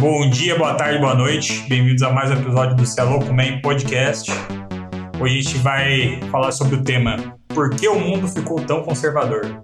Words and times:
Bom 0.00 0.30
dia, 0.30 0.56
boa 0.56 0.74
tarde, 0.74 1.00
boa 1.00 1.16
noite. 1.16 1.68
Bem-vindos 1.68 2.04
a 2.04 2.12
mais 2.12 2.30
um 2.30 2.34
episódio 2.34 2.76
do 2.76 2.86
Celo 2.86 3.18
Man 3.34 3.60
Podcast. 3.60 4.30
Hoje 5.20 5.38
a 5.38 5.42
gente 5.42 5.58
vai 5.58 6.20
falar 6.30 6.52
sobre 6.52 6.76
o 6.76 6.84
tema 6.84 7.36
Por 7.48 7.70
que 7.70 7.88
o 7.88 7.98
mundo 7.98 8.28
ficou 8.28 8.60
tão 8.64 8.84
conservador? 8.84 9.60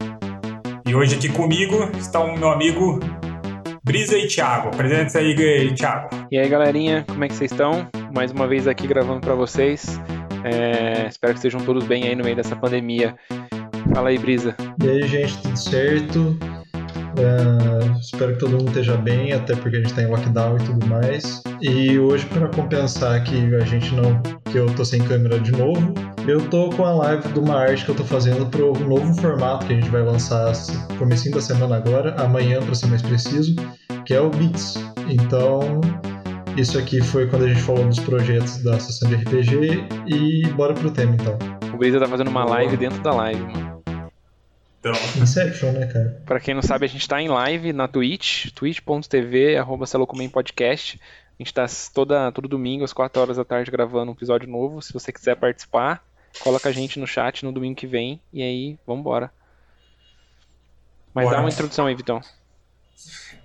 E 0.84 0.92
hoje 0.92 1.14
aqui 1.14 1.28
comigo 1.28 1.88
está 1.96 2.18
o 2.18 2.36
meu 2.36 2.50
amigo 2.50 2.98
Brisa 3.84 4.18
e 4.18 4.26
Thiago. 4.26 4.70
Apresenta 4.74 5.20
aí, 5.20 5.72
Thiago. 5.72 6.08
E 6.32 6.36
aí, 6.36 6.48
galerinha, 6.48 7.04
como 7.06 7.24
é 7.24 7.28
que 7.28 7.34
vocês 7.34 7.52
estão? 7.52 7.88
Mais 8.12 8.32
uma 8.32 8.48
vez 8.48 8.66
aqui 8.66 8.88
gravando 8.88 9.20
para 9.20 9.36
vocês. 9.36 10.00
É, 10.42 11.06
espero 11.06 11.34
que 11.34 11.38
estejam 11.38 11.60
todos 11.60 11.84
bem 11.84 12.08
aí 12.08 12.16
no 12.16 12.24
meio 12.24 12.34
dessa 12.34 12.56
pandemia. 12.56 13.14
Fala 13.94 14.08
aí, 14.08 14.18
Brisa. 14.18 14.56
E 14.82 14.88
aí, 14.88 15.06
gente, 15.06 15.40
tudo 15.42 15.56
certo? 15.56 16.53
Uh, 17.16 17.98
espero 18.00 18.32
que 18.32 18.40
todo 18.40 18.52
mundo 18.52 18.68
esteja 18.68 18.96
bem, 18.96 19.32
até 19.32 19.54
porque 19.54 19.76
a 19.76 19.80
gente 19.80 19.90
está 19.90 20.02
em 20.02 20.06
lockdown 20.06 20.56
e 20.56 20.64
tudo 20.64 20.86
mais. 20.86 21.42
E 21.60 21.98
hoje, 21.98 22.26
para 22.26 22.48
compensar 22.48 23.22
que 23.24 23.54
a 23.54 23.64
gente 23.64 23.94
não. 23.94 24.20
que 24.50 24.58
eu 24.58 24.66
tô 24.74 24.84
sem 24.84 25.02
câmera 25.02 25.38
de 25.38 25.52
novo, 25.52 25.94
eu 26.26 26.40
tô 26.48 26.70
com 26.70 26.84
a 26.84 26.92
live 26.92 27.28
de 27.32 27.38
uma 27.38 27.56
arte 27.56 27.84
que 27.84 27.90
eu 27.90 27.94
tô 27.94 28.04
fazendo 28.04 28.46
pro 28.46 28.72
novo 28.72 29.14
formato 29.20 29.66
que 29.66 29.72
a 29.72 29.76
gente 29.76 29.90
vai 29.90 30.02
lançar 30.02 30.52
no 30.90 30.96
comecinho 30.96 31.34
da 31.34 31.40
semana 31.40 31.76
agora, 31.76 32.14
amanhã 32.22 32.60
para 32.60 32.74
ser 32.74 32.86
mais 32.86 33.02
preciso, 33.02 33.54
que 34.04 34.14
é 34.14 34.20
o 34.20 34.30
Beats. 34.30 34.74
Então, 35.08 35.80
isso 36.56 36.78
aqui 36.78 37.00
foi 37.00 37.26
quando 37.26 37.44
a 37.44 37.48
gente 37.48 37.60
falou 37.60 37.84
dos 37.86 38.00
projetos 38.00 38.62
da 38.62 38.78
sessão 38.78 39.08
de 39.08 39.16
RPG 39.16 39.86
e 40.06 40.46
bora 40.54 40.72
pro 40.72 40.90
tema 40.90 41.14
então. 41.14 41.36
O 41.72 41.76
Brisa 41.76 41.98
tá 41.98 42.06
fazendo 42.06 42.28
uma 42.28 42.44
live 42.44 42.76
dentro 42.76 43.02
da 43.02 43.12
live, 43.12 43.42
mano. 43.42 43.83
Então. 44.84 45.22
Inception, 45.22 45.72
né, 45.72 45.86
cara? 45.86 46.22
Pra 46.26 46.38
quem 46.38 46.52
não 46.52 46.60
sabe, 46.60 46.84
a 46.84 46.88
gente 46.88 47.08
tá 47.08 47.20
em 47.20 47.28
live 47.28 47.72
na 47.72 47.88
Twitch, 47.88 48.50
twitch.tv, 48.50 49.56
arroba 49.56 49.86
Podcast. 50.30 51.00
A 51.40 51.42
gente 51.42 51.54
tá 51.54 51.64
toda, 51.94 52.30
todo 52.30 52.46
domingo, 52.46 52.84
às 52.84 52.92
4 52.92 53.22
horas 53.22 53.36
da 53.38 53.44
tarde, 53.46 53.70
gravando 53.70 54.12
um 54.12 54.14
episódio 54.14 54.46
novo. 54.46 54.82
Se 54.82 54.92
você 54.92 55.10
quiser 55.10 55.36
participar, 55.36 56.04
coloca 56.40 56.68
a 56.68 56.72
gente 56.72 57.00
no 57.00 57.06
chat 57.06 57.46
no 57.46 57.50
domingo 57.50 57.74
que 57.74 57.86
vem. 57.86 58.20
E 58.30 58.42
aí, 58.42 58.78
vambora. 58.86 59.32
Mas 61.14 61.24
Bora. 61.24 61.36
dá 61.36 61.42
uma 61.42 61.50
introdução 61.50 61.86
aí, 61.86 61.94
Vitão. 61.94 62.20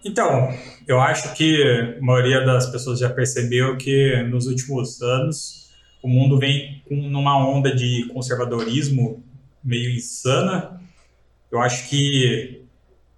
Então, 0.03 0.53
eu 0.85 0.99
acho 0.99 1.33
que 1.35 1.95
a 1.97 2.01
maioria 2.01 2.45
das 2.45 2.69
pessoas 2.69 2.99
já 2.99 3.09
percebeu 3.09 3.77
que 3.77 4.23
nos 4.23 4.45
últimos 4.45 5.01
anos 5.01 5.69
o 6.03 6.07
mundo 6.09 6.37
vem 6.37 6.83
com, 6.87 6.95
numa 6.95 7.37
onda 7.37 7.73
de 7.73 8.09
conservadorismo 8.13 9.23
meio 9.63 9.89
insana 9.89 10.78
eu 11.51 11.59
acho 11.59 11.89
que 11.89 12.63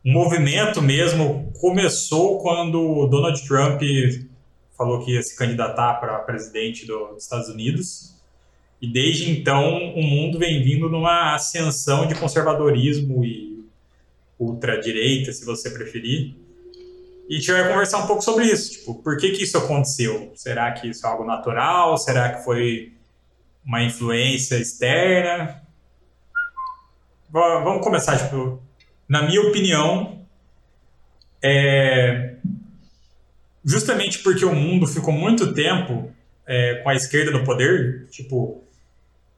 o 0.03 0.11
movimento 0.11 0.81
mesmo 0.81 1.51
começou 1.59 2.39
quando 2.39 3.07
Donald 3.07 3.45
Trump 3.47 3.81
falou 4.77 5.03
que 5.03 5.11
ia 5.11 5.21
se 5.21 5.35
candidatar 5.35 5.95
para 5.95 6.17
presidente 6.19 6.85
dos 6.85 7.23
Estados 7.23 7.49
Unidos. 7.49 8.15
E 8.81 8.91
desde 8.91 9.29
então 9.29 9.93
o 9.93 10.01
mundo 10.01 10.39
vem 10.39 10.63
vindo 10.63 10.89
numa 10.89 11.35
ascensão 11.35 12.07
de 12.07 12.15
conservadorismo 12.15 13.23
e 13.23 13.63
ultradireita, 14.39 15.31
se 15.31 15.45
você 15.45 15.69
preferir. 15.69 16.33
E 17.29 17.35
a 17.35 17.37
gente 17.37 17.51
vai 17.51 17.69
conversar 17.69 17.99
um 17.99 18.07
pouco 18.07 18.23
sobre 18.23 18.45
isso. 18.45 18.71
Tipo, 18.71 18.95
por 18.95 19.17
que, 19.17 19.31
que 19.31 19.43
isso 19.43 19.57
aconteceu? 19.57 20.31
Será 20.35 20.71
que 20.71 20.89
isso 20.89 21.05
é 21.05 21.09
algo 21.09 21.23
natural? 21.23 21.95
Será 21.97 22.33
que 22.33 22.43
foi 22.43 22.91
uma 23.63 23.83
influência 23.83 24.55
externa? 24.55 25.61
Vamos 27.31 27.83
começar, 27.83 28.17
tipo, 28.17 28.61
na 29.07 29.23
minha 29.23 29.41
opinião, 29.41 30.25
é, 31.41 32.35
justamente 33.63 34.19
porque 34.19 34.45
o 34.45 34.53
mundo 34.53 34.87
ficou 34.87 35.13
muito 35.13 35.53
tempo 35.53 36.11
é, 36.45 36.75
com 36.75 36.89
a 36.89 36.95
esquerda 36.95 37.31
no 37.31 37.43
poder, 37.43 38.07
tipo, 38.09 38.63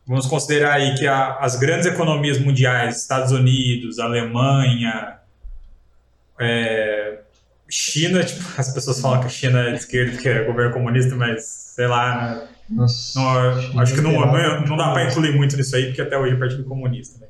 vamos 0.06 0.26
considerar 0.26 0.74
aí 0.74 0.96
que 0.96 1.08
a, 1.08 1.38
as 1.38 1.56
grandes 1.56 1.86
economias 1.86 2.40
mundiais, 2.40 3.02
Estados 3.02 3.32
Unidos, 3.32 4.00
Alemanha, 4.00 5.20
é, 6.40 7.20
China, 7.70 8.24
tipo, 8.24 8.42
as 8.58 8.74
pessoas 8.74 9.00
falam 9.00 9.20
que 9.22 9.28
a 9.28 9.30
China 9.30 9.60
é 9.68 9.72
de 9.72 9.78
esquerda, 9.78 10.18
que 10.18 10.28
é 10.28 10.44
governo 10.44 10.74
comunista, 10.74 11.16
mas 11.16 11.46
sei 11.46 11.88
lá? 11.88 12.48
Nossa, 12.70 13.20
não, 13.20 13.80
acho 13.82 13.94
que 13.94 14.02
não, 14.02 14.12
não, 14.12 14.62
não 14.66 14.78
dá 14.78 14.92
para 14.92 15.10
incluir 15.10 15.36
muito 15.36 15.56
nisso 15.58 15.76
aí, 15.76 15.88
porque 15.88 16.02
até 16.02 16.18
hoje 16.18 16.34
é 16.34 16.38
Partido 16.38 16.64
Comunista. 16.64 17.20
Né? 17.20 17.28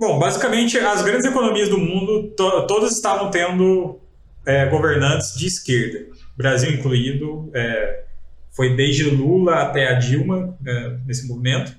Bom, 0.00 0.18
basicamente, 0.18 0.78
as 0.78 1.02
grandes 1.02 1.26
economias 1.26 1.68
do 1.68 1.76
mundo, 1.76 2.30
to 2.30 2.66
todas 2.66 2.92
estavam 2.92 3.30
tendo 3.30 4.00
é, 4.46 4.64
governantes 4.64 5.34
de 5.34 5.46
esquerda, 5.46 6.06
Brasil 6.34 6.70
incluído, 6.70 7.50
é, 7.52 8.04
foi 8.50 8.74
desde 8.74 9.10
Lula 9.10 9.56
até 9.56 9.88
a 9.88 9.98
Dilma 9.98 10.56
é, 10.66 10.96
nesse 11.04 11.28
movimento. 11.28 11.76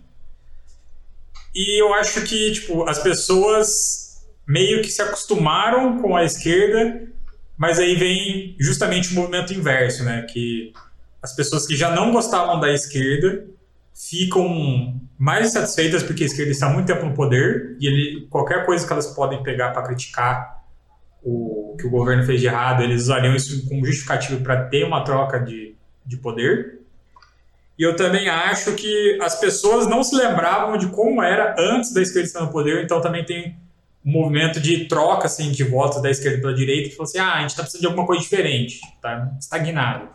E 1.55 1.81
eu 1.81 1.95
acho 1.95 2.21
que 2.21 2.51
tipo, 2.51 2.87
as 2.87 2.99
pessoas 2.99 4.23
meio 4.47 4.83
que 4.83 4.91
se 4.91 5.01
acostumaram 5.01 5.99
com 5.99 6.15
a 6.15 6.23
esquerda, 6.23 7.07
mas 7.57 7.79
aí 7.79 7.95
vem 7.95 8.55
justamente 8.59 9.11
o 9.11 9.15
movimento 9.15 9.51
inverso, 9.51 10.03
né? 10.03 10.27
Que 10.31 10.71
as 11.23 11.35
pessoas 11.35 11.65
que 11.65 11.75
já 11.75 11.89
não 11.95 12.11
gostavam 12.11 12.59
da 12.59 12.71
esquerda 12.71 13.47
ficam 13.95 15.01
mais 15.21 15.51
satisfeitas 15.51 16.01
porque 16.01 16.23
a 16.23 16.25
esquerda 16.25 16.51
está 16.51 16.67
muito 16.67 16.87
tempo 16.87 17.05
no 17.05 17.13
poder 17.13 17.77
e 17.79 17.85
ele, 17.85 18.27
qualquer 18.27 18.65
coisa 18.65 18.87
que 18.87 18.91
elas 18.91 19.05
podem 19.13 19.43
pegar 19.43 19.69
para 19.69 19.83
criticar 19.83 20.63
o 21.21 21.77
que 21.79 21.85
o 21.85 21.91
governo 21.91 22.23
fez 22.23 22.41
de 22.41 22.47
errado, 22.47 22.81
eles 22.81 23.03
usariam 23.03 23.35
isso 23.35 23.69
como 23.69 23.85
justificativo 23.85 24.41
para 24.41 24.63
ter 24.65 24.83
uma 24.83 25.03
troca 25.03 25.39
de, 25.39 25.75
de 26.03 26.17
poder. 26.17 26.79
E 27.77 27.83
eu 27.83 27.95
também 27.95 28.29
acho 28.29 28.73
que 28.73 29.19
as 29.21 29.39
pessoas 29.39 29.85
não 29.85 30.03
se 30.03 30.15
lembravam 30.15 30.75
de 30.75 30.87
como 30.87 31.21
era 31.21 31.53
antes 31.55 31.93
da 31.93 32.01
esquerda 32.01 32.27
estar 32.27 32.41
no 32.41 32.51
poder, 32.51 32.83
então 32.83 32.99
também 32.99 33.23
tem 33.23 33.55
um 34.03 34.11
movimento 34.13 34.59
de 34.59 34.85
troca 34.85 35.27
assim, 35.27 35.51
de 35.51 35.63
votos 35.63 36.01
da 36.01 36.09
esquerda 36.09 36.41
pela 36.41 36.55
direita, 36.55 36.89
que 36.89 36.95
falou 36.95 37.07
assim: 37.07 37.19
ah, 37.19 37.35
a 37.35 37.41
gente 37.41 37.51
está 37.51 37.61
precisando 37.61 37.81
de 37.81 37.87
alguma 37.87 38.07
coisa 38.07 38.23
diferente, 38.23 38.81
tá 38.99 39.31
estagnado. 39.39 40.09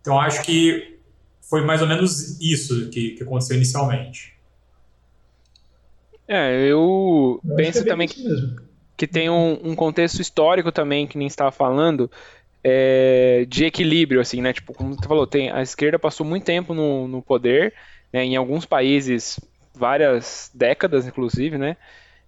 Então 0.00 0.18
acho 0.18 0.40
que 0.40 0.99
foi 1.50 1.64
mais 1.64 1.82
ou 1.82 1.88
menos 1.88 2.40
isso 2.40 2.88
que, 2.90 3.10
que 3.10 3.24
aconteceu 3.24 3.56
inicialmente. 3.56 4.32
É, 6.28 6.62
eu, 6.62 7.40
eu 7.44 7.56
penso 7.56 7.82
que 7.82 7.88
é 7.88 7.92
também 7.92 8.06
que, 8.06 8.24
que, 8.96 9.06
tem 9.08 9.28
um, 9.28 9.70
um, 9.70 9.74
contexto 9.74 10.22
histórico 10.22 10.70
também, 10.70 11.08
que 11.08 11.18
nem 11.18 11.26
estava 11.26 11.50
falando, 11.50 12.08
é, 12.62 13.44
de 13.48 13.64
equilíbrio, 13.64 14.20
assim, 14.20 14.40
né? 14.40 14.52
Tipo, 14.52 14.72
como 14.72 14.94
você 14.94 15.08
falou, 15.08 15.26
tem, 15.26 15.50
a 15.50 15.60
esquerda 15.60 15.98
passou 15.98 16.24
muito 16.24 16.44
tempo 16.44 16.72
no, 16.72 17.08
no 17.08 17.20
poder, 17.20 17.74
né? 18.12 18.24
em 18.24 18.36
alguns 18.36 18.64
países, 18.64 19.40
várias 19.74 20.52
décadas, 20.54 21.04
inclusive, 21.04 21.58
né? 21.58 21.76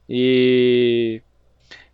E, 0.09 1.23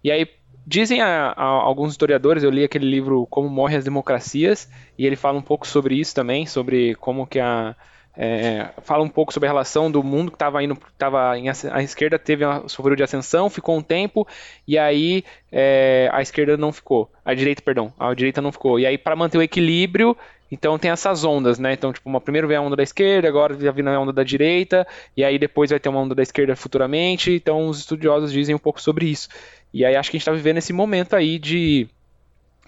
e 0.02 0.10
aí 0.10 0.26
Dizem 0.68 1.00
a, 1.00 1.32
a, 1.34 1.44
alguns 1.44 1.92
historiadores, 1.92 2.42
eu 2.42 2.50
li 2.50 2.62
aquele 2.62 2.84
livro 2.84 3.26
Como 3.30 3.48
Morrem 3.48 3.78
as 3.78 3.84
Democracias, 3.84 4.68
e 4.98 5.06
ele 5.06 5.16
fala 5.16 5.38
um 5.38 5.42
pouco 5.42 5.66
sobre 5.66 5.94
isso 5.94 6.14
também, 6.14 6.44
sobre 6.44 6.94
como 6.96 7.26
que 7.26 7.40
a. 7.40 7.74
É, 8.14 8.68
fala 8.82 9.02
um 9.02 9.08
pouco 9.08 9.32
sobre 9.32 9.46
a 9.46 9.50
relação 9.50 9.90
do 9.90 10.02
mundo 10.02 10.30
que 10.30 10.34
estava 10.34 10.62
indo, 10.62 10.76
tava 10.98 11.38
em, 11.38 11.48
a 11.48 11.82
esquerda 11.82 12.18
teve 12.18 12.44
sofreu 12.66 12.96
de 12.96 13.02
ascensão, 13.02 13.48
ficou 13.48 13.78
um 13.78 13.82
tempo, 13.82 14.26
e 14.66 14.76
aí 14.76 15.24
é, 15.50 16.10
a 16.12 16.20
esquerda 16.20 16.56
não 16.56 16.70
ficou, 16.72 17.10
a 17.24 17.32
direita, 17.32 17.62
perdão, 17.62 17.90
a 17.98 18.12
direita 18.12 18.42
não 18.42 18.52
ficou. 18.52 18.78
E 18.78 18.84
aí 18.84 18.98
para 18.98 19.16
manter 19.16 19.38
o 19.38 19.42
equilíbrio, 19.42 20.16
então 20.50 20.78
tem 20.78 20.90
essas 20.90 21.24
ondas, 21.24 21.58
né? 21.58 21.74
Então, 21.74 21.92
tipo, 21.92 22.08
uma, 22.08 22.20
primeiro 22.20 22.48
vem 22.48 22.56
a 22.56 22.60
onda 22.60 22.74
da 22.74 22.82
esquerda, 22.82 23.28
agora 23.28 23.54
já 23.58 23.70
a 23.70 24.00
onda 24.00 24.12
da 24.12 24.22
direita, 24.22 24.86
e 25.16 25.22
aí 25.22 25.38
depois 25.38 25.70
vai 25.70 25.78
ter 25.78 25.88
uma 25.88 26.00
onda 26.00 26.14
da 26.14 26.22
esquerda 26.22 26.56
futuramente. 26.56 27.32
Então, 27.32 27.68
os 27.68 27.78
estudiosos 27.78 28.32
dizem 28.32 28.54
um 28.54 28.58
pouco 28.58 28.80
sobre 28.80 29.06
isso. 29.06 29.28
E 29.72 29.84
aí 29.84 29.96
acho 29.96 30.10
que 30.10 30.16
a 30.16 30.18
gente 30.18 30.22
está 30.22 30.32
vivendo 30.32 30.58
esse 30.58 30.72
momento 30.72 31.14
aí 31.14 31.38
de 31.38 31.88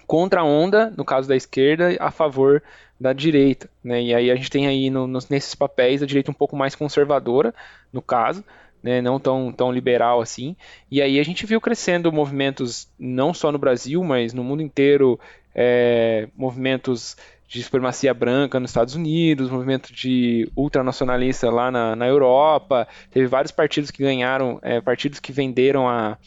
contra-onda, 0.05 0.93
no 0.95 1.05
caso 1.05 1.27
da 1.27 1.35
esquerda, 1.35 1.95
a 1.99 2.11
favor 2.11 2.61
da 2.99 3.13
direita. 3.13 3.69
Né? 3.83 4.03
E 4.03 4.13
aí 4.13 4.29
a 4.29 4.35
gente 4.35 4.49
tem 4.49 4.67
aí 4.67 4.89
no, 4.89 5.07
nesses 5.07 5.55
papéis 5.55 6.03
a 6.03 6.05
direita 6.05 6.29
um 6.29 6.33
pouco 6.33 6.55
mais 6.55 6.75
conservadora, 6.75 7.53
no 7.91 8.01
caso, 8.01 8.43
né? 8.83 9.01
não 9.01 9.19
tão, 9.19 9.51
tão 9.51 9.71
liberal 9.71 10.21
assim. 10.21 10.55
E 10.89 11.01
aí 11.01 11.19
a 11.19 11.23
gente 11.23 11.45
viu 11.45 11.59
crescendo 11.59 12.11
movimentos, 12.11 12.87
não 12.99 13.33
só 13.33 13.51
no 13.51 13.57
Brasil, 13.57 14.03
mas 14.03 14.33
no 14.33 14.43
mundo 14.43 14.61
inteiro, 14.61 15.19
é, 15.55 16.27
movimentos 16.35 17.15
de 17.47 17.61
supremacia 17.61 18.13
branca 18.13 18.59
nos 18.59 18.71
Estados 18.71 18.95
Unidos, 18.95 19.49
movimento 19.49 19.93
de 19.93 20.49
ultranacionalista 20.55 21.49
lá 21.49 21.69
na, 21.69 21.95
na 21.95 22.07
Europa. 22.07 22.87
Teve 23.11 23.27
vários 23.27 23.51
partidos 23.51 23.91
que 23.91 24.03
ganharam, 24.03 24.57
é, 24.61 24.79
partidos 24.79 25.19
que 25.19 25.33
venderam 25.33 25.87
a 25.87 26.17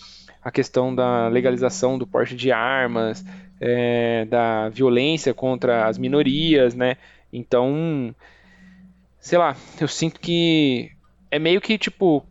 a 0.45 0.51
questão 0.51 0.95
da 0.95 1.27
legalização 1.29 1.97
do 1.97 2.07
porte 2.07 2.37
de 2.37 2.53
armas, 2.53 3.25
é, 3.59 4.27
da 4.27 4.69
violência 4.69 5.33
contra 5.33 5.89
as 5.89 5.97
minorias, 5.97 6.75
né? 6.75 6.97
Então, 7.33 8.15
sei 9.19 9.39
lá, 9.39 9.57
eu 9.81 9.89
sinto 9.89 10.21
que 10.21 10.91
é 11.31 11.39
meio 11.39 11.63
que 11.63 11.79
tipo 11.79 12.23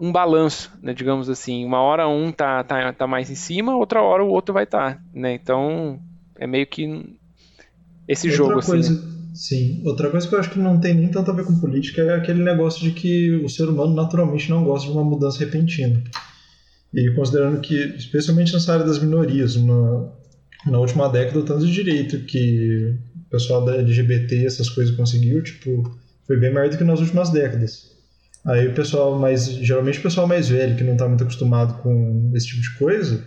um 0.00 0.10
balanço, 0.10 0.72
né, 0.82 0.94
digamos 0.94 1.28
assim. 1.28 1.66
Uma 1.66 1.82
hora 1.82 2.08
um 2.08 2.32
tá, 2.32 2.64
tá, 2.64 2.90
tá 2.94 3.06
mais 3.06 3.30
em 3.30 3.34
cima, 3.34 3.76
outra 3.76 4.00
hora 4.00 4.24
o 4.24 4.30
outro 4.30 4.54
vai 4.54 4.64
estar, 4.64 4.94
tá, 4.94 5.02
né? 5.12 5.34
Então 5.34 6.00
é 6.36 6.46
meio 6.46 6.66
que 6.66 7.14
esse 8.08 8.28
outra 8.28 8.36
jogo 8.36 8.62
coisa, 8.64 8.94
assim. 8.94 9.06
Né? 9.06 9.20
Sim, 9.34 9.82
outra 9.84 10.10
coisa 10.10 10.26
que 10.26 10.34
eu 10.34 10.40
acho 10.40 10.50
que 10.50 10.58
não 10.58 10.80
tem 10.80 10.94
nem 10.94 11.08
tanto 11.08 11.30
a 11.30 11.34
ver 11.34 11.44
com 11.44 11.60
política 11.60 12.00
é 12.00 12.14
aquele 12.14 12.42
negócio 12.42 12.82
de 12.82 12.90
que 12.92 13.30
o 13.44 13.48
ser 13.48 13.68
humano 13.68 13.94
naturalmente 13.94 14.48
não 14.48 14.64
gosta 14.64 14.88
de 14.88 14.92
uma 14.92 15.04
mudança 15.04 15.38
repentina. 15.38 16.02
E 16.92 17.10
considerando 17.12 17.60
que, 17.60 17.74
especialmente 17.96 18.52
nessa 18.52 18.72
área 18.72 18.84
das 18.84 18.98
minorias, 18.98 19.56
na, 19.56 20.08
na 20.66 20.78
última 20.78 21.08
década, 21.08 21.38
o 21.38 21.44
tanto 21.44 21.64
de 21.64 21.72
direito 21.72 22.24
que 22.24 22.96
o 23.26 23.30
pessoal 23.30 23.64
da 23.64 23.76
LGBT, 23.76 24.44
essas 24.44 24.68
coisas 24.68 24.94
conseguiu, 24.96 25.42
tipo, 25.42 25.98
foi 26.26 26.36
bem 26.36 26.52
maior 26.52 26.68
do 26.68 26.76
que 26.76 26.84
nas 26.84 27.00
últimas 27.00 27.30
décadas. 27.30 27.90
Aí 28.44 28.66
o 28.68 28.74
pessoal 28.74 29.18
mais, 29.18 29.46
geralmente 29.46 29.98
o 29.98 30.02
pessoal 30.02 30.26
mais 30.26 30.48
velho, 30.48 30.76
que 30.76 30.82
não 30.82 30.94
está 30.94 31.06
muito 31.06 31.22
acostumado 31.22 31.80
com 31.82 32.32
esse 32.34 32.48
tipo 32.48 32.62
de 32.62 32.70
coisa, 32.78 33.24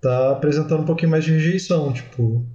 tá 0.00 0.32
apresentando 0.32 0.82
um 0.82 0.86
pouquinho 0.86 1.10
mais 1.10 1.24
de 1.24 1.32
rejeição, 1.32 1.92
tipo, 1.92 2.46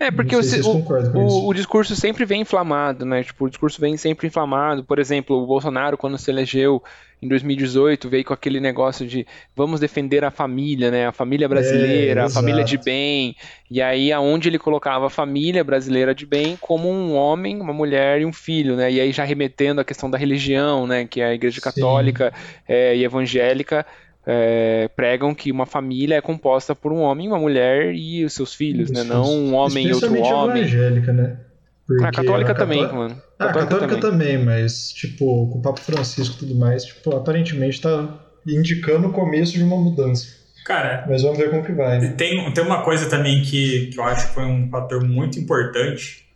é, 0.00 0.10
porque 0.10 0.34
o, 0.34 0.40
o, 0.40 1.48
o, 1.48 1.52
discurso 1.52 1.94
sempre 1.94 2.24
vem 2.24 2.40
inflamado, 2.40 3.04
né? 3.04 3.22
Tipo, 3.22 3.44
o 3.44 3.50
discurso 3.50 3.78
vem 3.78 3.98
sempre 3.98 4.26
inflamado. 4.26 4.82
Por 4.82 4.98
exemplo, 4.98 5.36
o 5.36 5.46
Bolsonaro, 5.46 5.98
quando 5.98 6.16
se 6.16 6.30
elegeu 6.30 6.82
em 7.20 7.28
2018, 7.28 8.08
veio 8.08 8.24
com 8.24 8.32
aquele 8.32 8.60
negócio 8.60 9.06
de 9.06 9.26
vamos 9.54 9.78
defender 9.78 10.24
a 10.24 10.30
família, 10.30 10.90
né? 10.90 11.06
A 11.06 11.12
família 11.12 11.46
brasileira, 11.46 12.22
é, 12.22 12.24
a 12.24 12.30
família 12.30 12.64
de 12.64 12.78
bem. 12.78 13.36
E 13.70 13.82
aí, 13.82 14.10
aonde 14.10 14.48
ele 14.48 14.58
colocava 14.58 15.08
a 15.08 15.10
família 15.10 15.62
brasileira 15.62 16.14
de 16.14 16.24
bem 16.24 16.56
como 16.58 16.90
um 16.90 17.14
homem, 17.14 17.60
uma 17.60 17.74
mulher 17.74 18.22
e 18.22 18.24
um 18.24 18.32
filho, 18.32 18.76
né? 18.76 18.90
E 18.90 18.98
aí 18.98 19.12
já 19.12 19.22
remetendo 19.22 19.82
à 19.82 19.84
questão 19.84 20.10
da 20.10 20.16
religião, 20.16 20.86
né? 20.86 21.04
Que 21.04 21.20
é 21.20 21.26
a 21.26 21.34
Igreja 21.34 21.60
Católica 21.60 22.32
é, 22.66 22.96
e 22.96 23.04
evangélica 23.04 23.84
é, 24.26 24.88
pregam 24.94 25.34
que 25.34 25.50
uma 25.50 25.66
família 25.66 26.16
é 26.16 26.20
composta 26.20 26.74
por 26.74 26.92
um 26.92 27.00
homem, 27.00 27.28
uma 27.28 27.38
mulher 27.38 27.94
e 27.94 28.24
os 28.24 28.32
seus 28.32 28.54
filhos, 28.54 28.90
né? 28.90 29.02
Não 29.02 29.24
um 29.24 29.54
homem 29.54 29.86
e 29.86 29.92
outro 29.92 30.08
homem. 30.22 30.62
evangélica, 30.62 31.12
né? 31.12 31.38
Porque 31.86 32.04
a 32.04 32.12
católica 32.12 32.52
a 32.52 32.54
também, 32.54 32.82
mano. 32.82 33.20
A 33.38 33.46
católica, 33.46 33.60
a 33.60 33.78
católica 33.78 34.00
também. 34.00 34.28
também. 34.28 34.44
mas, 34.44 34.92
tipo, 34.92 35.48
com 35.48 35.58
o 35.58 35.62
Papa 35.62 35.80
Francisco 35.80 36.36
e 36.36 36.38
tudo 36.38 36.54
mais, 36.54 36.84
tipo, 36.84 37.14
aparentemente 37.16 37.80
tá 37.80 38.20
indicando 38.46 39.08
o 39.08 39.12
começo 39.12 39.54
de 39.54 39.62
uma 39.62 39.76
mudança. 39.76 40.40
Cara, 40.64 41.04
mas 41.08 41.22
vamos 41.22 41.38
ver 41.38 41.50
como 41.50 41.64
que 41.64 41.72
vai. 41.72 41.98
Né? 41.98 42.14
Tem, 42.16 42.52
tem 42.52 42.64
uma 42.64 42.82
coisa 42.82 43.08
também 43.08 43.42
que, 43.42 43.86
que 43.86 43.98
eu 43.98 44.04
acho 44.04 44.28
que 44.28 44.34
foi 44.34 44.44
um 44.44 44.68
fator 44.70 45.02
muito 45.02 45.38
importante, 45.38 46.26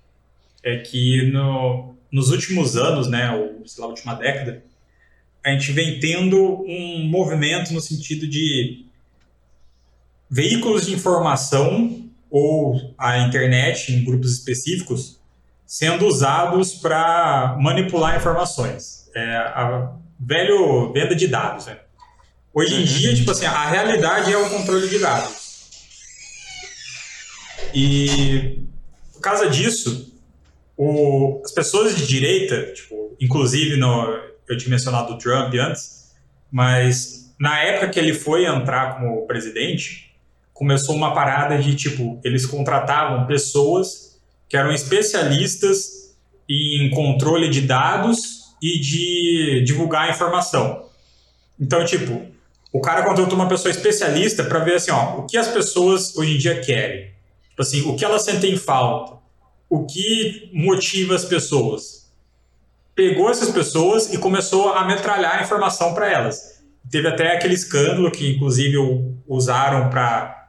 é 0.63 0.79
que 0.79 1.31
no, 1.31 1.95
nos 2.11 2.31
últimos 2.31 2.77
anos, 2.77 3.09
né, 3.09 3.31
ou 3.31 3.65
sei 3.67 3.85
lá, 3.85 3.91
última 3.91 4.15
década, 4.15 4.63
a 5.44 5.50
gente 5.50 5.73
vem 5.73 6.00
tendo 6.00 6.64
um 6.67 7.06
movimento 7.06 7.73
no 7.73 7.81
sentido 7.81 8.26
de 8.26 8.87
veículos 10.31 10.87
de 10.87 10.94
informação 10.94 12.08
ou 12.31 12.94
a 12.99 13.19
internet 13.19 13.93
em 13.93 14.05
grupos 14.05 14.32
específicos 14.32 15.20
sendo 15.67 16.06
usados 16.06 16.75
para 16.75 17.56
manipular 17.61 18.17
informações. 18.17 19.11
É 19.14 19.37
a 19.37 19.93
velho 20.19 20.93
venda 20.93 21.14
de 21.14 21.29
dados. 21.29 21.67
Né? 21.67 21.79
Hoje 22.52 22.75
em 22.75 22.79
uhum. 22.79 22.85
dia, 22.85 23.14
tipo 23.14 23.31
assim, 23.31 23.44
a 23.44 23.69
realidade 23.69 24.32
é 24.32 24.38
o 24.38 24.49
controle 24.49 24.88
de 24.88 24.99
dados. 24.99 25.44
E 27.75 28.61
por 29.12 29.20
causa 29.20 29.49
disso, 29.49 30.12
o, 30.76 31.43
as 31.44 31.52
pessoas 31.52 31.97
de 31.97 32.06
direita, 32.06 32.73
tipo, 32.73 33.17
inclusive 33.20 33.76
no, 33.76 34.06
eu 34.49 34.56
tinha 34.56 34.70
mencionado 34.70 35.12
o 35.14 35.19
Trump 35.19 35.55
antes, 35.55 36.12
mas 36.50 37.35
na 37.38 37.61
época 37.61 37.88
que 37.88 37.99
ele 37.99 38.14
foi 38.14 38.46
entrar 38.46 38.96
como 38.96 39.26
presidente, 39.26 40.14
começou 40.52 40.94
uma 40.94 41.12
parada 41.12 41.58
de 41.58 41.75
tipo, 41.75 42.20
eles 42.25 42.46
contratavam 42.46 43.26
pessoas 43.26 44.20
que 44.49 44.56
eram 44.56 44.73
especialistas 44.73 46.14
em 46.49 46.91
controle 46.91 47.49
de 47.49 47.62
dados 47.62 48.55
e 48.62 48.79
de 48.79 49.62
divulgar 49.67 50.11
informação. 50.11 50.88
Então, 51.58 51.85
tipo, 51.85 52.23
o 52.73 52.81
cara 52.81 53.02
contratou 53.02 53.35
uma 53.35 53.49
pessoa 53.49 53.70
especialista 53.70 54.44
para 54.44 54.61
ver 54.61 54.75
assim, 54.75 54.90
ó, 54.90 55.19
o 55.19 55.26
que 55.26 55.37
as 55.37 55.49
pessoas 55.49 56.17
hoje 56.17 56.35
em 56.35 56.38
dia 56.38 56.61
querem. 56.61 57.12
Tipo 57.50 57.62
assim, 57.62 57.82
o 57.82 57.97
que 57.97 58.05
elas 58.05 58.23
sentem 58.23 58.56
falta, 58.56 59.19
o 59.69 59.87
que 59.87 60.50
motiva 60.52 61.14
as 61.14 61.25
pessoas 61.25 62.04
pegou 62.94 63.31
essas 63.31 63.50
pessoas 63.50 64.12
e 64.12 64.19
começou 64.19 64.73
a 64.73 64.85
metralhar 64.85 65.43
informação 65.43 65.94
para 65.94 66.11
elas. 66.11 66.62
Teve 66.91 67.08
até 67.08 67.35
aquele 67.35 67.55
escândalo 67.55 68.11
que, 68.11 68.35
inclusive, 68.35 68.76
usaram 69.26 69.91
para 69.91 70.49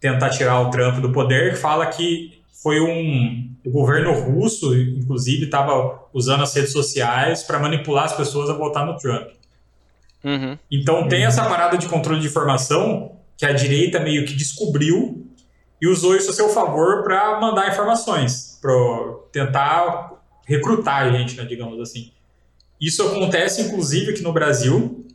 tentar 0.00 0.30
tirar 0.30 0.60
o 0.60 0.70
Trump 0.70 0.98
do 0.98 1.10
poder, 1.10 1.52
que 1.52 1.56
fala 1.56 1.86
que 1.86 2.42
foi 2.62 2.80
um. 2.80 3.54
O 3.64 3.70
governo 3.70 4.12
russo, 4.12 4.76
inclusive, 4.76 5.46
estava 5.46 6.06
usando 6.12 6.42
as 6.42 6.54
redes 6.54 6.72
sociais 6.72 7.42
para 7.42 7.58
manipular 7.58 8.04
as 8.04 8.12
pessoas 8.12 8.48
a 8.48 8.52
votar 8.52 8.86
no 8.86 8.96
Trump. 8.96 9.28
Uhum. 10.22 10.58
Então, 10.70 11.08
tem 11.08 11.24
essa 11.24 11.44
parada 11.44 11.76
de 11.76 11.86
controle 11.88 12.20
de 12.20 12.26
informação 12.26 13.12
que 13.36 13.44
a 13.44 13.52
direita 13.52 14.00
meio 14.00 14.24
que 14.24 14.34
descobriu 14.34 15.26
e 15.80 15.86
usou 15.86 16.16
isso 16.16 16.30
a 16.30 16.34
seu 16.34 16.48
favor 16.48 17.02
para 17.02 17.40
mandar 17.40 17.68
informações, 17.68 18.58
para 18.60 18.72
tentar 19.32 20.15
recrutar 20.46 21.12
gente, 21.12 21.36
né, 21.36 21.44
digamos 21.44 21.78
assim. 21.80 22.12
Isso 22.80 23.02
acontece, 23.02 23.62
inclusive, 23.62 24.12
aqui 24.12 24.22
no 24.22 24.32
Brasil. 24.32 25.06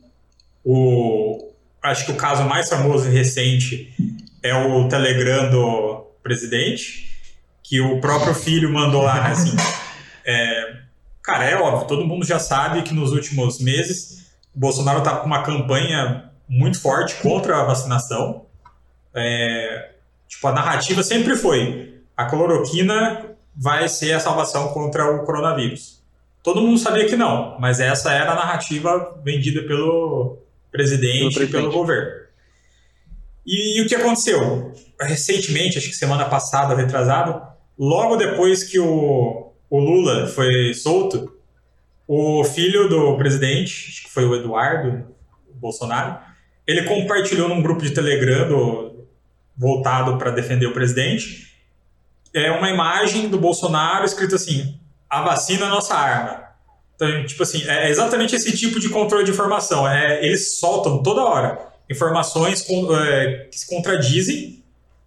O, 0.64 1.52
acho 1.82 2.06
que 2.06 2.12
o 2.12 2.16
caso 2.16 2.44
mais 2.44 2.68
famoso 2.68 3.08
e 3.08 3.10
recente 3.10 3.92
é 4.42 4.54
o 4.54 4.88
Telegram 4.88 5.50
do 5.50 6.06
presidente, 6.22 7.10
que 7.62 7.80
o 7.80 8.00
próprio 8.00 8.34
filho 8.34 8.70
mandou 8.72 9.02
lá, 9.02 9.24
né, 9.24 9.30
assim. 9.32 9.56
É, 10.24 10.76
cara, 11.20 11.44
é 11.44 11.56
óbvio, 11.56 11.88
todo 11.88 12.06
mundo 12.06 12.24
já 12.24 12.38
sabe 12.38 12.82
que 12.82 12.94
nos 12.94 13.10
últimos 13.10 13.58
meses 13.58 14.30
o 14.54 14.60
Bolsonaro 14.60 14.98
está 14.98 15.16
com 15.16 15.26
uma 15.26 15.42
campanha 15.42 16.30
muito 16.48 16.80
forte 16.80 17.16
contra 17.16 17.60
a 17.60 17.64
vacinação. 17.64 18.46
É, 19.12 19.90
tipo, 20.28 20.46
a 20.46 20.52
narrativa 20.52 21.02
sempre 21.02 21.34
foi 21.34 22.02
a 22.16 22.26
cloroquina 22.26 23.31
vai 23.54 23.88
ser 23.88 24.12
a 24.12 24.20
salvação 24.20 24.68
contra 24.68 25.10
o 25.10 25.24
coronavírus. 25.24 26.02
Todo 26.42 26.60
mundo 26.60 26.78
sabia 26.78 27.06
que 27.06 27.16
não, 27.16 27.56
mas 27.60 27.78
essa 27.78 28.12
era 28.12 28.32
a 28.32 28.34
narrativa 28.34 29.20
vendida 29.22 29.62
pelo 29.62 30.38
presidente, 30.70 31.18
pelo 31.18 31.30
presidente. 31.34 31.48
e 31.48 31.52
pelo 31.52 31.72
governo. 31.72 32.22
E, 33.46 33.78
e, 33.78 33.82
o 33.82 33.88
que 33.88 33.94
aconteceu? 33.94 34.72
Recentemente, 35.00 35.78
acho 35.78 35.88
que 35.88 35.96
semana 35.96 36.24
passada, 36.24 36.74
retrasado, 36.74 37.42
logo 37.78 38.16
depois 38.16 38.64
que 38.64 38.78
o, 38.78 39.52
o 39.68 39.78
Lula 39.78 40.26
foi 40.28 40.74
solto, 40.74 41.36
o 42.06 42.44
filho 42.44 42.88
do 42.88 43.16
presidente, 43.16 43.88
acho 43.88 44.04
que 44.04 44.10
foi 44.10 44.24
o 44.24 44.34
Eduardo 44.34 45.06
Bolsonaro, 45.54 46.18
ele 46.66 46.82
compartilhou 46.84 47.48
num 47.48 47.62
grupo 47.62 47.82
de 47.82 47.90
Telegram 47.90 48.48
do, 48.48 49.06
voltado 49.56 50.18
para 50.18 50.30
defender 50.30 50.66
o 50.66 50.72
presidente 50.72 51.51
é 52.34 52.50
uma 52.50 52.70
imagem 52.70 53.28
do 53.28 53.38
Bolsonaro 53.38 54.04
escrito 54.04 54.34
assim: 54.34 54.78
a 55.08 55.22
vacina 55.22 55.66
é 55.66 55.68
nossa 55.68 55.94
arma. 55.94 56.42
Então, 56.94 57.26
tipo 57.26 57.42
assim, 57.42 57.66
é 57.68 57.90
exatamente 57.90 58.34
esse 58.34 58.56
tipo 58.56 58.78
de 58.78 58.88
controle 58.88 59.24
de 59.24 59.30
informação. 59.30 59.88
É, 59.88 60.24
eles 60.24 60.58
soltam 60.58 61.02
toda 61.02 61.24
hora 61.24 61.72
informações 61.90 62.62
com, 62.62 62.94
é, 62.96 63.48
que 63.50 63.58
se 63.58 63.66
contradizem, 63.66 64.62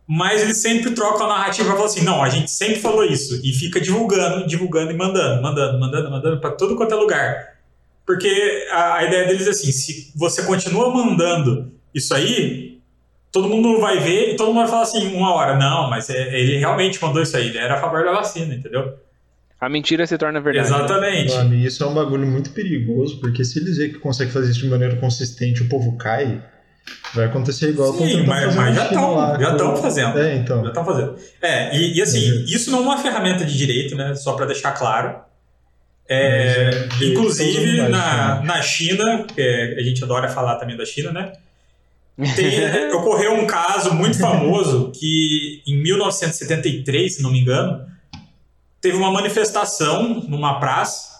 mas 0.07 0.41
eles 0.41 0.57
sempre 0.57 0.91
trocam 0.91 1.25
a 1.25 1.29
narrativa 1.29 1.67
e 1.67 1.71
falam 1.71 1.85
assim: 1.85 2.03
não, 2.03 2.23
a 2.23 2.29
gente 2.29 2.51
sempre 2.51 2.79
falou 2.79 3.03
isso. 3.03 3.39
E 3.43 3.51
fica 3.53 3.81
divulgando, 3.81 4.45
divulgando 4.45 4.91
e 4.91 4.95
mandando, 4.95 5.41
mandando, 5.41 5.79
mandando, 5.79 6.11
mandando 6.11 6.39
para 6.39 6.51
todo 6.51 6.75
quanto 6.75 6.93
é 6.93 6.95
lugar. 6.95 7.55
Porque 8.05 8.67
a, 8.71 8.95
a 8.95 9.03
ideia 9.03 9.27
deles 9.27 9.47
é 9.47 9.49
assim: 9.49 9.71
se 9.71 10.11
você 10.15 10.43
continua 10.43 10.93
mandando 10.93 11.71
isso 11.93 12.13
aí, 12.13 12.74
todo 13.35 13.49
mundo 13.49 13.81
vai 13.81 13.99
ver 13.99 14.31
e 14.31 14.35
todo 14.37 14.47
mundo 14.47 14.61
vai 14.61 14.67
falar 14.67 14.83
assim, 14.83 15.13
uma 15.13 15.33
hora, 15.33 15.57
não, 15.57 15.89
mas 15.89 16.09
é, 16.09 16.39
ele 16.39 16.57
realmente 16.57 17.01
mandou 17.01 17.21
isso 17.21 17.35
aí, 17.35 17.49
ele 17.49 17.57
era 17.57 17.73
a 17.73 17.81
favor 17.81 18.05
da 18.05 18.13
vacina, 18.13 18.55
entendeu? 18.55 18.97
A 19.59 19.67
mentira 19.67 20.07
se 20.07 20.17
torna 20.17 20.39
verdade. 20.39 20.67
Exatamente. 20.67 21.33
Mano, 21.33 21.53
isso 21.53 21.83
é 21.83 21.87
um 21.87 21.93
bagulho 21.93 22.25
muito 22.25 22.51
perigoso, 22.51 23.19
porque 23.19 23.43
se 23.43 23.59
eles 23.59 23.75
verem 23.75 23.91
que 23.91 23.99
consegue 23.99 24.31
fazer 24.31 24.51
isso 24.51 24.61
de 24.61 24.69
maneira 24.69 24.95
consistente 24.95 25.63
o 25.63 25.67
povo 25.67 25.97
cai, 25.97 26.41
vai 27.13 27.25
acontecer 27.25 27.71
igual 27.71 27.93
Sim, 27.93 28.23
mas, 28.25 28.55
mas 28.55 28.73
já 28.73 28.85
estão 28.85 29.37
já 29.37 29.51
estão 29.51 29.75
fazendo. 29.75 30.17
É, 30.17 30.35
então. 30.35 30.61
Já 30.61 30.69
estão 30.69 30.85
fazendo. 30.85 31.15
É, 31.41 31.75
e, 31.75 31.97
e 31.97 32.01
assim, 32.01 32.31
uhum. 32.31 32.45
isso 32.47 32.71
não 32.71 32.79
é 32.79 32.81
uma 32.83 32.97
ferramenta 32.99 33.43
de 33.43 33.57
direito, 33.57 33.95
né? 33.95 34.15
Só 34.15 34.33
para 34.33 34.45
deixar 34.45 34.71
claro. 34.71 35.13
É, 36.07 36.69
é 37.01 37.05
inclusive 37.05 37.89
na, 37.89 38.41
na 38.43 38.61
China, 38.61 39.25
que 39.25 39.75
a 39.77 39.83
gente 39.83 40.01
adora 40.01 40.29
falar 40.29 40.55
também 40.55 40.77
da 40.77 40.85
China, 40.85 41.11
né? 41.11 41.33
Tem, 42.35 42.93
ocorreu 42.93 43.33
um 43.33 43.45
caso 43.45 43.93
muito 43.93 44.17
famoso 44.17 44.91
que 44.91 45.61
em 45.67 45.75
1973, 45.75 47.15
se 47.15 47.21
não 47.21 47.31
me 47.31 47.41
engano, 47.41 47.85
teve 48.79 48.95
uma 48.97 49.11
manifestação 49.11 50.21
numa 50.27 50.59
praça 50.59 51.15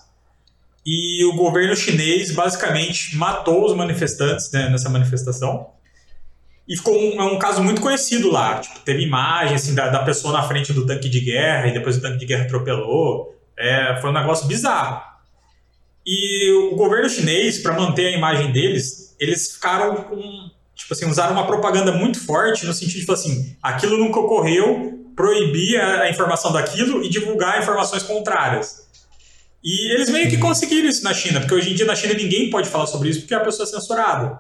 e 0.86 1.26
o 1.26 1.34
governo 1.34 1.76
chinês 1.76 2.32
basicamente 2.32 3.18
matou 3.18 3.66
os 3.66 3.76
manifestantes 3.76 4.52
né, 4.52 4.70
nessa 4.70 4.88
manifestação. 4.88 5.72
E 6.68 6.78
ficou 6.78 6.96
um, 6.98 7.20
é 7.20 7.24
um 7.24 7.40
caso 7.40 7.64
muito 7.64 7.82
conhecido 7.82 8.32
lá. 8.32 8.60
Tipo, 8.60 8.80
teve 8.80 9.04
imagem 9.04 9.56
assim, 9.56 9.76
da, 9.76 9.90
da 9.90 10.04
pessoa 10.04 10.34
na 10.34 10.44
frente 10.44 10.72
do 10.74 10.86
tanque 10.86 11.10
de 11.10 11.20
guerra 11.20 11.68
e 11.68 11.74
depois 11.74 11.98
o 11.98 12.02
tanque 12.02 12.18
de 12.18 12.26
guerra 12.26 12.46
atropelou. 12.46 13.36
É, 13.58 13.98
foi 14.00 14.12
um 14.12 14.14
negócio 14.14 14.48
bizarro. 14.48 15.02
E 16.06 16.52
o 16.52 16.76
governo 16.76 17.10
chinês, 17.10 17.60
para 17.60 17.74
manter 17.74 18.08
a 18.08 18.18
imagem 18.18 18.52
deles, 18.52 19.16
eles 19.20 19.54
ficaram 19.54 19.96
com. 20.04 20.52
Tipo 20.76 20.94
assim, 20.94 21.10
usaram 21.10 21.34
uma 21.34 21.48
propaganda 21.48 21.92
muito 21.92 22.20
forte 22.20 22.66
no 22.66 22.74
sentido 22.74 22.96
de, 22.96 23.00
tipo 23.02 23.14
assim, 23.14 23.56
aquilo 23.64 23.98
nunca 23.98 24.20
ocorreu, 24.20 25.10
proibir 25.16 25.80
a, 25.80 26.10
informação 26.10 26.52
daquilo 26.52 27.04
e 27.04 27.10
divulgar 27.10 27.62
informações 27.62 28.04
contrárias. 28.04 28.86
E 29.64 29.94
eles 29.94 30.10
meio 30.10 30.30
que 30.30 30.38
conseguiram 30.38 30.88
isso 30.88 31.04
na 31.04 31.14
China, 31.14 31.40
porque 31.40 31.56
hoje 31.56 31.72
em 31.72 31.76
dia 31.76 31.86
na 31.86 31.96
China 31.96 32.14
ninguém 32.14 32.50
pode 32.50 32.70
falar 32.70 32.86
sobre 32.86 33.10
isso 33.10 33.22
porque 33.22 33.34
a 33.34 33.40
pessoa 33.40 33.68
é 33.68 33.72
censurada. 33.72 34.40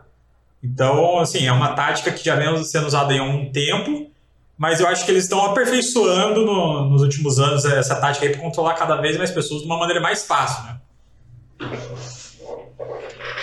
Então, 0.62 1.20
assim, 1.20 1.48
é 1.48 1.51
uma 1.51 1.74
tática 1.74 2.12
que 2.12 2.24
já 2.24 2.36
vem 2.36 2.63
sendo 2.63 2.88
usada 2.88 3.13
em 3.13 3.22
um 3.22 3.51
tempo, 3.51 4.12
mas 4.58 4.80
eu 4.80 4.88
acho 4.88 5.06
que 5.06 5.12
eles 5.12 5.24
estão 5.24 5.44
aperfeiçoando 5.46 6.46
no, 6.46 6.89
nos 6.89 7.01
últimos 7.01 7.39
anos 7.39 7.65
essa 7.65 7.96
tática 7.96 8.30
para 8.30 8.39
controlar 8.39 8.74
cada 8.74 8.98
vez 8.98 9.18
mais 9.18 9.32
pessoas 9.32 9.62
de 9.62 9.68
uma 9.68 9.77
maneira 9.77 10.01
mais 10.01 10.25
fácil, 10.25 10.63
né? 10.65 10.80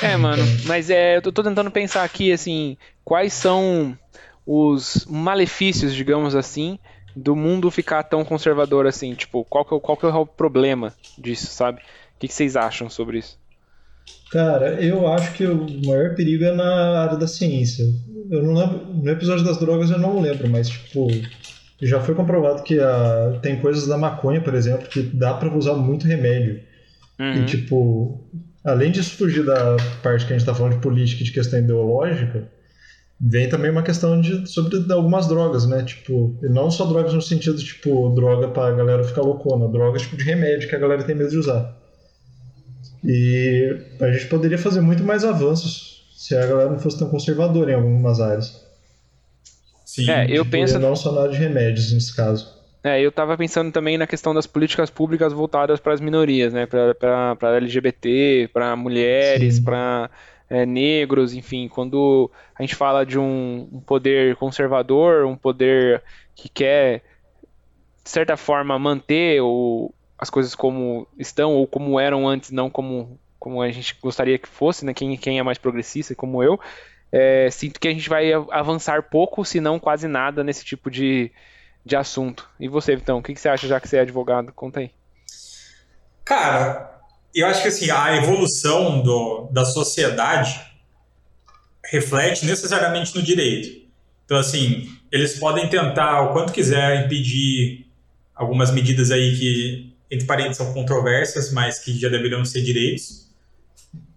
É, 0.02 0.16
mano, 0.16 0.42
mas 0.66 0.90
é, 0.90 1.16
eu 1.16 1.22
tô 1.22 1.42
tentando 1.42 1.70
pensar 1.70 2.02
aqui, 2.04 2.32
assim, 2.32 2.76
quais 3.04 3.32
são 3.32 3.96
os 4.46 5.06
malefícios, 5.08 5.94
digamos 5.94 6.34
assim, 6.34 6.78
do 7.14 7.36
mundo 7.36 7.70
ficar 7.70 8.02
tão 8.02 8.24
conservador 8.24 8.86
assim? 8.86 9.14
Tipo, 9.14 9.44
qual 9.44 9.64
que, 9.64 9.74
é, 9.74 9.80
qual 9.80 9.96
que 9.96 10.06
é 10.06 10.08
o 10.08 10.26
problema 10.26 10.92
disso, 11.16 11.46
sabe? 11.46 11.80
O 11.80 12.18
que, 12.18 12.28
que 12.28 12.34
vocês 12.34 12.56
acham 12.56 12.90
sobre 12.90 13.18
isso? 13.18 13.38
Cara, 14.30 14.82
eu 14.82 15.06
acho 15.06 15.32
que 15.34 15.44
o 15.44 15.66
maior 15.86 16.14
perigo 16.14 16.44
é 16.44 16.52
na 16.52 17.02
área 17.02 17.16
da 17.16 17.26
ciência. 17.28 17.84
Eu 18.30 18.42
não 18.42 18.54
lembro, 18.54 18.86
no 18.86 19.10
episódio 19.10 19.44
das 19.44 19.58
drogas 19.58 19.90
eu 19.90 19.98
não 19.98 20.20
lembro, 20.20 20.48
mas 20.48 20.68
tipo, 20.68 21.06
já 21.80 22.00
foi 22.00 22.14
comprovado 22.14 22.62
que 22.62 22.80
a, 22.80 23.38
tem 23.42 23.60
coisas 23.60 23.86
da 23.86 23.98
maconha, 23.98 24.40
por 24.40 24.54
exemplo, 24.54 24.88
que 24.88 25.02
dá 25.02 25.34
para 25.34 25.54
usar 25.54 25.74
muito 25.74 26.06
remédio. 26.06 26.60
Uhum. 27.18 27.42
E 27.42 27.44
tipo, 27.44 28.24
além 28.64 28.90
disso 28.90 29.16
fugir 29.16 29.44
da 29.44 29.76
parte 30.02 30.26
que 30.26 30.32
a 30.32 30.38
gente 30.38 30.46
tá 30.46 30.54
falando 30.54 30.74
de 30.74 30.80
política 30.80 31.22
e 31.22 31.24
de 31.24 31.32
questão 31.32 31.58
ideológica, 31.58 32.48
vem 33.20 33.48
também 33.48 33.70
uma 33.70 33.82
questão 33.82 34.20
de, 34.20 34.48
sobre 34.48 34.92
algumas 34.92 35.28
drogas, 35.28 35.66
né? 35.66 35.82
Tipo, 35.84 36.36
e 36.42 36.48
não 36.48 36.70
só 36.70 36.86
drogas 36.86 37.14
no 37.14 37.22
sentido, 37.22 37.58
tipo, 37.58 38.10
droga 38.10 38.48
pra 38.48 38.72
galera 38.72 39.04
ficar 39.04 39.22
loucona, 39.22 39.68
drogas 39.68 40.02
tipo 40.02 40.16
de 40.16 40.24
remédio 40.24 40.68
que 40.68 40.74
a 40.74 40.78
galera 40.78 41.04
tem 41.04 41.14
medo 41.14 41.30
de 41.30 41.38
usar. 41.38 41.76
E 43.04 43.76
a 44.00 44.12
gente 44.12 44.26
poderia 44.26 44.58
fazer 44.58 44.80
muito 44.80 45.02
mais 45.02 45.24
avanços 45.24 46.04
se 46.16 46.36
a 46.36 46.46
galera 46.46 46.70
não 46.70 46.78
fosse 46.78 46.98
tão 46.98 47.08
conservadora 47.08 47.72
em 47.72 47.74
algumas 47.74 48.20
áreas. 48.20 48.62
Sim, 49.84 50.08
é, 50.08 50.24
eu 50.24 50.44
tipo, 50.44 50.50
penso... 50.50 50.78
Não 50.78 50.96
só 50.96 51.12
na 51.12 51.22
área 51.22 51.32
de 51.32 51.38
remédios, 51.38 51.92
nesse 51.92 52.14
caso. 52.14 52.61
É, 52.84 53.00
eu 53.00 53.10
estava 53.10 53.36
pensando 53.36 53.70
também 53.70 53.96
na 53.96 54.08
questão 54.08 54.34
das 54.34 54.46
políticas 54.46 54.90
públicas 54.90 55.32
voltadas 55.32 55.78
para 55.78 55.92
as 55.92 56.00
minorias, 56.00 56.52
né? 56.52 56.66
Para 56.66 57.56
LGBT, 57.56 58.50
para 58.52 58.74
mulheres, 58.74 59.60
para 59.60 60.10
é, 60.50 60.66
negros, 60.66 61.32
enfim, 61.32 61.68
quando 61.68 62.30
a 62.54 62.62
gente 62.62 62.74
fala 62.74 63.06
de 63.06 63.18
um, 63.18 63.68
um, 63.72 63.80
poder 63.80 64.36
conservador, 64.36 65.24
um 65.24 65.36
poder 65.36 66.02
que 66.34 66.48
quer, 66.48 67.02
de 68.04 68.10
certa 68.10 68.36
forma, 68.36 68.78
manter 68.78 69.40
o, 69.40 69.94
as 70.18 70.28
coisas 70.28 70.54
como 70.54 71.06
estão 71.16 71.54
ou 71.54 71.66
como 71.66 71.98
eram 71.98 72.28
antes, 72.28 72.50
não 72.50 72.68
como, 72.68 73.18
como 73.38 73.62
a 73.62 73.70
gente 73.70 73.96
gostaria 74.02 74.38
que 74.38 74.48
fosse, 74.48 74.84
né? 74.84 74.92
quem, 74.92 75.16
quem 75.16 75.38
é 75.38 75.42
mais 75.42 75.56
progressista, 75.56 76.14
como 76.14 76.42
eu, 76.42 76.60
é, 77.12 77.48
sinto 77.50 77.78
que 77.78 77.88
a 77.88 77.92
gente 77.92 78.08
vai 78.08 78.32
avançar 78.50 79.04
pouco, 79.04 79.44
se 79.44 79.60
não 79.60 79.78
quase 79.78 80.08
nada, 80.08 80.44
nesse 80.44 80.64
tipo 80.64 80.90
de, 80.90 81.30
de 81.84 81.96
assunto. 81.96 82.48
E 82.58 82.68
você, 82.68 82.94
então, 82.94 83.18
o 83.18 83.22
que, 83.22 83.34
que 83.34 83.40
você 83.40 83.48
acha, 83.48 83.66
já 83.66 83.80
que 83.80 83.88
você 83.88 83.96
é 83.96 84.00
advogado? 84.00 84.52
Conta 84.52 84.80
aí. 84.80 84.90
Cara, 86.24 87.00
eu 87.34 87.46
acho 87.46 87.62
que 87.62 87.68
assim, 87.68 87.90
a 87.90 88.16
evolução 88.16 89.02
do, 89.02 89.48
da 89.50 89.64
sociedade 89.64 90.60
reflete 91.84 92.46
necessariamente 92.46 93.14
no 93.14 93.22
direito. 93.22 93.82
Então, 94.24 94.38
assim, 94.38 94.88
eles 95.10 95.38
podem 95.38 95.68
tentar 95.68 96.22
o 96.22 96.32
quanto 96.32 96.52
quiser 96.52 97.04
impedir 97.04 97.86
algumas 98.34 98.70
medidas 98.70 99.10
aí 99.10 99.36
que, 99.36 99.92
entre 100.10 100.26
parênteses, 100.26 100.58
são 100.58 100.72
controversas, 100.72 101.52
mas 101.52 101.78
que 101.78 101.98
já 101.98 102.08
deveriam 102.08 102.44
ser 102.44 102.62
direitos. 102.62 103.28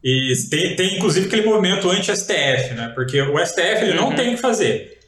E 0.03 0.33
tem, 0.49 0.75
tem 0.75 0.95
inclusive 0.97 1.25
aquele 1.25 1.45
movimento 1.45 1.89
anti-STF, 1.89 2.75
né? 2.75 2.91
Porque 2.93 3.19
o 3.21 3.43
STF 3.43 3.83
ele 3.83 3.97
uhum. 3.97 4.09
não 4.09 4.15
tem 4.15 4.29
o 4.29 4.35
que 4.35 4.41
fazer. 4.41 4.99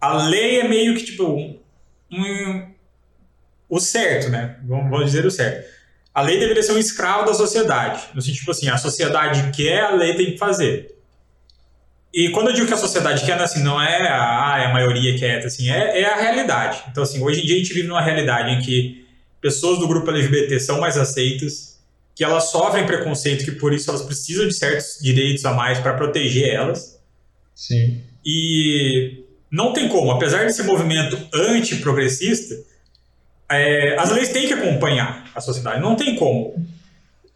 A 0.00 0.28
lei 0.28 0.60
é 0.60 0.68
meio 0.68 0.94
que 0.94 1.04
tipo 1.04 1.55
um, 2.12 2.74
o 3.68 3.80
certo, 3.80 4.28
né? 4.28 4.58
Vamos, 4.64 4.90
vamos 4.90 5.06
dizer 5.06 5.26
o 5.26 5.30
certo 5.30 5.76
a 6.16 6.22
lei 6.22 6.40
deveria 6.40 6.62
ser 6.62 6.72
um 6.72 6.78
escravo 6.78 7.26
da 7.26 7.34
sociedade. 7.34 8.04
No 8.14 8.22
sentido 8.22 8.38
tipo 8.38 8.50
assim, 8.50 8.70
a 8.70 8.78
sociedade 8.78 9.50
quer, 9.54 9.80
a 9.82 9.94
lei 9.94 10.14
tem 10.14 10.32
que 10.32 10.38
fazer. 10.38 10.96
E 12.10 12.30
quando 12.30 12.48
eu 12.48 12.54
digo 12.54 12.66
que 12.66 12.72
a 12.72 12.78
sociedade 12.78 13.22
quer, 13.26 13.38
assim, 13.38 13.62
não 13.62 13.78
é 13.78 14.08
a, 14.08 14.54
ah, 14.54 14.58
é 14.62 14.64
a 14.64 14.72
maioria 14.72 15.14
que 15.18 15.22
é, 15.22 15.44
assim, 15.44 15.68
é, 15.68 16.00
é 16.00 16.06
a 16.06 16.16
realidade. 16.16 16.84
Então, 16.90 17.02
assim, 17.02 17.22
hoje 17.22 17.42
em 17.42 17.44
dia 17.44 17.56
a 17.56 17.58
gente 17.58 17.74
vive 17.74 17.86
numa 17.86 18.00
realidade 18.00 18.50
em 18.50 18.62
que 18.62 19.06
pessoas 19.42 19.78
do 19.78 19.86
grupo 19.86 20.10
LGBT 20.10 20.58
são 20.58 20.80
mais 20.80 20.96
aceitas, 20.96 21.78
que 22.14 22.24
elas 22.24 22.44
sofrem 22.50 22.86
preconceito, 22.86 23.44
que 23.44 23.52
por 23.52 23.74
isso 23.74 23.90
elas 23.90 24.00
precisam 24.00 24.48
de 24.48 24.54
certos 24.54 24.96
direitos 25.02 25.44
a 25.44 25.52
mais 25.52 25.80
para 25.80 25.92
proteger 25.92 26.48
elas. 26.48 26.98
Sim. 27.54 28.00
E 28.24 29.22
não 29.50 29.72
tem 29.72 29.88
como, 29.88 30.10
apesar 30.10 30.44
desse 30.44 30.62
movimento 30.62 31.16
antiprogressista, 31.32 32.54
é, 33.48 33.96
as 33.98 34.10
leis 34.10 34.30
têm 34.30 34.46
que 34.46 34.54
acompanhar 34.54 35.30
a 35.34 35.40
sociedade, 35.40 35.80
não 35.80 35.94
tem 35.94 36.16
como. 36.16 36.54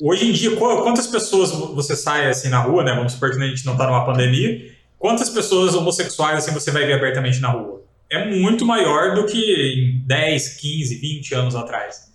Hoje 0.01 0.29
em 0.29 0.33
dia, 0.33 0.57
quantas 0.57 1.07
pessoas 1.07 1.51
você 1.51 1.95
sai 1.95 2.27
assim 2.29 2.49
na 2.49 2.59
rua, 2.59 2.83
né? 2.83 2.95
Vamos 2.95 3.13
supor 3.13 3.31
que 3.31 3.37
a 3.37 3.47
gente 3.47 3.67
não 3.67 3.75
está 3.75 3.87
numa 3.87 4.05
pandemia. 4.05 4.73
Quantas 4.99 5.29
pessoas 5.29 5.75
homossexuais 5.75 6.39
assim 6.39 6.53
você 6.53 6.71
vai 6.71 6.87
ver 6.87 6.95
abertamente 6.95 7.39
na 7.41 7.49
rua? 7.49 7.83
É 8.11 8.25
muito 8.25 8.65
maior 8.65 9.15
do 9.15 9.27
que 9.27 9.39
em 9.39 10.07
10, 10.07 10.57
15, 10.57 10.95
20 10.97 11.35
anos 11.35 11.55
atrás. 11.55 12.11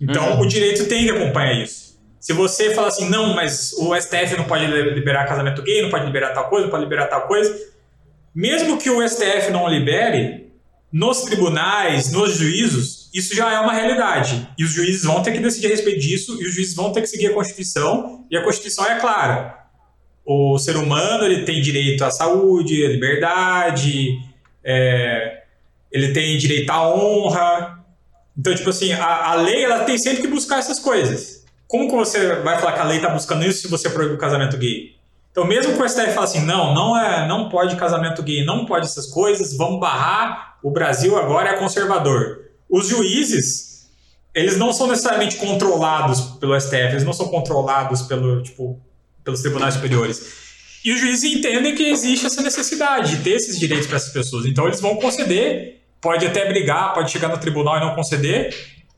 Então, 0.00 0.34
uhum. 0.34 0.40
o 0.40 0.46
direito 0.46 0.86
tem 0.86 1.04
que 1.06 1.12
acompanhar 1.12 1.54
isso. 1.54 1.98
Se 2.20 2.32
você 2.32 2.74
fala 2.74 2.88
assim, 2.88 3.08
não, 3.08 3.34
mas 3.34 3.72
o 3.74 3.94
STF 3.94 4.36
não 4.36 4.44
pode 4.44 4.66
liberar 4.66 5.26
casamento 5.26 5.62
gay, 5.62 5.82
não 5.82 5.90
pode 5.90 6.06
liberar 6.06 6.30
tal 6.30 6.48
coisa, 6.48 6.64
não 6.64 6.70
pode 6.70 6.84
liberar 6.84 7.06
tal 7.06 7.26
coisa, 7.26 7.54
mesmo 8.34 8.78
que 8.78 8.90
o 8.90 9.06
STF 9.06 9.50
não 9.50 9.68
libere, 9.68 10.44
nos 10.92 11.22
tribunais, 11.22 12.12
nos 12.12 12.36
juízos, 12.36 13.10
isso 13.12 13.34
já 13.34 13.52
é 13.52 13.58
uma 13.58 13.72
realidade. 13.72 14.48
E 14.56 14.64
os 14.64 14.70
juízes 14.70 15.02
vão 15.04 15.22
ter 15.22 15.32
que 15.32 15.40
decidir 15.40 15.66
a 15.66 15.70
respeito 15.70 16.00
disso, 16.00 16.40
e 16.40 16.46
os 16.46 16.54
juízes 16.54 16.74
vão 16.74 16.92
ter 16.92 17.00
que 17.00 17.06
seguir 17.08 17.28
a 17.28 17.34
Constituição, 17.34 18.24
e 18.30 18.36
a 18.36 18.42
Constituição 18.42 18.84
é 18.86 19.00
clara. 19.00 19.58
O 20.24 20.58
ser 20.58 20.76
humano 20.76 21.24
ele 21.24 21.44
tem 21.44 21.60
direito 21.60 22.04
à 22.04 22.10
saúde, 22.10 22.84
à 22.84 22.88
liberdade, 22.88 24.18
é, 24.64 25.42
ele 25.92 26.12
tem 26.12 26.38
direito 26.38 26.70
à 26.70 26.88
honra. 26.94 27.84
Então, 28.36 28.54
tipo 28.54 28.70
assim, 28.70 28.92
a, 28.92 29.32
a 29.32 29.34
lei 29.34 29.64
ela 29.64 29.84
tem 29.84 29.98
sempre 29.98 30.22
que 30.22 30.28
buscar 30.28 30.58
essas 30.58 30.78
coisas. 30.78 31.44
Como 31.68 31.88
que 31.88 31.94
você 31.94 32.36
vai 32.36 32.58
falar 32.58 32.72
que 32.72 32.80
a 32.80 32.84
lei 32.84 32.96
está 32.96 33.10
buscando 33.10 33.44
isso 33.44 33.62
se 33.62 33.68
você 33.68 33.90
proíbe 33.90 34.14
o 34.14 34.18
casamento 34.18 34.56
gay? 34.56 34.94
Então, 35.34 35.44
mesmo 35.44 35.74
que 35.74 35.82
o 35.82 35.88
STF 35.88 36.12
fale 36.12 36.24
assim, 36.24 36.44
não, 36.44 36.72
não, 36.72 36.96
é, 36.96 37.26
não 37.26 37.48
pode 37.48 37.74
casamento 37.74 38.22
gay, 38.22 38.44
não 38.44 38.64
pode 38.64 38.86
essas 38.86 39.06
coisas, 39.06 39.56
vamos 39.56 39.80
barrar, 39.80 40.58
o 40.62 40.70
Brasil 40.70 41.18
agora 41.18 41.50
é 41.50 41.56
conservador 41.56 42.44
os 42.68 42.88
juízes, 42.88 43.88
eles 44.34 44.56
não 44.56 44.72
são 44.72 44.88
necessariamente 44.88 45.36
controlados 45.36 46.20
pelo 46.40 46.58
STF, 46.60 46.90
eles 46.90 47.04
não 47.04 47.12
são 47.12 47.28
controlados 47.28 48.02
pelo, 48.02 48.42
tipo, 48.42 48.80
pelos 49.22 49.40
tribunais 49.42 49.74
superiores. 49.74 50.42
E 50.84 50.92
os 50.92 51.00
juízes 51.00 51.32
entendem 51.32 51.74
que 51.74 51.84
existe 51.84 52.26
essa 52.26 52.42
necessidade 52.42 53.16
de 53.16 53.22
ter 53.22 53.30
esses 53.30 53.58
direitos 53.58 53.86
para 53.86 53.96
essas 53.96 54.12
pessoas. 54.12 54.44
Então 54.44 54.66
eles 54.66 54.80
vão 54.80 54.96
conceder, 54.96 55.82
pode 56.00 56.26
até 56.26 56.46
brigar, 56.48 56.92
pode 56.94 57.12
chegar 57.12 57.28
no 57.28 57.38
tribunal 57.38 57.76
e 57.76 57.80
não 57.80 57.94
conceder, 57.94 58.52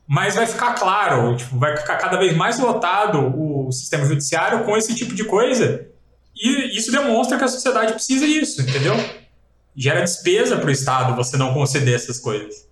mas 0.07 0.33
vai 0.33 0.47
ficar 0.47 0.73
claro, 0.73 1.35
tipo, 1.35 1.57
vai 1.59 1.77
ficar 1.77 1.97
cada 1.97 2.17
vez 2.17 2.35
mais 2.35 2.57
lotado 2.59 3.31
o 3.37 3.71
sistema 3.71 4.05
judiciário 4.05 4.63
com 4.63 4.75
esse 4.75 4.95
tipo 4.95 5.13
de 5.13 5.23
coisa. 5.23 5.87
E 6.39 6.77
isso 6.77 6.91
demonstra 6.91 7.37
que 7.37 7.43
a 7.43 7.47
sociedade 7.47 7.93
precisa 7.93 8.25
disso, 8.25 8.61
entendeu? 8.61 8.93
Gera 9.75 10.01
despesa 10.01 10.57
para 10.57 10.67
o 10.67 10.71
Estado 10.71 11.15
você 11.15 11.37
não 11.37 11.53
conceder 11.53 11.95
essas 11.95 12.19
coisas. 12.19 12.67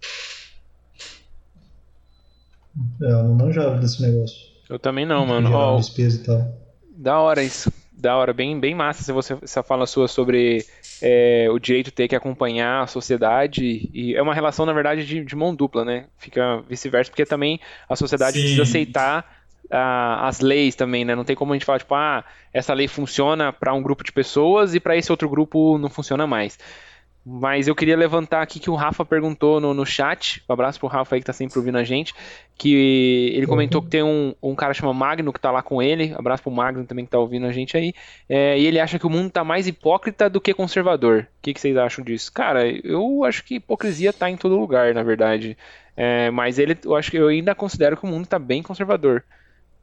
É, 3.01 3.11
eu 3.11 3.23
não 3.23 3.35
manjava 3.35 3.77
desse 3.77 4.01
negócio. 4.01 4.37
Eu 4.69 4.79
também 4.79 5.05
não, 5.05 5.25
mano. 5.25 5.51
Ó, 5.53 5.77
despesa 5.77 6.21
e 6.21 6.23
tal. 6.23 6.53
Da 6.95 7.19
hora 7.19 7.43
isso. 7.43 7.71
Da 7.97 8.17
hora, 8.17 8.33
bem, 8.33 8.59
bem 8.59 8.75
massa 8.75 9.03
se 9.03 9.11
você 9.11 9.37
essa 9.41 9.63
fala 9.63 9.87
sua 9.87 10.07
sobre 10.07 10.65
é, 11.01 11.47
o 11.49 11.57
direito 11.57 11.91
ter 11.91 12.07
que 12.07 12.15
acompanhar 12.15 12.83
a 12.83 12.87
sociedade. 12.87 13.89
E 13.93 14.15
é 14.15 14.21
uma 14.21 14.33
relação, 14.33 14.65
na 14.65 14.73
verdade, 14.73 15.05
de, 15.05 15.23
de 15.23 15.35
mão 15.35 15.55
dupla, 15.55 15.85
né? 15.85 16.05
Fica 16.17 16.61
vice-versa, 16.67 17.09
porque 17.09 17.25
também 17.25 17.59
a 17.87 17.95
sociedade 17.95 18.37
Sim. 18.37 18.41
precisa 18.41 18.63
aceitar 18.63 19.44
a, 19.71 20.27
as 20.27 20.39
leis 20.39 20.75
também, 20.75 21.05
né? 21.05 21.15
Não 21.15 21.23
tem 21.23 21.35
como 21.35 21.53
a 21.53 21.55
gente 21.55 21.65
falar, 21.65 21.79
tipo, 21.79 21.95
ah, 21.95 22.23
essa 22.53 22.73
lei 22.73 22.87
funciona 22.87 23.51
para 23.51 23.73
um 23.73 23.81
grupo 23.81 24.03
de 24.03 24.11
pessoas 24.11 24.75
e 24.75 24.79
para 24.79 24.95
esse 24.95 25.11
outro 25.11 25.29
grupo 25.29 25.77
não 25.77 25.89
funciona 25.89 26.25
mais. 26.25 26.57
Mas 27.27 27.67
eu 27.67 27.73
queria 27.73 27.97
levantar 27.97 28.43
aqui 28.43 28.59
que 28.59 28.69
o 28.69 28.75
Rafa 28.75 29.03
perguntou 29.03 29.59
no, 29.59 29.73
no 29.73 29.83
chat. 29.83 30.43
Um 30.47 30.53
abraço 30.53 30.79
pro 30.79 30.87
Rafa 30.87 31.15
aí 31.15 31.21
que 31.21 31.25
tá 31.25 31.33
sempre 31.33 31.57
ouvindo 31.57 31.79
a 31.79 31.83
gente. 31.83 32.13
Que 32.55 33.31
ele 33.33 33.47
comentou 33.47 33.81
uhum. 33.81 33.85
que 33.85 33.89
tem 33.89 34.03
um, 34.03 34.35
um 34.43 34.53
cara 34.53 34.75
chamado 34.75 34.93
Magno 34.93 35.33
que 35.33 35.39
tá 35.39 35.49
lá 35.49 35.63
com 35.63 35.81
ele. 35.81 36.13
Um 36.13 36.19
abraço 36.19 36.43
pro 36.43 36.51
Magno 36.51 36.85
também 36.85 37.03
que 37.03 37.09
tá 37.09 37.17
ouvindo 37.17 37.47
a 37.47 37.51
gente 37.51 37.75
aí. 37.75 37.95
É, 38.29 38.59
e 38.59 38.67
ele 38.67 38.79
acha 38.79 38.99
que 38.99 39.07
o 39.07 39.09
mundo 39.09 39.31
tá 39.31 39.43
mais 39.43 39.67
hipócrita 39.67 40.29
do 40.29 40.39
que 40.39 40.53
conservador. 40.53 41.27
O 41.39 41.41
que, 41.41 41.55
que 41.55 41.59
vocês 41.59 41.75
acham 41.75 42.05
disso? 42.05 42.31
Cara, 42.31 42.69
eu 42.69 43.23
acho 43.23 43.43
que 43.43 43.55
hipocrisia 43.55 44.13
tá 44.13 44.29
em 44.29 44.37
todo 44.37 44.59
lugar, 44.59 44.93
na 44.93 45.01
verdade. 45.01 45.57
É, 45.97 46.29
mas 46.29 46.59
ele, 46.59 46.77
eu 46.85 46.95
acho 46.95 47.09
que 47.09 47.17
eu 47.17 47.29
ainda 47.29 47.55
considero 47.55 47.97
que 47.97 48.03
o 48.03 48.07
mundo 48.07 48.27
tá 48.27 48.37
bem 48.37 48.61
conservador. 48.61 49.23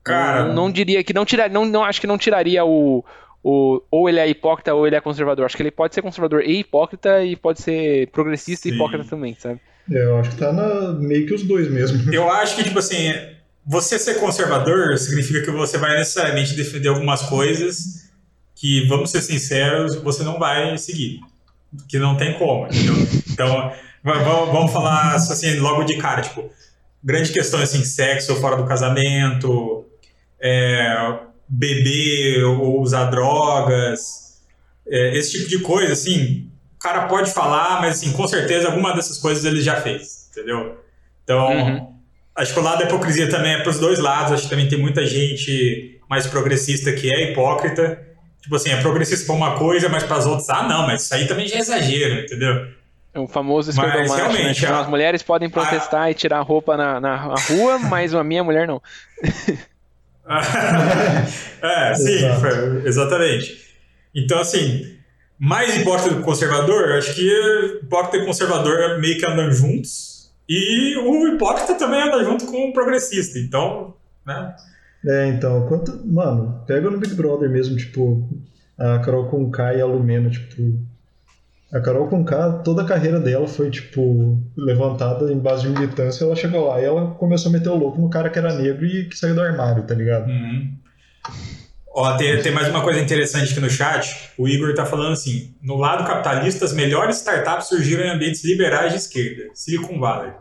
Cara. 0.05 0.47
Não, 0.47 0.55
não 0.55 0.71
diria 0.71 1.03
que 1.05 1.13
não 1.13 1.25
tiraria. 1.25 1.53
Não, 1.53 1.65
não, 1.65 1.85
acho 1.85 2.01
que 2.01 2.07
não 2.07 2.19
tiraria 2.19 2.65
o, 2.65 3.05
o, 3.43 3.83
ou 3.91 4.09
ele 4.09 4.19
é 4.19 4.29
hipócrita 4.29 4.75
ou 4.75 4.87
ele 4.87 4.97
é 4.97 5.01
conservador. 5.01 5.45
Acho 5.45 5.57
que 5.57 5.63
ele 5.63 5.71
pode 5.71 5.95
ser 5.95 6.03
conservador 6.03 6.43
e 6.43 6.61
hipócrita 6.61 7.23
e 7.25 7.37
pode 7.37 7.61
ser 7.61 8.09
progressista 8.09 8.69
Sim. 8.69 8.71
e 8.71 8.75
hipócrita 8.75 9.05
também, 9.05 9.37
sabe? 9.39 9.61
É, 9.91 10.05
eu 10.05 10.19
acho 10.19 10.31
que 10.31 10.37
tá 10.37 10.53
na, 10.53 10.93
meio 10.93 11.27
que 11.27 11.35
os 11.35 11.43
dois 11.43 11.69
mesmo. 11.71 12.01
Eu 12.15 12.31
acho 12.31 12.55
que, 12.55 12.65
tipo 12.65 12.79
assim, 12.79 13.13
você 13.67 13.99
ser 13.99 14.15
conservador 14.15 14.97
significa 14.97 15.43
que 15.43 15.51
você 15.51 15.77
vai 15.77 15.97
necessariamente 15.97 16.55
defender 16.55 16.89
algumas 16.89 17.23
coisas 17.23 18.11
que, 18.55 18.87
vamos 18.87 19.11
ser 19.11 19.23
sinceros, 19.23 19.97
você 19.97 20.23
não 20.23 20.39
vai 20.39 20.79
seguir. 20.79 21.21
Que 21.89 21.99
não 21.99 22.17
tem 22.17 22.39
como, 22.39 22.67
entendeu? 22.67 22.95
Então, 23.31 23.73
vamos 24.05 24.73
falar 24.73 25.15
assim, 25.15 25.59
logo 25.59 25.85
de 25.85 25.97
cara, 25.97 26.23
tipo, 26.23 26.49
grande 27.03 27.33
questão 27.33 27.61
assim, 27.61 27.83
sexo 27.83 28.37
fora 28.37 28.57
do 28.57 28.67
casamento, 28.67 29.82
é, 30.43 31.19
beber 31.49 32.45
ou 32.45 32.81
usar 32.81 33.05
drogas, 33.05 34.43
é, 34.87 35.17
esse 35.17 35.33
tipo 35.33 35.49
de 35.49 35.61
coisa, 35.61 35.93
assim, 35.93 36.51
o 36.75 36.79
cara 36.81 37.07
pode 37.07 37.31
falar, 37.31 37.81
mas 37.81 37.99
assim, 37.99 38.13
com 38.13 38.27
certeza 38.27 38.69
alguma 38.69 38.93
dessas 38.95 39.19
coisas 39.19 39.45
ele 39.45 39.61
já 39.61 39.81
fez, 39.81 40.29
entendeu? 40.31 40.79
Então, 41.23 41.47
uhum. 41.47 41.95
acho 42.35 42.53
que 42.53 42.59
o 42.59 42.63
lado 42.63 42.81
da 42.81 42.85
hipocrisia 42.87 43.31
também 43.31 43.55
é 43.55 43.61
para 43.61 43.71
os 43.71 43.79
dois 43.79 44.01
lados, 44.01 44.33
acho 44.33 44.43
que 44.45 44.51
também 44.51 44.69
tem 44.69 44.79
muita 44.79 45.07
gente 45.07 46.01
mais 46.11 46.27
progressista 46.27 46.93
que 46.93 47.15
é 47.15 47.31
hipócrita, 47.31 48.03
tipo 48.41 48.57
assim, 48.57 48.71
é 48.71 48.81
progressista 48.81 49.25
para 49.27 49.35
uma 49.35 49.55
coisa, 49.57 49.89
mas 49.89 50.03
para 50.03 50.17
as 50.17 50.27
outras, 50.27 50.51
ah, 50.51 50.65
não, 50.65 50.87
mas 50.87 51.03
isso 51.03 51.15
aí 51.15 51.29
também 51.29 51.47
já 51.47 51.57
é 51.57 51.61
exagero, 51.61 52.21
entendeu? 52.21 52.67
É 53.15 53.21
um 53.21 53.29
famoso 53.29 53.71
esperdomate, 53.71 54.43
né? 54.43 54.55
Tipo, 54.55 54.73
a... 54.73 54.81
As 54.81 54.89
mulheres 54.89 55.23
podem 55.23 55.49
protestar 55.49 56.05
a... 56.05 56.11
e 56.11 56.15
tirar 56.15 56.41
roupa 56.41 56.77
na, 56.77 56.99
na 56.99 57.35
rua, 57.35 57.79
mas 57.91 58.15
a 58.15 58.25
minha 58.25 58.43
mulher 58.43 58.67
não. 58.67 58.83
é, 61.63 61.95
sim, 61.95 62.21
exatamente. 62.85 63.61
Então, 64.15 64.41
assim, 64.41 64.97
mais 65.39 65.77
hipócrita 65.77 66.15
do 66.15 66.23
conservador, 66.23 66.93
acho 66.93 67.15
que 67.15 67.29
hipócrita 67.83 68.19
e 68.19 68.27
conservador 68.27 69.01
meio 69.01 69.19
que 69.19 69.27
andam 69.27 69.51
juntos. 69.51 70.33
E 70.49 70.97
o 70.99 71.29
hipócrita 71.29 71.75
também 71.75 72.03
anda 72.03 72.23
junto 72.25 72.47
com 72.47 72.69
o 72.69 72.73
progressista. 72.73 73.39
Então, 73.39 73.95
né? 74.25 74.55
É, 75.05 75.29
então, 75.29 75.67
quanto. 75.67 76.01
Mano, 76.07 76.63
pega 76.67 76.91
no 76.91 76.99
Big 76.99 77.15
Brother 77.15 77.51
mesmo, 77.51 77.77
tipo, 77.77 78.29
a 78.79 79.01
Carol 79.01 79.29
com 79.29 79.51
K 79.51 79.75
e 79.75 79.81
a 79.81 79.87
Lumena, 79.87 80.31
tipo, 80.31 80.79
a 81.73 81.81
Carol 81.81 82.07
Conká, 82.07 82.53
toda 82.59 82.83
a 82.83 82.85
carreira 82.85 83.19
dela 83.19 83.49
foi, 83.49 83.71
tipo, 83.71 84.39
levantada 84.55 85.33
em 85.33 85.39
base 85.39 85.63
de 85.63 85.71
militância. 85.71 86.25
Ela 86.25 86.37
chegou 86.37 86.69
lá 86.69 86.81
e 86.81 86.85
ela 86.85 87.15
começou 87.15 87.49
a 87.49 87.53
meter 87.53 87.71
o 87.71 87.77
louco 87.77 87.99
no 87.99 88.11
cara 88.11 88.29
que 88.29 88.39
era 88.39 88.53
negro 88.55 88.85
e 88.85 89.09
que 89.09 89.17
saiu 89.17 89.35
do 89.35 89.41
armário, 89.41 89.83
tá 89.85 89.95
ligado? 89.95 90.29
Uhum. 90.29 90.77
Ó, 91.95 92.15
tem, 92.19 92.43
tem 92.43 92.53
mais 92.53 92.69
uma 92.69 92.83
coisa 92.83 93.01
interessante 93.01 93.53
aqui 93.53 93.61
no 93.61 93.71
chat. 93.71 94.33
O 94.37 94.47
Igor 94.47 94.75
tá 94.75 94.85
falando 94.85 95.13
assim: 95.13 95.55
no 95.63 95.77
lado 95.77 96.07
capitalista, 96.07 96.67
as 96.67 96.75
melhores 96.75 97.17
startups 97.17 97.69
surgiram 97.69 98.05
em 98.05 98.11
ambientes 98.11 98.45
liberais 98.45 98.93
de 98.93 98.99
esquerda, 98.99 99.45
Silicon 99.55 99.99
Valley. 99.99 100.33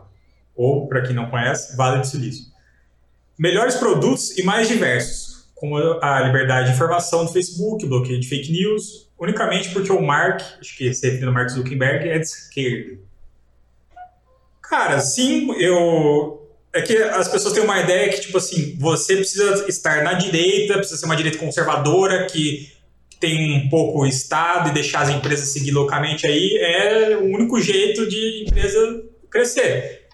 Ou, 0.54 0.86
para 0.86 1.00
quem 1.00 1.16
não 1.16 1.30
conhece, 1.30 1.74
Vale 1.76 2.00
do 2.00 2.06
Silício. 2.06 2.44
Melhores 3.38 3.76
produtos 3.76 4.36
e 4.36 4.42
mais 4.42 4.68
diversos, 4.68 5.46
como 5.54 5.78
a 6.02 6.20
liberdade 6.20 6.68
de 6.68 6.74
informação 6.74 7.24
do 7.24 7.32
Facebook, 7.32 7.86
bloqueio 7.86 8.20
de 8.20 8.28
fake 8.28 8.52
news, 8.52 9.10
unicamente 9.22 9.70
porque 9.70 9.92
o 9.92 10.02
Mark, 10.02 10.42
acho 10.60 10.76
que 10.76 10.88
esse 10.88 11.06
referindo 11.06 11.32
Mark 11.32 11.48
Zuckerberg, 11.48 12.08
é 12.08 12.18
de 12.18 12.26
esquerda. 12.26 12.98
Cara, 14.60 14.98
sim, 15.00 15.54
eu. 15.60 16.40
É 16.74 16.80
que 16.80 16.96
as 16.96 17.28
pessoas 17.28 17.52
têm 17.52 17.62
uma 17.62 17.78
ideia 17.78 18.08
que, 18.08 18.22
tipo 18.22 18.38
assim, 18.38 18.74
você 18.78 19.16
precisa 19.16 19.66
estar 19.68 20.02
na 20.02 20.14
direita, 20.14 20.74
precisa 20.74 20.98
ser 20.98 21.04
uma 21.04 21.14
direita 21.14 21.38
conservadora, 21.38 22.26
que 22.26 22.72
tem 23.20 23.58
um 23.58 23.68
pouco 23.68 24.06
Estado 24.06 24.70
e 24.70 24.72
deixar 24.72 25.02
as 25.02 25.10
empresas 25.10 25.48
seguir 25.48 25.70
loucamente 25.70 26.26
aí, 26.26 26.56
é 26.56 27.16
o 27.16 27.26
único 27.26 27.60
jeito 27.60 28.08
de 28.08 28.46
empresa 28.48 29.04
crescer. 29.30 30.08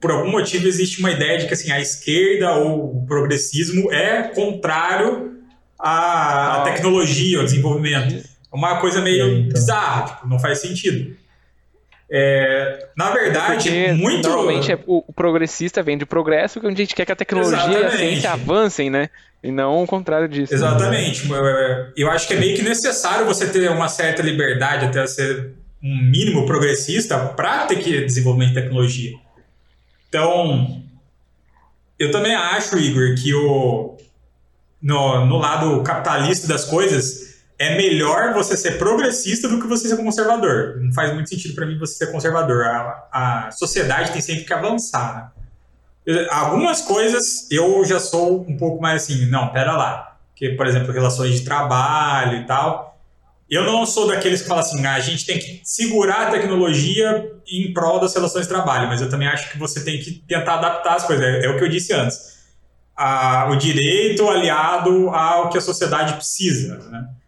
Por 0.00 0.10
algum 0.10 0.32
motivo 0.32 0.66
existe 0.66 0.98
uma 0.98 1.12
ideia 1.12 1.38
de 1.38 1.46
que 1.46 1.54
assim, 1.54 1.70
a 1.70 1.80
esquerda 1.80 2.54
ou 2.56 2.96
o 2.96 3.06
progressismo 3.06 3.92
é 3.92 4.24
contrário 4.34 5.38
à, 5.78 6.56
à 6.56 6.64
tecnologia, 6.64 7.38
ao 7.38 7.44
desenvolvimento. 7.44 8.29
É 8.52 8.56
uma 8.56 8.80
coisa 8.80 9.00
meio 9.00 9.38
então. 9.38 9.52
bizarra, 9.52 10.06
tipo, 10.06 10.28
não 10.28 10.38
faz 10.38 10.58
sentido. 10.58 11.16
É, 12.12 12.88
na 12.96 13.12
verdade, 13.12 13.70
Porque, 13.70 13.92
muito. 13.92 14.28
Normalmente 14.28 14.72
é, 14.72 14.78
o, 14.84 15.04
o, 15.06 15.12
progressista 15.12 15.80
vem 15.80 15.96
de 15.96 16.04
progresso, 16.04 16.60
que 16.60 16.66
a 16.66 16.70
gente 16.70 16.92
quer 16.92 17.06
que 17.06 17.12
a 17.12 17.16
tecnologia 17.16 17.56
Exatamente. 17.56 17.84
e 17.84 17.86
a 17.86 17.98
ciência 17.98 18.32
avancem, 18.32 18.90
né? 18.90 19.08
E 19.42 19.52
não 19.52 19.84
o 19.84 19.86
contrário 19.86 20.28
disso. 20.28 20.52
Exatamente. 20.52 21.28
Né? 21.28 21.92
Eu 21.96 22.10
acho 22.10 22.26
que 22.26 22.34
é 22.34 22.36
meio 22.36 22.56
que 22.56 22.62
necessário 22.62 23.24
você 23.24 23.46
ter 23.46 23.70
uma 23.70 23.88
certa 23.88 24.22
liberdade, 24.22 24.86
até 24.86 25.06
ser 25.06 25.52
um 25.82 26.02
mínimo 26.10 26.44
progressista, 26.46 27.16
para 27.16 27.66
ter 27.66 27.76
que 27.76 28.04
desenvolver 28.04 28.52
tecnologia. 28.52 29.12
Então, 30.08 30.82
eu 31.96 32.10
também 32.10 32.34
acho, 32.34 32.76
Igor, 32.76 33.14
que 33.14 33.32
o, 33.32 33.96
no, 34.82 35.26
no 35.26 35.38
lado 35.38 35.80
capitalista 35.84 36.48
das 36.48 36.64
coisas 36.64 37.29
é 37.60 37.76
melhor 37.76 38.32
você 38.32 38.56
ser 38.56 38.78
progressista 38.78 39.46
do 39.46 39.60
que 39.60 39.66
você 39.66 39.86
ser 39.86 39.98
conservador. 39.98 40.80
Não 40.80 40.90
faz 40.94 41.12
muito 41.12 41.28
sentido 41.28 41.54
para 41.54 41.66
mim 41.66 41.78
você 41.78 41.92
ser 41.92 42.10
conservador. 42.10 42.64
A, 42.64 43.08
a, 43.12 43.50
sociedade 43.50 44.12
tem 44.12 44.22
sempre 44.22 44.44
que 44.44 44.52
avançar. 44.52 45.34
Né? 46.06 46.26
algumas 46.30 46.80
coisas 46.80 47.46
eu 47.50 47.84
já 47.84 48.00
sou 48.00 48.40
um 48.48 48.56
pouco 48.56 48.80
mais 48.80 49.02
assim, 49.02 49.26
não, 49.26 49.52
pera 49.52 49.76
lá. 49.76 50.16
Que, 50.34 50.52
por 50.52 50.66
exemplo, 50.66 50.90
relações 50.90 51.34
de 51.38 51.44
trabalho 51.44 52.38
e 52.38 52.46
tal. 52.46 52.98
Eu 53.48 53.64
não 53.64 53.84
sou 53.84 54.08
daqueles 54.08 54.40
que 54.40 54.48
falam 54.48 54.64
assim, 54.64 54.86
ah, 54.86 54.94
a 54.94 55.00
gente 55.00 55.26
tem 55.26 55.38
que 55.38 55.60
segurar 55.62 56.28
a 56.28 56.30
tecnologia 56.30 57.30
em 57.46 57.74
prol 57.74 58.00
das 58.00 58.14
relações 58.14 58.46
de 58.46 58.48
trabalho, 58.48 58.88
mas 58.88 59.02
eu 59.02 59.10
também 59.10 59.28
acho 59.28 59.50
que 59.50 59.58
você 59.58 59.84
tem 59.84 59.98
que 59.98 60.12
tentar 60.26 60.54
adaptar 60.54 60.94
as 60.94 61.04
coisas. 61.04 61.22
É, 61.22 61.44
é 61.44 61.48
o 61.50 61.58
que 61.58 61.64
eu 61.64 61.68
disse 61.68 61.92
antes. 61.92 62.38
o 63.50 63.56
direito 63.56 64.26
aliado 64.30 65.10
ao 65.10 65.50
que 65.50 65.58
a 65.58 65.60
sociedade 65.60 66.14
precisa, 66.14 66.78
né? 66.90 67.19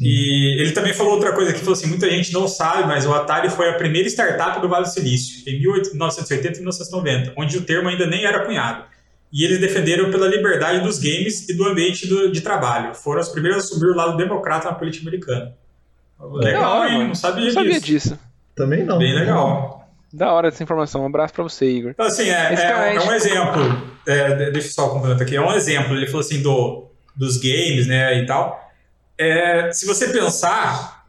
E 0.00 0.58
ele 0.58 0.72
também 0.72 0.94
falou 0.94 1.12
outra 1.12 1.32
coisa 1.32 1.52
que 1.52 1.58
falou 1.58 1.74
assim, 1.74 1.86
muita 1.86 2.08
gente 2.08 2.32
não 2.32 2.48
sabe, 2.48 2.88
mas 2.88 3.04
o 3.04 3.12
Atari 3.12 3.50
foi 3.50 3.68
a 3.68 3.74
primeira 3.74 4.08
startup 4.08 4.58
do 4.58 4.68
Vale 4.68 4.84
do 4.84 4.90
Silício, 4.90 5.46
em 5.46 5.60
1980 5.60 6.46
e 6.46 6.60
1990, 6.60 7.34
onde 7.36 7.58
o 7.58 7.62
termo 7.62 7.90
ainda 7.90 8.06
nem 8.06 8.24
era 8.24 8.46
cunhado. 8.46 8.84
E 9.30 9.44
eles 9.44 9.60
defenderam 9.60 10.10
pela 10.10 10.26
liberdade 10.26 10.80
dos 10.80 10.98
games 10.98 11.48
e 11.48 11.54
do 11.54 11.68
ambiente 11.68 12.08
do, 12.08 12.32
de 12.32 12.40
trabalho. 12.40 12.94
Foram 12.94 13.20
as 13.20 13.28
primeiras 13.28 13.62
a 13.62 13.66
assumir 13.66 13.90
o 13.90 13.94
lado 13.94 14.16
democrata 14.16 14.68
na 14.68 14.74
política 14.74 15.06
americana. 15.06 15.54
Legal, 16.18 16.88
hein? 16.88 17.06
Não 17.06 17.14
sabia, 17.14 17.44
não 17.44 17.52
sabia 17.52 17.72
disso. 17.74 17.86
disso. 17.86 18.18
Também 18.56 18.84
não. 18.84 18.98
Bem 18.98 19.14
legal. 19.14 19.88
Da 20.12 20.32
hora 20.32 20.48
essa 20.48 20.62
informação. 20.62 21.02
Um 21.02 21.06
abraço 21.06 21.32
pra 21.32 21.44
você, 21.44 21.70
Igor. 21.70 21.92
Então, 21.92 22.06
assim, 22.06 22.28
é, 22.28 22.54
é, 22.54 22.94
é 22.96 23.00
um 23.00 23.12
exemplo. 23.12 23.92
É, 24.06 24.50
deixa 24.50 24.68
eu 24.68 24.72
só 24.72 24.88
complementar 24.88 25.22
aqui. 25.22 25.36
É 25.36 25.40
um 25.40 25.52
exemplo. 25.52 25.94
Ele 25.94 26.06
falou 26.06 26.20
assim 26.20 26.42
do, 26.42 26.88
dos 27.14 27.36
games, 27.36 27.86
né, 27.86 28.20
e 28.20 28.26
tal 28.26 28.69
é, 29.20 29.70
se 29.70 29.84
você 29.84 30.08
pensar, 30.08 31.04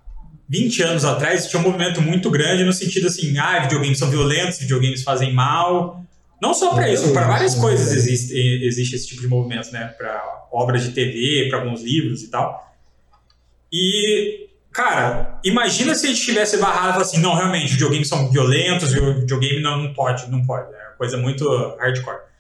20 0.50 0.84
anos 0.84 1.06
atrás 1.06 1.47
tinha 1.47 1.62
um 1.62 1.63
movimento 1.63 2.02
muito 2.02 2.30
grande 2.30 2.65
no 2.65 2.74
sentido 2.74 3.08
assim, 3.08 3.38
ah, 3.38 3.60
videogames 3.60 3.97
são 3.97 4.10
violentos, 4.10 4.60
videogames 4.60 5.02
fazem 5.02 5.34
mal. 5.34 6.04
Não 6.41 6.54
só 6.54 6.74
para 6.74 6.91
isso, 6.91 7.13
para 7.13 7.26
várias 7.26 7.56
coisas 7.56 7.93
existe, 7.93 8.34
existe 8.65 8.95
esse 8.97 9.08
tipo 9.08 9.21
de 9.21 9.30
movimento, 9.30 9.71
né? 9.71 9.93
Para 9.97 10.47
obras 10.52 10.84
de 10.84 10.91
TV, 10.91 11.47
para 11.50 11.60
alguns 11.60 11.82
livros 11.82 12.21
e 12.24 12.28
tal. 12.30 12.76
E, 13.71 14.50
cara, 14.74 15.39
imagina 15.45 15.95
se 15.95 16.08
a 16.08 16.10
gente 16.10 16.21
tivesse 16.21 16.58
barrado 16.58 17.00
assim, 17.00 17.19
não, 17.19 17.34
realmente, 17.34 17.71
videogames 17.71 18.10
são 18.10 18.30
violentos, 18.30 18.91
videogame 18.91 19.62
não, 19.62 19.84
não 19.84 19.93
pode, 19.93 20.30
não 20.30 20.45
pode. 20.45 20.74
É 20.74 20.88
uma 20.89 20.97
coisa 20.97 21.15
muito 21.15 21.47
hardcore. 21.80 22.31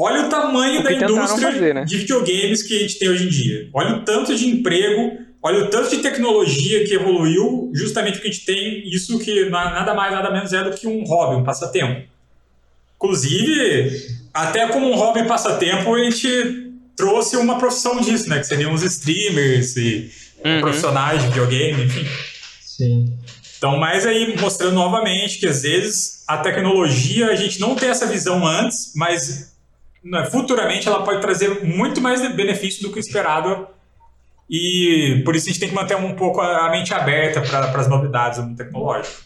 Olha 0.00 0.26
o 0.26 0.28
tamanho 0.28 0.78
o 0.78 0.84
da 0.84 0.92
indústria 0.92 1.50
fazer, 1.50 1.74
né? 1.74 1.84
de 1.84 1.96
videogames 1.96 2.62
que 2.62 2.76
a 2.76 2.78
gente 2.78 3.00
tem 3.00 3.08
hoje 3.08 3.26
em 3.26 3.28
dia. 3.28 3.68
Olha 3.74 3.96
o 3.96 4.04
tanto 4.04 4.32
de 4.32 4.46
emprego, 4.46 5.18
olha 5.42 5.64
o 5.64 5.66
tanto 5.66 5.90
de 5.90 5.98
tecnologia 5.98 6.84
que 6.86 6.94
evoluiu, 6.94 7.72
justamente 7.74 8.14
porque 8.14 8.28
a 8.28 8.30
gente 8.30 8.46
tem 8.46 8.88
isso 8.88 9.18
que 9.18 9.46
nada 9.50 9.92
mais, 9.94 10.12
nada 10.12 10.30
menos 10.30 10.52
é 10.52 10.62
do 10.62 10.70
que 10.70 10.86
um 10.86 11.02
hobby, 11.02 11.34
um 11.34 11.42
passatempo. 11.42 12.08
Inclusive, 12.94 13.90
até 14.32 14.68
como 14.68 14.88
um 14.88 14.94
hobby 14.94 15.24
passatempo, 15.24 15.92
a 15.92 16.04
gente 16.04 16.70
trouxe 16.96 17.36
uma 17.36 17.58
profissão 17.58 18.00
disso, 18.00 18.28
né? 18.28 18.38
Que 18.38 18.46
seriam 18.46 18.72
os 18.72 18.84
streamers 18.84 19.76
e 19.76 20.12
uhum. 20.44 20.60
profissionais 20.60 21.22
de 21.22 21.28
videogame, 21.28 21.84
enfim. 21.86 22.06
Sim. 22.60 23.12
Então, 23.56 23.76
mas 23.76 24.06
aí 24.06 24.36
mostrando 24.40 24.74
novamente 24.74 25.40
que 25.40 25.46
às 25.46 25.62
vezes 25.62 26.22
a 26.28 26.38
tecnologia, 26.38 27.30
a 27.30 27.34
gente 27.34 27.58
não 27.58 27.74
tem 27.74 27.88
essa 27.88 28.06
visão 28.06 28.46
antes, 28.46 28.92
mas 28.94 29.57
futuramente 30.30 30.88
ela 30.88 31.02
pode 31.04 31.20
trazer 31.20 31.64
muito 31.64 32.00
mais 32.00 32.20
benefício 32.34 32.82
do 32.82 32.92
que 32.92 32.98
esperado. 32.98 33.66
E 34.50 35.22
por 35.24 35.36
isso 35.36 35.48
a 35.48 35.52
gente 35.52 35.60
tem 35.60 35.68
que 35.68 35.74
manter 35.74 35.96
um 35.96 36.14
pouco 36.14 36.40
a 36.40 36.70
mente 36.70 36.94
aberta 36.94 37.40
para 37.42 37.80
as 37.80 37.88
novidades 37.88 38.38
do 38.38 38.44
mundo 38.44 38.56
tecnológico. 38.56 39.22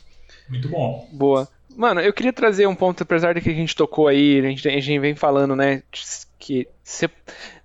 Muito 0.48 0.68
bom. 0.68 1.08
Boa. 1.12 1.48
Mano, 1.76 2.00
eu 2.00 2.12
queria 2.12 2.32
trazer 2.32 2.66
um 2.66 2.74
ponto, 2.74 3.02
apesar 3.02 3.35
de 3.35 3.40
que 3.40 3.50
a 3.50 3.54
gente 3.54 3.74
tocou 3.74 4.08
aí, 4.08 4.40
a 4.40 4.42
gente, 4.42 4.68
a 4.68 4.72
gente 4.72 4.98
vem 4.98 5.14
falando, 5.14 5.56
né, 5.56 5.82
que 6.38 6.68
se, 6.82 7.08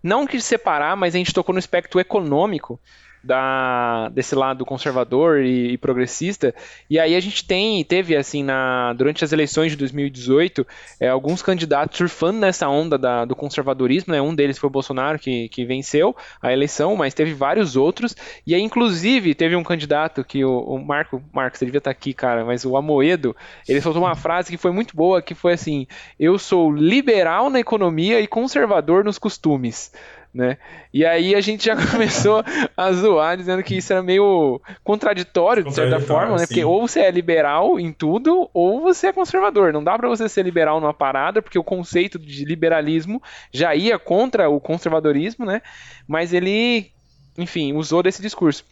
não 0.02 0.26
que 0.26 0.40
separar, 0.40 0.96
mas 0.96 1.14
a 1.14 1.18
gente 1.18 1.34
tocou 1.34 1.52
no 1.52 1.60
aspecto 1.60 2.00
econômico 2.00 2.80
da, 3.28 4.08
desse 4.10 4.34
lado 4.34 4.66
conservador 4.66 5.42
e, 5.42 5.74
e, 5.74 5.78
progressista. 5.78 6.56
E 6.90 6.98
aí 6.98 7.14
a 7.14 7.20
gente 7.20 7.46
tem, 7.46 7.84
teve 7.84 8.16
assim, 8.16 8.42
na, 8.42 8.94
durante 8.94 9.24
as 9.24 9.34
eleições 9.34 9.72
de 9.72 9.78
2018, 9.78 10.66
é, 11.00 11.10
alguns 11.10 11.42
candidatos 11.42 11.98
surfando 11.98 12.40
nessa 12.40 12.70
onda 12.70 12.98
da, 12.98 13.26
do 13.26 13.36
conservadorismo, 13.36 14.14
né? 14.14 14.22
Um 14.22 14.34
deles 14.34 14.58
foi 14.58 14.68
o 14.68 14.72
Bolsonaro, 14.72 15.20
que, 15.20 15.50
que 15.50 15.66
venceu 15.66 16.16
a 16.42 16.54
eleição, 16.54 16.96
mas 16.96 17.14
teve 17.14 17.34
vários 17.34 17.76
outros. 17.76 18.16
E 18.46 18.56
aí, 18.56 18.62
inclusive, 18.62 19.36
teve 19.36 19.56
um 19.56 19.64
candidato 19.64 20.24
que 20.24 20.46
o, 20.46 20.60
o 20.60 20.80
Marco, 20.80 21.22
Marco, 21.34 21.58
você 21.58 21.66
devia 21.66 21.80
estar 21.80 21.92
aqui, 21.92 22.14
cara, 22.14 22.46
mas 22.46 22.64
o 22.64 22.78
Amoedo, 22.78 23.36
ele 23.68 23.82
soltou 23.82 24.02
uma 24.02 24.16
frase 24.16 24.50
que 24.50 24.58
foi 24.58 24.72
muito 24.72 24.96
boa, 24.96 25.22
que 25.22 25.36
foi 25.36 25.52
assim: 25.54 25.86
Eu 26.18 26.40
sou 26.40 26.72
liberal 26.72 27.50
na 27.50 27.60
economia 27.60 28.22
e 28.22 28.28
conservador 28.28 29.04
nos 29.04 29.20
costumes 29.20 29.92
né? 30.38 30.58
E 30.94 31.04
aí 31.04 31.34
a 31.34 31.42
gente 31.42 31.66
já 31.66 31.76
começou 31.92 32.44
a 32.78 32.92
zoar 32.92 33.36
dizendo 33.36 33.64
que 33.64 33.76
isso 33.76 33.92
era 33.92 34.04
meio 34.04 34.62
contraditório, 34.84 35.64
de 35.64 35.74
certa 35.74 36.00
forma, 36.00 36.38
né? 36.38 36.46
Porque 36.46 36.64
ou 36.64 36.88
você 36.88 37.02
é 37.02 37.12
liberal 37.12 37.80
em 37.80 37.92
tudo, 37.92 38.48
ou 38.54 38.82
você 38.82 39.08
é 39.08 39.14
conservador. 39.14 39.74
Não 39.74 39.84
dá 39.84 39.98
para 39.98 40.08
você 40.08 40.30
ser 40.30 40.44
liberal 40.44 40.80
numa 40.80 40.94
parada, 40.94 41.42
porque 41.42 41.58
o 41.58 41.64
conceito 41.64 42.20
de 42.20 42.46
liberalismo 42.46 43.22
já 43.52 43.74
ia 43.74 43.98
contra 43.98 44.48
o 44.48 44.60
conservadorismo, 44.60 45.44
né? 45.44 45.62
Mas 46.08 46.32
ele, 46.34 46.92
enfim, 47.36 47.74
usou 47.74 48.04
desse 48.04 48.22
discurso. 48.22 48.64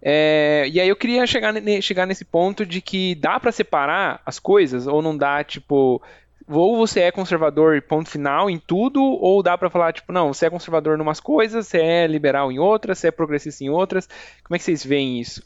É, 0.00 0.68
e 0.70 0.78
aí 0.78 0.88
eu 0.88 0.96
queria 0.96 1.26
chegar, 1.26 1.54
chegar 1.80 2.06
nesse 2.06 2.24
ponto 2.24 2.64
de 2.64 2.80
que 2.80 3.14
dá 3.16 3.40
para 3.40 3.50
separar 3.50 4.20
as 4.24 4.38
coisas, 4.38 4.86
ou 4.86 5.02
não 5.02 5.16
dá, 5.16 5.42
tipo, 5.42 6.00
ou 6.48 6.76
você 6.76 7.00
é 7.00 7.12
conservador 7.12 7.80
ponto 7.82 8.10
final 8.10 8.50
em 8.50 8.58
tudo, 8.58 9.02
ou 9.02 9.42
dá 9.42 9.56
para 9.56 9.70
falar, 9.70 9.92
tipo, 9.92 10.12
não, 10.12 10.32
você 10.32 10.46
é 10.46 10.50
conservador 10.50 10.98
em 10.98 11.02
umas 11.02 11.20
coisas, 11.20 11.66
você 11.66 11.78
é 11.78 12.06
liberal 12.06 12.52
em 12.52 12.58
outras, 12.58 12.98
você 12.98 13.08
é 13.08 13.10
progressista 13.10 13.64
em 13.64 13.70
outras. 13.70 14.08
Como 14.42 14.54
é 14.54 14.58
que 14.58 14.64
vocês 14.64 14.84
veem 14.84 15.20
isso? 15.20 15.42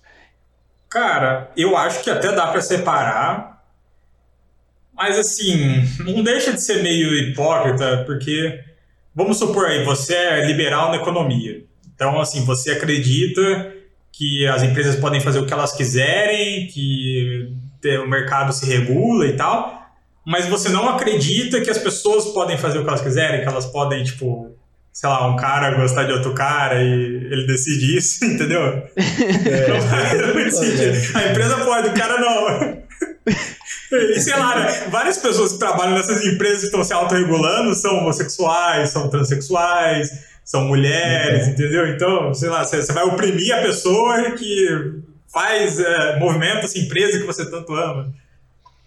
Cara, 0.91 1.51
eu 1.57 1.77
acho 1.77 2.03
que 2.03 2.11
até 2.11 2.33
dá 2.33 2.47
para 2.49 2.61
separar, 2.61 3.63
mas 4.95 5.19
assim, 5.19 5.85
não 6.01 6.23
deixa 6.23 6.53
de 6.53 6.63
ser 6.63 6.83
meio 6.83 7.15
hipócrita, 7.15 8.03
porque 8.05 8.61
vamos 9.15 9.39
supor 9.39 9.67
aí, 9.67 9.85
você 9.85 10.15
é 10.15 10.47
liberal 10.47 10.91
na 10.91 10.97
economia. 10.97 11.63
Então, 11.95 12.21
assim, 12.21 12.45
você 12.45 12.73
acredita 12.73 13.73
que 14.11 14.47
as 14.49 14.63
empresas 14.63 14.97
podem 14.97 15.21
fazer 15.21 15.39
o 15.39 15.47
que 15.47 15.53
elas 15.53 15.77
quiserem, 15.77 16.67
que 16.67 17.53
o 18.03 18.09
mercado 18.09 18.53
se 18.53 18.67
regula 18.67 19.27
e 19.27 19.37
tal 19.37 19.79
mas 20.29 20.47
você 20.47 20.69
não 20.69 20.87
acredita 20.87 21.59
que 21.59 21.71
as 21.71 21.79
pessoas 21.79 22.27
podem 22.27 22.59
fazer 22.59 22.79
o 22.79 22.83
que 22.83 22.89
elas 22.89 23.01
quiserem, 23.01 23.41
que 23.41 23.49
elas 23.49 23.65
podem, 23.65 24.05
tipo, 24.05 24.55
sei 24.93 25.09
lá, 25.09 25.27
um 25.27 25.37
cara 25.37 25.71
gostar 25.71 26.05
de 26.05 26.13
outro 26.13 26.35
cara 26.35 26.83
e 26.83 26.93
ele 27.31 27.47
decide 27.47 27.97
isso, 27.97 28.23
entendeu? 28.29 28.61
É. 28.61 28.91
A 31.15 31.31
empresa 31.31 31.57
pode, 31.65 31.89
o 31.89 31.95
cara 31.95 32.21
não. 32.21 32.79
E 33.91 34.21
sei 34.21 34.37
lá, 34.37 34.55
né? 34.61 34.87
várias 34.91 35.17
pessoas 35.17 35.53
que 35.53 35.59
trabalham 35.59 35.95
nessas 35.95 36.23
empresas 36.23 36.61
que 36.61 36.67
estão 36.67 36.85
se 36.85 36.93
autorregulando 36.93 37.75
são 37.75 37.97
homossexuais, 37.97 38.91
são 38.91 39.09
transexuais, 39.09 40.11
são 40.45 40.67
mulheres, 40.67 41.47
uhum. 41.47 41.53
entendeu? 41.53 41.89
Então, 41.89 42.35
sei 42.35 42.51
lá, 42.51 42.65
você 42.65 42.93
vai 42.93 43.05
oprimir 43.05 43.57
a 43.57 43.63
pessoa 43.63 44.33
que 44.33 44.69
faz, 45.33 45.81
é, 45.81 46.19
movimenta 46.19 46.67
essa 46.67 46.79
empresa 46.79 47.19
que 47.19 47.25
você 47.25 47.51
tanto 47.51 47.75
ama. 47.75 48.13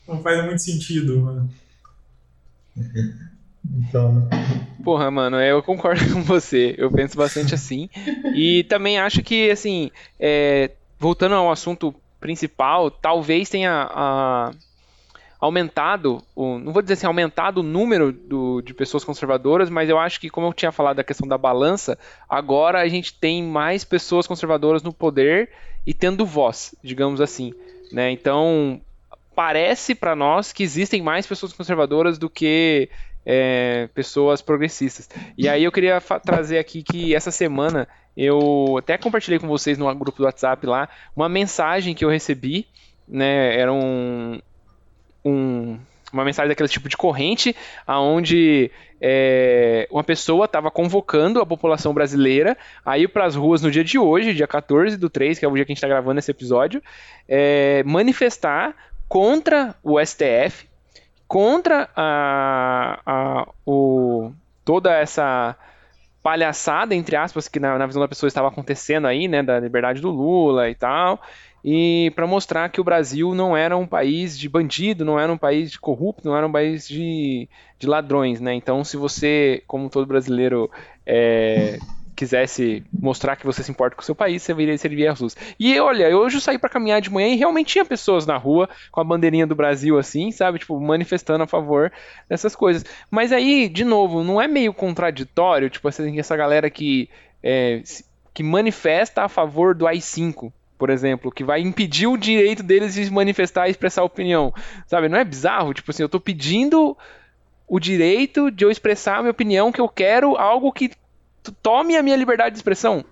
Não 0.07 0.21
faz 0.21 0.43
muito 0.45 0.61
sentido, 0.61 1.19
mano. 1.19 1.49
Então, 3.63 4.11
né? 4.13 4.27
Porra, 4.83 5.11
mano, 5.11 5.39
eu 5.39 5.61
concordo 5.61 6.01
com 6.13 6.23
você. 6.23 6.73
Eu 6.77 6.91
penso 6.91 7.15
bastante 7.15 7.53
assim. 7.53 7.89
E 8.33 8.63
também 8.63 8.99
acho 8.99 9.21
que, 9.21 9.51
assim, 9.51 9.91
é, 10.19 10.71
voltando 10.99 11.35
ao 11.35 11.51
assunto 11.51 11.93
principal, 12.19 12.89
talvez 12.89 13.49
tenha 13.49 13.87
a, 13.91 14.51
aumentado, 15.39 16.21
o, 16.35 16.59
não 16.59 16.71
vou 16.71 16.81
dizer 16.81 16.93
assim, 16.93 17.07
aumentado 17.07 17.59
o 17.59 17.63
número 17.63 18.11
do, 18.11 18.61
de 18.61 18.73
pessoas 18.73 19.03
conservadoras, 19.03 19.69
mas 19.69 19.89
eu 19.89 19.97
acho 19.97 20.19
que, 20.19 20.29
como 20.29 20.47
eu 20.47 20.53
tinha 20.53 20.71
falado 20.71 20.97
da 20.97 21.03
questão 21.03 21.27
da 21.27 21.37
balança, 21.37 21.97
agora 22.29 22.79
a 22.79 22.87
gente 22.87 23.13
tem 23.13 23.43
mais 23.43 23.83
pessoas 23.83 24.27
conservadoras 24.27 24.83
no 24.83 24.93
poder 24.93 25.49
e 25.85 25.93
tendo 25.93 26.25
voz, 26.25 26.75
digamos 26.83 27.19
assim. 27.19 27.53
Né? 27.91 28.11
Então, 28.11 28.79
parece 29.41 29.95
para 29.95 30.15
nós 30.15 30.53
que 30.53 30.61
existem 30.61 31.01
mais 31.01 31.25
pessoas 31.25 31.51
conservadoras 31.51 32.19
do 32.19 32.29
que 32.29 32.87
é, 33.25 33.89
pessoas 33.91 34.39
progressistas. 34.39 35.09
E 35.35 35.49
aí 35.49 35.63
eu 35.63 35.71
queria 35.71 35.99
trazer 36.23 36.59
aqui 36.59 36.83
que 36.83 37.15
essa 37.15 37.31
semana 37.31 37.87
eu 38.15 38.75
até 38.77 38.99
compartilhei 38.99 39.39
com 39.39 39.47
vocês 39.47 39.79
no 39.79 39.95
grupo 39.95 40.19
do 40.19 40.25
WhatsApp 40.25 40.63
lá 40.67 40.87
uma 41.15 41.27
mensagem 41.27 41.95
que 41.95 42.05
eu 42.05 42.09
recebi, 42.09 42.67
né? 43.07 43.57
Era 43.57 43.73
um, 43.73 44.39
um 45.25 45.79
uma 46.13 46.25
mensagem 46.25 46.49
daquele 46.49 46.69
tipo 46.69 46.89
de 46.89 46.97
corrente, 46.97 47.55
aonde 47.87 48.69
é, 48.99 49.87
uma 49.89 50.03
pessoa 50.03 50.45
estava 50.45 50.69
convocando 50.69 51.39
a 51.39 51.45
população 51.45 51.93
brasileira 51.93 52.57
a 52.85 52.97
ir 52.97 53.07
para 53.07 53.25
as 53.25 53.35
ruas 53.35 53.61
no 53.61 53.71
dia 53.71 53.83
de 53.83 53.97
hoje, 53.97 54.33
dia 54.33 54.47
14 54.47 54.97
do 54.97 55.09
3, 55.09 55.39
que 55.39 55.45
é 55.45 55.47
o 55.47 55.55
dia 55.55 55.65
que 55.65 55.71
a 55.71 55.73
gente 55.73 55.77
está 55.77 55.87
gravando 55.87 56.19
esse 56.19 56.29
episódio, 56.29 56.83
é, 57.27 57.81
manifestar 57.85 58.75
contra 59.11 59.75
o 59.83 59.99
STF, 59.99 60.69
contra 61.27 61.89
a, 61.93 63.01
a, 63.05 63.47
o, 63.65 64.31
toda 64.63 64.95
essa 64.95 65.53
palhaçada, 66.23 66.95
entre 66.95 67.17
aspas, 67.17 67.49
que 67.49 67.59
na, 67.59 67.77
na, 67.77 67.85
visão 67.85 68.01
da 68.01 68.07
pessoa 68.07 68.29
estava 68.29 68.47
acontecendo 68.47 69.07
aí, 69.07 69.27
né, 69.27 69.43
da 69.43 69.59
liberdade 69.59 69.99
do 69.99 70.09
Lula 70.09 70.69
e 70.69 70.75
tal, 70.75 71.21
e 71.61 72.13
para 72.15 72.25
mostrar 72.25 72.69
que 72.69 72.79
o 72.79 72.85
Brasil 72.85 73.35
não 73.35 73.55
era 73.57 73.75
um 73.75 73.85
país 73.85 74.39
de 74.39 74.47
bandido, 74.47 75.03
não 75.03 75.19
era 75.19 75.29
um 75.29 75.37
país 75.37 75.69
de 75.69 75.77
corrupto, 75.77 76.29
não 76.29 76.37
era 76.37 76.47
um 76.47 76.51
país 76.51 76.87
de, 76.87 77.49
de 77.77 77.87
ladrões, 77.87 78.39
né? 78.39 78.53
Então, 78.53 78.81
se 78.81 78.95
você, 78.95 79.61
como 79.67 79.89
todo 79.89 80.07
brasileiro, 80.07 80.71
é, 81.05 81.79
quisesse 82.21 82.83
mostrar 82.93 83.35
que 83.35 83.47
você 83.47 83.63
se 83.63 83.71
importa 83.71 83.95
com 83.95 84.03
o 84.03 84.05
seu 84.05 84.13
país, 84.13 84.43
você 84.43 84.53
viria 84.53 84.77
servir 84.77 85.07
as 85.07 85.19
ruas. 85.19 85.35
E 85.59 85.79
olha, 85.79 86.15
hoje 86.15 86.37
eu 86.37 86.41
saí 86.41 86.59
para 86.59 86.69
caminhar 86.69 87.01
de 87.01 87.09
manhã 87.09 87.29
e 87.29 87.35
realmente 87.35 87.73
tinha 87.73 87.83
pessoas 87.83 88.27
na 88.27 88.37
rua 88.37 88.69
com 88.91 89.01
a 89.01 89.03
bandeirinha 89.03 89.47
do 89.47 89.55
Brasil 89.55 89.97
assim, 89.97 90.31
sabe? 90.31 90.59
Tipo, 90.59 90.79
manifestando 90.79 91.43
a 91.43 91.47
favor 91.47 91.91
dessas 92.29 92.55
coisas. 92.55 92.85
Mas 93.09 93.31
aí, 93.31 93.67
de 93.67 93.83
novo, 93.83 94.23
não 94.23 94.39
é 94.39 94.47
meio 94.47 94.71
contraditório, 94.71 95.67
tipo 95.67 95.87
assim, 95.87 96.19
essa 96.19 96.37
galera 96.37 96.69
que, 96.69 97.09
é, 97.41 97.81
que 98.35 98.43
manifesta 98.43 99.23
a 99.23 99.27
favor 99.27 99.73
do 99.73 99.87
AI-5, 99.87 100.53
por 100.77 100.91
exemplo, 100.91 101.31
que 101.31 101.43
vai 101.43 101.59
impedir 101.61 102.05
o 102.05 102.17
direito 102.17 102.61
deles 102.61 102.93
de 102.93 103.05
se 103.05 103.11
manifestar 103.11 103.67
e 103.67 103.71
expressar 103.71 104.03
opinião. 104.03 104.53
Sabe? 104.85 105.09
Não 105.09 105.17
é 105.17 105.25
bizarro? 105.25 105.73
Tipo 105.73 105.89
assim, 105.89 106.03
eu 106.03 106.09
tô 106.09 106.19
pedindo 106.19 106.95
o 107.67 107.79
direito 107.79 108.51
de 108.51 108.63
eu 108.63 108.69
expressar 108.69 109.17
a 109.17 109.21
minha 109.21 109.31
opinião 109.31 109.71
que 109.71 109.81
eu 109.81 109.89
quero, 109.89 110.37
algo 110.37 110.71
que 110.71 110.91
tome 111.63 111.95
a 111.95 112.03
minha 112.03 112.15
liberdade 112.15 112.51
de 112.51 112.59
expressão. 112.59 113.03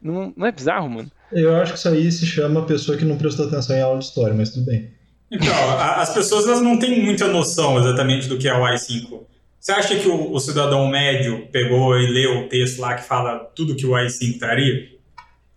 Não, 0.00 0.32
não 0.36 0.46
é 0.46 0.52
bizarro, 0.52 0.88
mano? 0.88 1.10
Eu 1.32 1.56
acho 1.56 1.72
que 1.72 1.78
isso 1.78 1.88
aí 1.88 2.10
se 2.10 2.26
chama 2.26 2.64
pessoa 2.64 2.96
que 2.96 3.04
não 3.04 3.18
prestou 3.18 3.46
atenção 3.46 3.76
em 3.76 3.82
aula 3.82 3.98
de 3.98 4.04
história, 4.04 4.34
mas 4.34 4.50
tudo 4.50 4.66
bem. 4.66 4.90
Então, 5.30 5.54
as 5.78 6.12
pessoas 6.14 6.46
elas 6.46 6.62
não 6.62 6.78
têm 6.78 7.02
muita 7.02 7.26
noção 7.28 7.78
exatamente 7.78 8.28
do 8.28 8.38
que 8.38 8.48
é 8.48 8.56
o 8.56 8.64
AI-5. 8.64 9.20
Você 9.60 9.72
acha 9.72 9.96
que 9.96 10.08
o, 10.08 10.32
o, 10.32 10.40
cidadão 10.40 10.88
médio 10.88 11.46
pegou 11.52 11.98
e 11.98 12.06
leu 12.06 12.38
o 12.38 12.48
texto 12.48 12.80
lá 12.80 12.94
que 12.94 13.04
fala 13.04 13.38
tudo 13.54 13.74
que 13.74 13.84
o 13.84 13.94
AI-5 13.94 14.38
traria? 14.38 14.88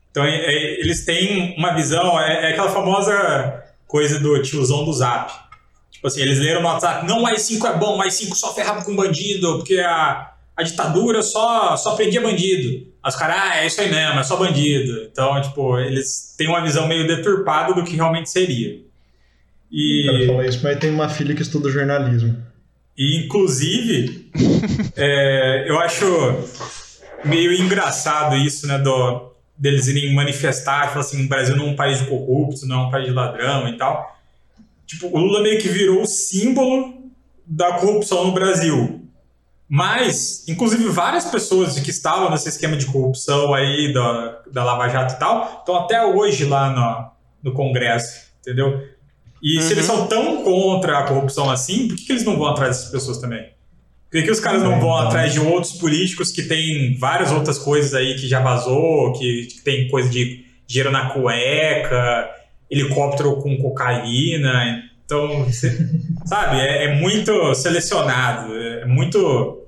Então, 0.10 0.26
é, 0.26 0.36
é, 0.36 0.82
eles 0.82 1.06
têm 1.06 1.56
uma 1.58 1.74
visão, 1.74 2.20
é, 2.20 2.48
é, 2.48 2.52
aquela 2.52 2.70
famosa 2.70 3.64
coisa 3.88 4.20
do 4.20 4.42
tiozão 4.42 4.84
do 4.84 4.92
Zap. 4.92 5.32
Tipo 5.90 6.08
assim, 6.08 6.22
eles 6.22 6.40
leram 6.40 6.62
no 6.62 6.68
WhatsApp, 6.68 7.08
não, 7.08 7.22
o 7.22 7.28
AI-5 7.28 7.64
é 7.70 7.78
bom, 7.78 7.98
o 7.98 8.02
AI-5 8.02 8.34
só 8.34 8.54
ferrava 8.54 8.84
com 8.84 8.96
bandido, 8.96 9.58
porque 9.58 9.80
a, 9.80 10.31
a 10.62 10.64
ditadura 10.64 11.22
só, 11.22 11.76
só 11.76 11.96
prendia 11.96 12.22
bandido. 12.22 12.88
Os 13.06 13.16
caras, 13.16 13.36
ah, 13.40 13.58
é 13.58 13.68
isso 13.68 13.82
aí 13.82 13.90
mesmo, 13.90 14.20
é 14.20 14.24
só 14.24 14.38
bandido. 14.38 15.04
Então, 15.12 15.42
tipo, 15.42 15.80
eles 15.80 16.36
têm 16.38 16.48
uma 16.48 16.62
visão 16.62 16.88
meio 16.88 17.08
deturpada 17.08 17.74
do 17.74 17.84
que 17.84 17.96
realmente 17.96 18.30
seria. 18.30 18.80
E... 19.72 20.08
O 20.08 20.12
cara 20.12 20.28
fala 20.28 20.48
isso, 20.48 20.60
mas 20.64 20.80
tem 20.80 20.92
uma 20.92 21.10
filha 21.10 21.34
que 21.34 21.42
estuda 21.42 21.70
jornalismo. 21.70 22.38
E, 22.98 23.26
inclusive, 23.26 24.30
é, 24.96 25.66
eu 25.68 25.80
acho 25.80 26.06
meio 27.26 27.54
engraçado 27.54 28.36
isso, 28.36 28.68
né, 28.68 28.78
do, 28.78 29.32
deles 29.58 29.88
irem 29.88 30.14
manifestar, 30.14 30.90
falar 30.90 31.02
assim, 31.02 31.26
o 31.26 31.28
Brasil 31.28 31.56
não 31.56 31.68
é 31.68 31.70
um 31.70 31.76
país 31.76 32.00
de 32.00 32.06
corruptos, 32.06 32.68
não 32.68 32.82
é 32.82 32.88
um 32.88 32.92
país 32.92 33.06
de 33.06 33.14
ladrão 33.14 33.68
e 33.68 33.78
tal. 33.78 34.20
Tipo, 34.86 35.08
o 35.08 35.18
Lula 35.18 35.42
meio 35.42 35.60
que 35.60 35.70
virou 35.70 36.02
o 36.02 36.06
símbolo 36.06 37.12
da 37.46 37.74
corrupção 37.74 38.26
no 38.26 38.32
Brasil. 38.32 39.01
Mas, 39.74 40.44
inclusive, 40.50 40.90
várias 40.90 41.24
pessoas 41.24 41.80
que 41.80 41.92
estavam 41.92 42.30
nesse 42.30 42.50
esquema 42.50 42.76
de 42.76 42.88
corrupção 42.88 43.54
aí 43.54 43.94
da, 43.94 44.42
da 44.52 44.64
Lava 44.66 44.90
Jato 44.90 45.14
e 45.14 45.18
tal, 45.18 45.60
estão 45.60 45.78
até 45.78 46.06
hoje 46.06 46.44
lá 46.44 46.70
no, 47.42 47.50
no 47.50 47.56
Congresso, 47.56 48.32
entendeu? 48.42 48.84
E 49.42 49.56
uhum. 49.56 49.62
se 49.64 49.72
eles 49.72 49.88
uhum. 49.88 49.96
são 49.96 50.08
tão 50.08 50.44
contra 50.44 51.00
a 51.00 51.04
corrupção 51.04 51.50
assim, 51.50 51.88
por 51.88 51.96
que, 51.96 52.06
que 52.06 52.12
eles 52.12 52.26
não 52.26 52.38
vão 52.38 52.48
atrás 52.48 52.76
dessas 52.76 52.92
pessoas 52.92 53.18
também? 53.20 53.44
Por 54.10 54.18
que, 54.18 54.24
que 54.24 54.32
os 54.32 54.42
caras 54.42 54.62
não 54.62 54.72
vão 54.72 54.94
então. 54.94 55.08
atrás 55.08 55.32
de 55.32 55.40
outros 55.40 55.72
políticos 55.74 56.34
que 56.34 56.44
tem 56.44 56.98
várias 56.98 57.32
outras 57.32 57.58
coisas 57.58 57.94
aí 57.94 58.16
que 58.16 58.28
já 58.28 58.42
vazou, 58.42 59.14
que, 59.14 59.46
que 59.46 59.62
tem 59.62 59.88
coisa 59.88 60.10
de 60.10 60.44
dinheiro 60.68 60.92
na 60.92 61.12
cueca, 61.12 62.30
helicóptero 62.70 63.38
com 63.38 63.58
cocaína. 63.58 64.84
Então, 65.06 65.46
você, 65.46 65.78
sabe, 66.26 66.60
é, 66.60 66.86
é, 66.86 66.96
muito 66.96 67.56
selecionado, 67.56 68.54
é 68.54 68.86
muito. 68.86 69.61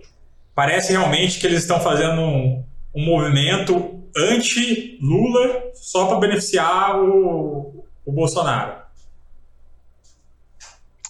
Parece 0.56 0.92
realmente 0.92 1.39
que 1.39 1.48
eles 1.48 1.62
estão 1.62 1.80
fazendo 1.80 2.22
um, 2.22 2.63
um 2.94 3.06
movimento 3.06 4.04
anti-Lula 4.16 5.63
só 5.74 6.08
para 6.08 6.20
beneficiar 6.20 7.00
o, 7.00 7.86
o 8.06 8.12
Bolsonaro. 8.12 8.84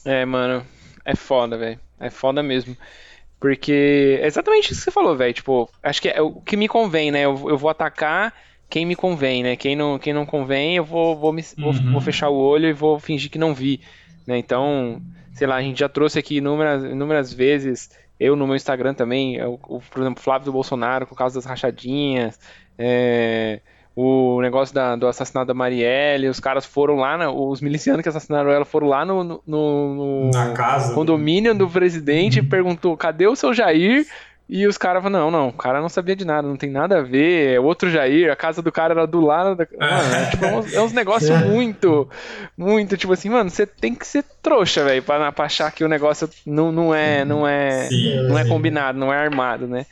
É, 0.06 0.25
mano, 0.25 0.65
é 1.06 1.15
foda, 1.15 1.58
velho. 1.58 1.79
É 1.99 2.10
foda 2.10 2.41
mesmo. 2.41 2.75
Porque 3.39 4.19
é 4.21 4.25
exatamente 4.25 4.71
isso 4.71 4.79
que 4.79 4.86
você 4.86 4.91
falou, 4.91 5.15
velho. 5.15 5.34
Tipo, 5.34 5.69
acho 5.82 6.01
que 6.01 6.10
é 6.10 6.21
o 6.21 6.39
que 6.41 6.56
me 6.56 6.67
convém, 6.67 7.12
né? 7.12 7.21
Eu, 7.21 7.49
eu 7.49 7.58
vou 7.58 7.69
atacar 7.69 8.34
quem 8.69 8.86
me 8.86 8.95
convém, 8.95 9.43
né? 9.43 9.56
Quem 9.56 9.75
não, 9.75 9.99
quem 9.99 10.13
não 10.13 10.25
convém, 10.25 10.77
eu 10.77 10.86
vou, 10.86 11.15
vou, 11.15 11.34
me, 11.34 11.41
uhum. 11.58 11.71
vou, 11.71 11.91
vou, 11.91 12.01
fechar 12.01 12.29
o 12.29 12.36
olho 12.36 12.67
e 12.67 12.73
vou 12.73 12.99
fingir 12.99 13.29
que 13.29 13.38
não 13.38 13.53
vi. 13.53 13.82
Né? 14.25 14.38
Então, 14.38 15.01
sei 15.34 15.45
lá, 15.45 15.58
a 15.58 15.62
gente 15.62 15.79
já 15.79 15.89
trouxe 15.89 16.17
aqui 16.19 16.38
inúmeras, 16.38 16.84
inúmeras 16.84 17.34
vezes, 17.34 17.89
eu 18.19 18.36
no 18.36 18.45
meu 18.45 18.56
Instagram 18.56 18.93
também, 18.93 19.41
o, 19.43 19.60
o 19.67 19.82
por 19.82 20.02
exemplo, 20.02 20.21
Flávio 20.21 20.45
do 20.45 20.52
Bolsonaro, 20.52 21.08
com 21.08 21.15
causa 21.15 21.36
das 21.36 21.45
rachadinhas, 21.45 22.39
é, 22.78 23.60
o 23.95 24.41
negócio 24.41 24.73
da, 24.73 24.95
do 24.95 25.08
assassinato 25.08 25.47
da 25.47 25.54
Marielle, 25.54 26.28
os 26.28 26.39
caras 26.39 26.65
foram 26.65 26.95
lá, 26.95 27.17
na, 27.17 27.32
os 27.32 27.62
milicianos 27.62 28.02
que 28.02 28.10
assassinaram 28.10 28.49
ela 28.49 28.65
foram 28.65 28.88
lá 28.88 29.06
no, 29.06 29.23
no, 29.23 29.39
no 29.45 30.32
condomínio 30.95 31.54
do 31.54 31.69
presidente 31.69 32.39
uhum. 32.39 32.45
e 32.45 32.49
perguntou, 32.49 32.97
cadê 32.97 33.28
o 33.28 33.36
seu 33.36 33.54
Jair? 33.54 34.06
E 34.47 34.67
os 34.67 34.77
caras 34.77 35.01
falaram, 35.01 35.32
não, 35.32 35.39
não, 35.39 35.47
o 35.49 35.53
cara 35.53 35.82
não 35.82 35.88
sabia 35.88 36.15
de 36.15 36.25
nada, 36.25 36.47
não 36.47 36.58
tem 36.58 36.69
nada 36.69 36.99
a 36.99 37.01
ver, 37.01 37.56
é 37.56 37.60
outro 37.60 37.89
Jair, 37.89 38.32
a 38.32 38.36
casa 38.36 38.62
do 38.62 38.71
cara 38.71 38.93
era 38.93 39.08
do 39.08 39.21
lado 39.21 39.56
da... 39.56 39.65
Mano, 39.79 40.15
é, 40.15 40.29
tipo, 40.29 40.45
é 40.45 40.56
uns, 40.56 40.73
é 40.73 40.82
uns 40.82 40.91
negócios 40.91 41.32
é. 41.32 41.45
muito, 41.45 42.10
muito, 42.58 42.97
tipo 42.97 43.13
assim, 43.13 43.29
mano, 43.29 43.49
você 43.49 43.65
tem 43.65 43.95
que 43.95 44.06
ser 44.06 44.23
trouxa, 44.41 44.84
velho, 44.84 45.01
pra, 45.01 45.32
pra 45.32 45.45
achar 45.45 45.71
que 45.71 45.84
o 45.84 45.88
negócio 45.88 46.29
não, 46.45 46.71
não 46.71 46.93
é, 46.93 47.23
não 47.23 47.47
é, 47.47 47.88
sim, 47.88 48.15
não 48.27 48.38
é 48.38 48.45
combinado, 48.45 48.99
não 48.99 49.13
é 49.13 49.17
armado, 49.17 49.65
né? 49.65 49.86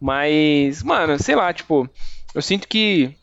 Mas, 0.00 0.82
mano, 0.82 1.18
sei 1.18 1.34
lá, 1.34 1.52
tipo, 1.52 1.88
eu 2.34 2.40
sinto 2.40 2.68
que 2.68 3.16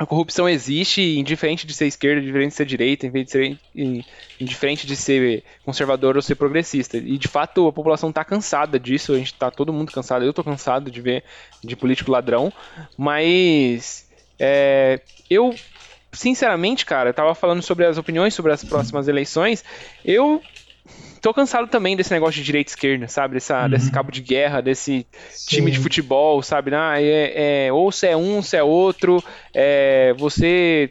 a 0.00 0.06
corrupção 0.06 0.48
existe, 0.48 1.18
indiferente 1.18 1.66
de 1.66 1.74
ser 1.74 1.86
esquerda, 1.86 2.22
indiferente 2.22 2.48
de 2.48 2.54
ser 2.54 2.64
direita, 2.64 3.12
indiferente 4.40 4.86
de 4.86 4.96
ser 4.96 5.44
conservador 5.62 6.16
ou 6.16 6.22
ser 6.22 6.36
progressista. 6.36 6.96
E 6.96 7.18
de 7.18 7.28
fato 7.28 7.68
a 7.68 7.72
população 7.72 8.08
está 8.08 8.24
cansada 8.24 8.80
disso, 8.80 9.12
a 9.12 9.18
gente 9.18 9.34
está 9.34 9.50
todo 9.50 9.74
mundo 9.74 9.92
cansado, 9.92 10.24
eu 10.24 10.30
estou 10.30 10.42
cansado 10.42 10.90
de 10.90 11.02
ver 11.02 11.22
de 11.62 11.76
político 11.76 12.10
ladrão, 12.10 12.50
mas 12.96 14.08
é, 14.38 15.02
eu 15.28 15.54
sinceramente, 16.10 16.86
cara, 16.86 17.10
eu 17.10 17.14
tava 17.14 17.34
falando 17.34 17.60
sobre 17.60 17.84
as 17.84 17.98
opiniões 17.98 18.32
sobre 18.32 18.52
as 18.52 18.64
próximas 18.64 19.06
eleições, 19.06 19.62
eu 20.02 20.42
tô 21.20 21.34
cansado 21.34 21.68
também 21.68 21.96
desse 21.96 22.10
negócio 22.12 22.40
de 22.40 22.44
direita 22.44 22.70
e 22.70 22.72
esquerda, 22.72 23.08
sabe? 23.08 23.34
Dessa, 23.34 23.62
uhum. 23.62 23.70
Desse 23.70 23.90
cabo 23.90 24.10
de 24.10 24.20
guerra, 24.20 24.60
desse 24.60 25.06
Sim. 25.30 25.56
time 25.56 25.70
de 25.70 25.78
futebol, 25.78 26.42
sabe? 26.42 26.74
Ah, 26.74 27.00
é, 27.00 27.66
é, 27.66 27.72
ou 27.72 27.92
você 27.92 28.08
é 28.08 28.16
um, 28.16 28.42
você 28.42 28.56
é 28.56 28.62
outro, 28.62 29.22
é, 29.54 30.14
você 30.16 30.90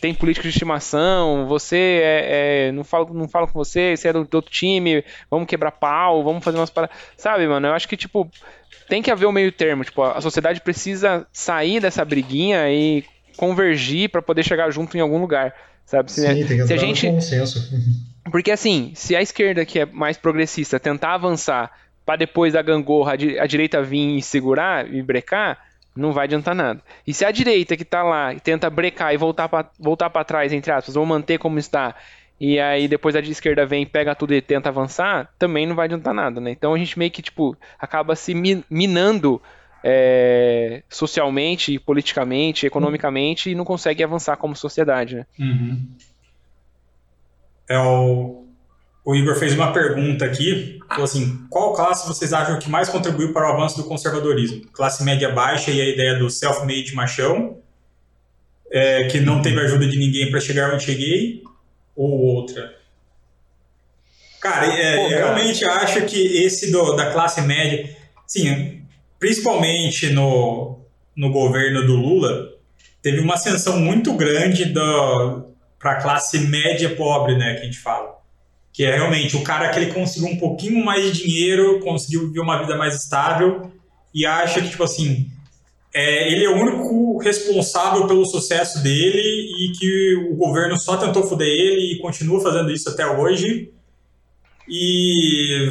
tem 0.00 0.12
política 0.12 0.42
de 0.42 0.50
estimação, 0.50 1.46
você 1.46 2.00
é, 2.02 2.68
é, 2.68 2.72
não, 2.72 2.84
fala, 2.84 3.06
não 3.12 3.26
fala 3.26 3.46
com 3.46 3.54
você, 3.54 3.96
você 3.96 4.08
é 4.08 4.12
do, 4.12 4.24
do, 4.24 4.34
outro 4.34 4.52
time, 4.52 5.02
vamos 5.30 5.48
quebrar 5.48 5.70
pau, 5.70 6.22
vamos 6.22 6.44
fazer 6.44 6.58
umas 6.58 6.68
paradas. 6.68 6.94
Sabe, 7.16 7.46
mano? 7.48 7.68
Eu 7.68 7.72
acho 7.72 7.88
que, 7.88 7.96
tipo, 7.96 8.30
tem 8.86 9.02
que 9.02 9.10
haver 9.10 9.26
um 9.26 9.32
meio 9.32 9.50
termo. 9.50 9.82
Tipo, 9.82 10.02
a 10.02 10.20
sociedade 10.20 10.60
precisa 10.60 11.26
sair 11.32 11.80
dessa 11.80 12.04
briguinha 12.04 12.70
e 12.70 13.02
convergir 13.36 14.10
para 14.10 14.20
poder 14.20 14.42
chegar 14.42 14.70
junto 14.70 14.96
em 14.96 15.00
algum 15.00 15.18
lugar. 15.18 15.54
Sabe? 15.86 16.12
Se, 16.12 16.20
Sim, 16.20 16.46
tem 16.46 16.58
que 16.58 16.66
se 16.66 16.72
a 16.72 16.76
gente. 16.76 17.06
Consenso. 17.06 17.58
Porque 18.30 18.50
assim, 18.50 18.92
se 18.94 19.14
a 19.14 19.22
esquerda, 19.22 19.64
que 19.64 19.80
é 19.80 19.86
mais 19.86 20.16
progressista, 20.16 20.80
tentar 20.80 21.14
avançar 21.14 21.70
para 22.04 22.16
depois 22.16 22.52
da 22.52 22.62
gangorra 22.62 23.12
a, 23.12 23.46
direita 23.46 23.82
vir 23.82 24.18
e 24.18 24.22
segurar 24.22 24.92
e 24.92 25.02
brecar, 25.02 25.58
não 25.96 26.12
vai 26.12 26.24
adiantar 26.24 26.54
nada. 26.54 26.82
E 27.06 27.14
se 27.14 27.24
a 27.24 27.30
direita 27.30 27.76
que 27.76 27.84
tá 27.84 28.02
lá 28.02 28.34
tenta 28.34 28.68
brecar 28.68 29.14
e 29.14 29.16
voltar 29.16 29.48
para 29.48 29.70
voltar 29.78 30.10
para 30.10 30.24
trás, 30.24 30.52
entre 30.52 30.72
aspas, 30.72 30.96
ou 30.96 31.06
manter 31.06 31.38
como 31.38 31.58
está, 31.58 31.94
e 32.40 32.58
aí 32.58 32.88
depois 32.88 33.14
a 33.14 33.20
de 33.20 33.30
esquerda 33.30 33.64
vem, 33.64 33.86
pega 33.86 34.14
tudo 34.14 34.34
e 34.34 34.40
tenta 34.40 34.68
avançar, 34.68 35.30
também 35.38 35.66
não 35.66 35.76
vai 35.76 35.86
adiantar 35.86 36.12
nada, 36.12 36.40
né? 36.40 36.50
Então 36.50 36.74
a 36.74 36.78
gente 36.78 36.98
meio 36.98 37.10
que, 37.10 37.22
tipo, 37.22 37.56
acaba 37.78 38.16
se 38.16 38.34
minando 38.68 39.40
é, 39.82 40.82
socialmente, 40.88 41.78
politicamente, 41.78 42.66
economicamente 42.66 43.50
e 43.50 43.54
não 43.54 43.64
consegue 43.64 44.02
avançar 44.02 44.36
como 44.36 44.56
sociedade, 44.56 45.16
né? 45.16 45.26
Uhum. 45.38 45.86
É 47.68 47.78
o, 47.78 48.44
o 49.04 49.14
Igor 49.14 49.36
fez 49.36 49.52
uma 49.52 49.72
pergunta 49.72 50.24
aqui, 50.24 50.78
falou 50.88 51.04
assim, 51.04 51.46
qual 51.50 51.72
classe 51.74 52.06
vocês 52.06 52.32
acham 52.32 52.58
que 52.58 52.70
mais 52.70 52.88
contribuiu 52.88 53.32
para 53.32 53.48
o 53.48 53.52
avanço 53.52 53.76
do 53.76 53.84
conservadorismo? 53.84 54.62
Classe 54.72 55.04
média 55.04 55.30
baixa 55.30 55.70
e 55.70 55.80
a 55.80 55.88
ideia 55.88 56.18
do 56.18 56.30
self-made 56.30 56.94
machão, 56.94 57.58
é, 58.70 59.04
que 59.04 59.20
não 59.20 59.42
teve 59.42 59.60
ajuda 59.60 59.86
de 59.86 59.98
ninguém 59.98 60.30
para 60.30 60.40
chegar 60.40 60.72
onde 60.72 60.84
cheguei, 60.84 61.42
ou 61.94 62.10
outra? 62.10 62.74
Cara, 64.40 64.66
é, 64.66 64.96
Pô, 64.96 65.02
eu 65.04 65.18
realmente 65.18 65.64
acho 65.64 66.02
que 66.06 66.44
esse 66.44 66.70
do, 66.70 66.94
da 66.94 67.10
classe 67.12 67.40
média, 67.42 67.94
sim, 68.26 68.82
principalmente 69.18 70.10
no, 70.10 70.80
no 71.16 71.30
governo 71.30 71.86
do 71.86 71.94
Lula, 71.94 72.52
teve 73.00 73.20
uma 73.20 73.34
ascensão 73.34 73.78
muito 73.78 74.12
grande 74.14 74.66
do, 74.66 75.53
para 75.84 75.98
a 75.98 76.00
classe 76.00 76.38
média 76.38 76.96
pobre, 76.96 77.36
né, 77.36 77.56
que 77.56 77.60
a 77.60 77.64
gente 77.66 77.78
fala. 77.78 78.16
Que 78.72 78.84
é 78.84 78.96
realmente 78.96 79.36
o 79.36 79.44
cara 79.44 79.68
que 79.68 79.78
ele 79.78 79.92
conseguiu 79.92 80.30
um 80.30 80.38
pouquinho 80.38 80.82
mais 80.82 81.04
de 81.04 81.22
dinheiro, 81.22 81.78
conseguiu 81.80 82.26
viver 82.26 82.40
uma 82.40 82.58
vida 82.58 82.74
mais 82.74 82.94
estável 82.94 83.70
e 84.14 84.24
acha 84.24 84.62
que, 84.62 84.70
tipo 84.70 84.82
assim, 84.82 85.30
é, 85.94 86.32
ele 86.32 86.46
é 86.46 86.48
o 86.48 86.56
único 86.56 87.18
responsável 87.18 88.06
pelo 88.06 88.24
sucesso 88.24 88.82
dele 88.82 89.20
e 89.20 89.72
que 89.78 90.14
o 90.30 90.36
governo 90.36 90.74
só 90.78 90.96
tentou 90.96 91.22
foder 91.22 91.46
ele 91.46 91.92
e 91.92 91.98
continua 91.98 92.40
fazendo 92.40 92.72
isso 92.72 92.88
até 92.88 93.06
hoje. 93.06 93.70
E 94.66 95.70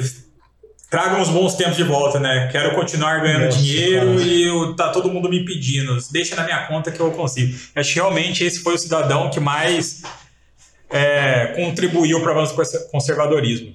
tragam 0.94 1.20
os 1.20 1.30
bons 1.30 1.56
tempos 1.56 1.76
de 1.76 1.84
volta, 1.84 2.20
né? 2.20 2.50
Quero 2.52 2.76
continuar 2.76 3.20
ganhando 3.20 3.46
Nossa, 3.46 3.58
dinheiro 3.58 4.12
cara. 4.12 4.22
e 4.22 4.44
eu, 4.44 4.76
tá 4.76 4.90
todo 4.90 5.10
mundo 5.10 5.28
me 5.28 5.44
pedindo. 5.44 5.98
Deixa 6.12 6.36
na 6.36 6.44
minha 6.44 6.68
conta 6.68 6.92
que 6.92 7.00
eu 7.00 7.10
consigo. 7.10 7.52
Acho 7.76 7.94
que 7.94 7.96
realmente 7.96 8.44
esse 8.44 8.60
foi 8.60 8.76
o 8.76 8.78
cidadão 8.78 9.32
que 9.32 9.40
mais 9.40 10.04
é, 10.92 11.48
contribuiu 11.56 12.22
para 12.22 12.30
o 12.30 12.32
avanço 12.38 12.56
do 12.56 12.92
conservadorismo. 12.92 13.74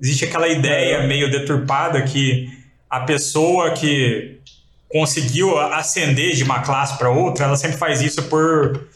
Existe 0.00 0.24
aquela 0.24 0.48
ideia 0.48 1.06
meio 1.06 1.30
deturpada 1.30 2.00
que 2.00 2.48
a 2.88 3.00
pessoa 3.00 3.72
que 3.72 4.40
conseguiu 4.88 5.58
ascender 5.58 6.34
de 6.34 6.42
uma 6.42 6.60
classe 6.60 6.96
para 6.96 7.10
outra, 7.10 7.44
ela 7.44 7.56
sempre 7.56 7.76
faz 7.76 8.00
isso 8.00 8.22
por 8.30 8.88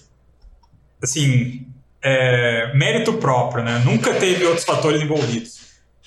assim 1.02 1.66
é, 2.00 2.72
mérito 2.74 3.12
próprio, 3.12 3.62
né? 3.62 3.82
Nunca 3.84 4.14
teve 4.14 4.46
outros 4.46 4.64
fatores 4.64 5.02
envolvidos. 5.02 5.61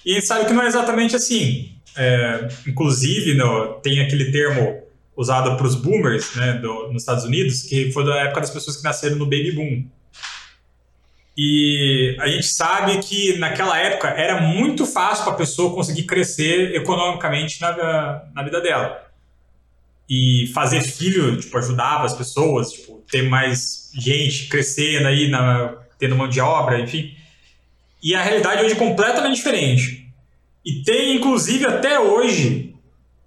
E 0.06 0.22
sabe 0.22 0.46
que 0.46 0.54
não 0.54 0.62
é 0.62 0.68
exatamente 0.68 1.16
assim. 1.16 1.72
É, 1.98 2.48
inclusive, 2.68 3.34
no, 3.34 3.80
tem 3.82 4.00
aquele 4.02 4.32
termo 4.32 4.84
usado 5.18 5.56
para 5.56 5.66
os 5.66 5.76
boomers 5.76 6.36
né, 6.36 6.54
do, 6.54 6.92
nos 6.92 7.02
Estados 7.02 7.24
Unidos, 7.24 7.64
que 7.64 7.92
foi 7.92 8.06
da 8.06 8.16
época 8.18 8.42
das 8.42 8.50
pessoas 8.50 8.78
que 8.78 8.84
nasceram 8.84 9.16
no 9.16 9.26
baby 9.26 9.52
boom. 9.52 9.86
E 11.38 12.16
a 12.20 12.28
gente 12.28 12.48
sabe 12.48 12.98
que 13.00 13.38
naquela 13.38 13.78
época 13.78 14.08
era 14.10 14.42
muito 14.42 14.86
fácil 14.86 15.26
para 15.26 15.34
a 15.34 15.38
pessoa 15.38 15.74
conseguir 15.74 16.04
crescer 16.04 16.76
economicamente 16.76 17.60
na, 17.60 18.24
na 18.34 18.44
vida 18.44 18.62
dela. 18.62 19.02
E 20.10 20.50
fazer 20.54 20.82
filho, 20.82 21.38
tipo, 21.38 21.58
ajudava 21.58 22.06
as 22.06 22.14
pessoas, 22.14 22.72
tipo, 22.72 23.04
ter 23.12 23.24
mais 23.24 23.92
gente 23.98 24.48
crescendo 24.48 25.08
aí, 25.08 25.30
na, 25.30 25.76
tendo 25.98 26.16
mão 26.16 26.30
de 26.30 26.40
obra, 26.40 26.80
enfim. 26.80 27.16
E 28.06 28.14
a 28.14 28.22
realidade 28.22 28.64
hoje 28.64 28.76
é 28.76 28.78
completamente 28.78 29.38
diferente. 29.38 30.14
E 30.64 30.84
tem, 30.84 31.16
inclusive, 31.16 31.66
até 31.66 32.00
hoje, 32.00 32.76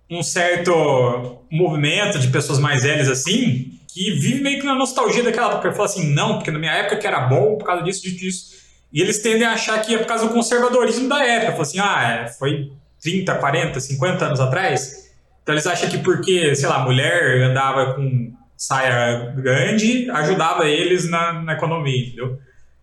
um 0.08 0.22
certo 0.22 1.42
movimento 1.50 2.16
de 2.20 2.28
pessoas 2.28 2.60
mais 2.60 2.84
velhas 2.84 3.08
assim, 3.08 3.72
que 3.88 4.12
vive 4.12 4.40
meio 4.40 4.60
que 4.60 4.66
na 4.66 4.76
nostalgia 4.76 5.24
daquela 5.24 5.54
época. 5.54 5.72
Fala 5.72 5.86
assim, 5.86 6.14
não, 6.14 6.36
porque 6.36 6.52
na 6.52 6.60
minha 6.60 6.70
época 6.70 6.94
que 6.94 7.04
era 7.08 7.22
bom 7.22 7.58
por 7.58 7.64
causa 7.64 7.82
disso, 7.82 8.04
disso, 8.04 8.16
disso. 8.18 8.58
E 8.92 9.02
eles 9.02 9.18
tendem 9.20 9.42
a 9.42 9.54
achar 9.54 9.82
que 9.82 9.96
é 9.96 9.98
por 9.98 10.06
causa 10.06 10.28
do 10.28 10.32
conservadorismo 10.32 11.08
da 11.08 11.26
época. 11.26 11.50
Fala 11.50 11.62
assim, 11.62 11.80
ah, 11.80 12.22
é, 12.24 12.28
foi 12.28 12.70
30, 13.02 13.34
40, 13.34 13.80
50 13.80 14.26
anos 14.26 14.38
atrás. 14.38 15.10
Então 15.42 15.56
eles 15.56 15.66
acham 15.66 15.90
que 15.90 15.98
porque, 15.98 16.54
sei 16.54 16.68
lá, 16.68 16.84
mulher 16.84 17.42
andava 17.42 17.94
com 17.94 18.32
saia 18.56 19.32
grande, 19.34 20.08
ajudava 20.08 20.68
eles 20.68 21.10
na, 21.10 21.32
na 21.32 21.54
economia, 21.54 22.06
entendeu? 22.06 22.38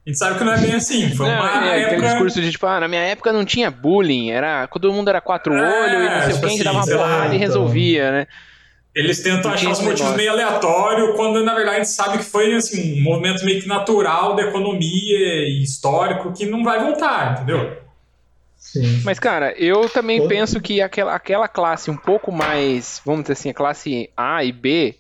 A 0.06 0.10
gente 0.10 0.20
sabe 0.20 0.38
que 0.38 0.44
não 0.44 0.54
é 0.54 0.58
bem 0.60 0.74
assim. 0.74 1.10
Foi 1.16 1.26
não, 1.26 1.34
uma 1.34 1.68
é, 1.68 1.80
época... 1.80 1.96
Aquele 1.96 2.08
discurso 2.08 2.42
de 2.42 2.52
tipo, 2.52 2.66
ah, 2.68 2.80
na 2.80 2.88
minha 2.88 3.02
época 3.02 3.34
não 3.34 3.44
tinha 3.44 3.72
bullying, 3.72 4.30
era 4.30 4.68
todo 4.68 4.94
mundo 4.94 5.10
era 5.10 5.20
quatro 5.20 5.54
é, 5.54 5.58
olhos 5.58 5.94
e 5.94 6.10
não 6.10 6.22
sei 6.22 6.34
tipo 6.34 6.38
o 6.38 6.50
que, 6.50 6.56
assim, 6.56 6.64
dava 6.64 6.78
uma 6.78 6.86
porrada 6.86 7.34
e 7.34 7.38
resolvia, 7.38 8.12
né? 8.12 8.28
Eles 8.94 9.22
tentam 9.22 9.52
achar 9.52 9.72
os 9.72 9.80
motivos 9.80 10.00
negócio. 10.00 10.18
meio 10.18 10.32
aleatórios, 10.32 11.16
quando 11.18 11.44
na 11.44 11.54
verdade 11.54 11.78
a 11.78 11.84
gente 11.84 11.90
sabe 11.90 12.20
que 12.20 12.24
foi 12.24 12.54
assim, 12.56 13.02
um 13.02 13.04
movimento 13.04 13.44
meio 13.44 13.62
que 13.62 13.68
natural 13.68 14.36
da 14.36 14.44
economia 14.44 15.50
e 15.50 15.62
histórico 15.62 16.32
que 16.32 16.46
não 16.46 16.64
vai 16.64 16.80
voltar, 16.80 17.34
entendeu? 17.34 17.78
Sim. 18.58 19.02
Mas, 19.04 19.20
cara, 19.20 19.54
eu 19.58 19.90
também 19.90 20.28
penso 20.28 20.62
que 20.62 20.82
aquela, 20.82 21.14
aquela 21.14 21.48
classe 21.48 21.92
um 21.92 21.98
pouco 21.98 22.32
mais, 22.32 23.02
vamos 23.06 23.24
dizer 23.24 23.34
assim, 23.34 23.50
a 23.50 23.54
classe 23.54 24.10
A 24.16 24.44
e 24.44 24.52
B 24.52 24.96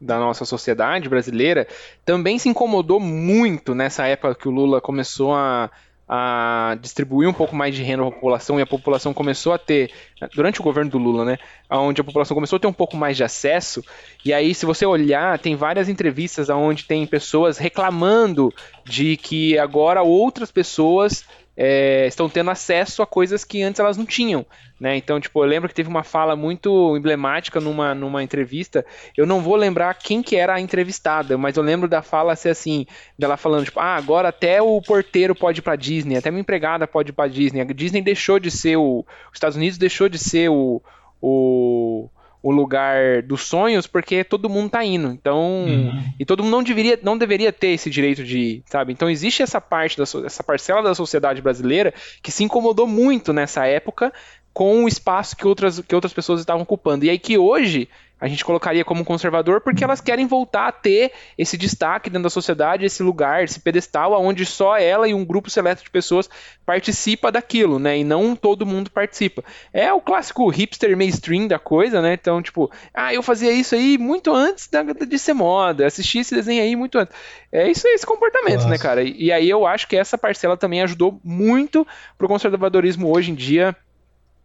da 0.00 0.18
nossa 0.18 0.44
sociedade 0.44 1.08
brasileira 1.08 1.66
também 2.04 2.38
se 2.38 2.48
incomodou 2.48 2.98
muito 2.98 3.74
nessa 3.74 4.06
época 4.06 4.34
que 4.34 4.48
o 4.48 4.50
Lula 4.50 4.80
começou 4.80 5.34
a 5.34 5.70
a 6.12 6.76
distribuir 6.80 7.28
um 7.28 7.32
pouco 7.32 7.54
mais 7.54 7.72
de 7.72 7.84
renda 7.84 8.02
a 8.02 8.10
população 8.10 8.58
e 8.58 8.62
a 8.62 8.66
população 8.66 9.14
começou 9.14 9.52
a 9.52 9.58
ter, 9.58 9.92
durante 10.34 10.60
o 10.60 10.64
governo 10.64 10.90
do 10.90 10.98
Lula, 10.98 11.24
né, 11.24 11.38
onde 11.70 12.00
a 12.00 12.04
população 12.04 12.34
começou 12.34 12.56
a 12.56 12.58
ter 12.58 12.66
um 12.66 12.72
pouco 12.72 12.96
mais 12.96 13.16
de 13.16 13.22
acesso, 13.22 13.80
e 14.24 14.32
aí 14.32 14.52
se 14.52 14.66
você 14.66 14.84
olhar, 14.84 15.38
tem 15.38 15.54
várias 15.54 15.88
entrevistas 15.88 16.50
onde 16.50 16.84
tem 16.84 17.06
pessoas 17.06 17.58
reclamando 17.58 18.52
de 18.84 19.16
que 19.16 19.56
agora 19.56 20.02
outras 20.02 20.50
pessoas 20.50 21.24
é, 21.56 22.08
estão 22.08 22.28
tendo 22.28 22.50
acesso 22.50 23.02
a 23.02 23.06
coisas 23.06 23.44
que 23.44 23.62
antes 23.62 23.78
elas 23.78 23.96
não 23.96 24.04
tinham. 24.04 24.44
Né? 24.80 24.96
Então, 24.96 25.20
tipo, 25.20 25.44
eu 25.44 25.46
lembro 25.46 25.68
que 25.68 25.74
teve 25.74 25.90
uma 25.90 26.02
fala 26.02 26.34
muito 26.34 26.96
emblemática 26.96 27.60
numa, 27.60 27.94
numa 27.94 28.22
entrevista. 28.22 28.84
Eu 29.14 29.26
não 29.26 29.42
vou 29.42 29.54
lembrar 29.54 29.92
quem 29.92 30.22
que 30.22 30.36
era 30.36 30.54
a 30.54 30.60
entrevistada, 30.60 31.36
mas 31.36 31.58
eu 31.58 31.62
lembro 31.62 31.86
da 31.86 32.00
fala 32.00 32.34
ser 32.34 32.48
assim, 32.48 32.86
dela 33.18 33.36
falando, 33.36 33.66
tipo, 33.66 33.78
ah, 33.78 33.94
agora 33.94 34.28
até 34.28 34.62
o 34.62 34.80
porteiro 34.80 35.34
pode 35.34 35.60
ir 35.60 35.62
pra 35.62 35.76
Disney, 35.76 36.16
até 36.16 36.30
minha 36.30 36.40
empregada 36.40 36.86
pode 36.86 37.10
ir 37.10 37.12
pra 37.12 37.28
Disney. 37.28 37.60
A 37.60 37.64
Disney 37.64 38.00
deixou 38.00 38.38
de 38.38 38.50
ser 38.50 38.78
o. 38.78 39.04
Os 39.30 39.34
Estados 39.34 39.56
Unidos 39.56 39.76
deixou 39.76 40.08
de 40.08 40.18
ser 40.18 40.48
o. 40.48 40.80
o 41.20 42.08
o 42.42 42.50
lugar 42.50 43.22
dos 43.22 43.42
sonhos 43.42 43.86
porque 43.86 44.24
todo 44.24 44.48
mundo 44.48 44.70
tá 44.70 44.84
indo. 44.84 45.08
Então, 45.08 45.64
uhum. 45.66 46.02
e 46.18 46.24
todo 46.24 46.42
mundo 46.42 46.52
não 46.52 46.62
deveria, 46.62 46.98
não 47.02 47.18
deveria 47.18 47.52
ter 47.52 47.68
esse 47.68 47.90
direito 47.90 48.24
de 48.24 48.38
ir, 48.38 48.62
sabe? 48.66 48.92
Então 48.92 49.10
existe 49.10 49.42
essa 49.42 49.60
parte 49.60 49.96
da 49.96 50.04
essa 50.24 50.42
parcela 50.42 50.82
da 50.82 50.94
sociedade 50.94 51.42
brasileira 51.42 51.92
que 52.22 52.32
se 52.32 52.42
incomodou 52.42 52.86
muito 52.86 53.32
nessa 53.32 53.66
época 53.66 54.12
com 54.52 54.84
o 54.84 54.88
espaço 54.88 55.36
que 55.36 55.46
outras, 55.46 55.80
que 55.80 55.94
outras 55.94 56.12
pessoas 56.12 56.40
estavam 56.40 56.62
ocupando. 56.62 57.04
E 57.04 57.10
aí 57.10 57.18
que 57.18 57.38
hoje 57.38 57.88
a 58.20 58.28
gente 58.28 58.44
colocaria 58.44 58.84
como 58.84 59.04
conservador 59.04 59.62
porque 59.62 59.82
elas 59.82 60.00
querem 60.00 60.26
voltar 60.26 60.68
a 60.68 60.72
ter 60.72 61.10
esse 61.38 61.56
destaque 61.56 62.10
dentro 62.10 62.24
da 62.24 62.30
sociedade, 62.30 62.84
esse 62.84 63.02
lugar, 63.02 63.42
esse 63.42 63.58
pedestal 63.58 64.12
onde 64.20 64.44
só 64.44 64.76
ela 64.76 65.08
e 65.08 65.14
um 65.14 65.24
grupo 65.24 65.48
seleto 65.48 65.82
de 65.82 65.90
pessoas 65.90 66.28
participa 66.66 67.32
daquilo, 67.32 67.78
né? 67.78 67.98
E 67.98 68.04
não 68.04 68.36
todo 68.36 68.66
mundo 68.66 68.90
participa. 68.90 69.42
É 69.72 69.90
o 69.92 70.00
clássico 70.00 70.46
hipster 70.50 70.94
mainstream 70.96 71.48
da 71.48 71.58
coisa, 71.58 72.02
né? 72.02 72.12
Então, 72.12 72.42
tipo, 72.42 72.70
ah, 72.92 73.14
eu 73.14 73.22
fazia 73.22 73.52
isso 73.52 73.74
aí 73.74 73.96
muito 73.96 74.34
antes 74.34 74.68
de 75.08 75.18
ser 75.18 75.32
moda, 75.32 75.86
assisti 75.86 76.18
esse 76.18 76.34
desenho 76.34 76.62
aí 76.62 76.76
muito 76.76 76.98
antes. 76.98 77.14
É 77.50 77.70
isso 77.70 77.88
esse 77.88 78.04
comportamento, 78.04 78.50
né, 78.50 78.56
Nossa. 78.56 78.68
né, 78.68 78.78
cara? 78.78 79.02
E, 79.02 79.24
e 79.24 79.32
aí 79.32 79.48
eu 79.48 79.66
acho 79.66 79.88
que 79.88 79.96
essa 79.96 80.18
parcela 80.18 80.56
também 80.56 80.82
ajudou 80.82 81.18
muito 81.24 81.86
pro 82.18 82.28
conservadorismo 82.28 83.10
hoje 83.10 83.30
em 83.30 83.34
dia 83.34 83.74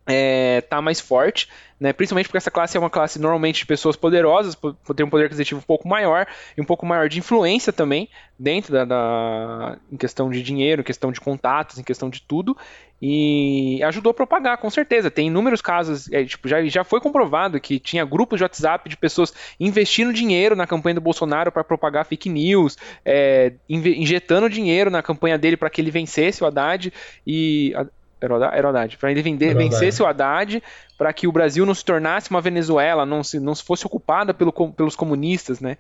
é, 0.08 0.62
tá 0.62 0.82
mais 0.82 1.00
forte, 1.00 1.50
né? 1.80 1.92
Principalmente 1.92 2.28
porque 2.28 2.38
essa 2.38 2.52
classe 2.52 2.78
é 2.78 2.80
uma 2.80 2.90
classe 2.90 3.20
normalmente 3.20 3.60
de 3.60 3.66
pessoas 3.66 3.96
poderosas, 3.96 4.56
ter 4.96 5.04
um 5.04 5.10
poder 5.10 5.26
aquisitivo 5.26 5.60
um 5.60 5.64
pouco 5.64 5.88
maior 5.88 6.28
e 6.58 6.62
um 6.62 6.66
pouco 6.66 6.86
maior 6.86 7.10
de 7.10 7.20
influência 7.20 7.74
também 7.74 8.08
dentro 8.38 8.72
da, 8.72 8.86
da, 8.86 9.78
em 9.92 9.98
questão 9.98 10.30
de 10.30 10.42
dinheiro, 10.44 10.82
em 10.82 10.86
questão 10.86 11.12
de 11.12 11.20
contatos, 11.20 11.80
em 11.80 11.84
questão 11.84 12.10
de 12.10 12.22
tudo 12.22 12.56
e 13.02 13.84
ajudou 13.84 14.12
a 14.12 14.14
propagar, 14.14 14.58
com 14.58 14.70
certeza. 14.70 15.12
Tem 15.12 15.28
inúmeros 15.28 15.62
casos, 15.62 16.12
é, 16.12 16.24
tipo, 16.24 16.48
já, 16.48 16.64
já 16.66 16.84
foi 16.84 17.02
comprovado 17.02 17.60
que 17.60 17.80
tinha 17.80 18.06
grupos 18.06 18.40
de 18.40 18.44
WhatsApp 18.44 18.88
de 18.88 18.96
pessoas 18.96 19.34
investindo 19.60 20.14
dinheiro 20.14 20.56
na 20.56 20.66
campanha 20.66 20.96
do 20.96 21.02
Bolsonaro 21.02 21.52
para 21.52 21.64
propagar 21.64 22.06
fake 22.06 22.30
news, 22.30 22.78
é, 23.04 23.54
injetando 23.70 24.50
dinheiro 24.50 24.90
na 24.90 25.04
campanha 25.04 25.38
dele 25.38 25.58
para 25.58 25.70
que 25.70 25.82
ele 25.82 25.92
vencesse 25.92 26.44
o 26.44 26.48
Haddad 26.48 26.92
e 27.28 27.74
era 28.22 28.70
Haddad, 28.70 28.98
para 28.98 29.12
ele 29.12 29.22
vender, 29.22 29.56
vencesse 29.56 30.02
o 30.02 30.06
Haddad, 30.06 30.62
para 30.98 31.12
que 31.14 31.28
o 31.28 31.32
Brasil 31.32 31.66
não 31.66 31.74
se 31.74 31.84
tornasse 31.84 32.30
uma 32.30 32.42
Venezuela, 32.42 33.06
não 33.06 33.24
se, 33.24 33.40
não 33.40 33.54
se 33.54 33.64
fosse 33.64 33.86
ocupada 33.86 34.34
pelo, 34.34 34.52
pelos 34.52 34.96
comunistas, 34.96 35.60
né? 35.60 35.78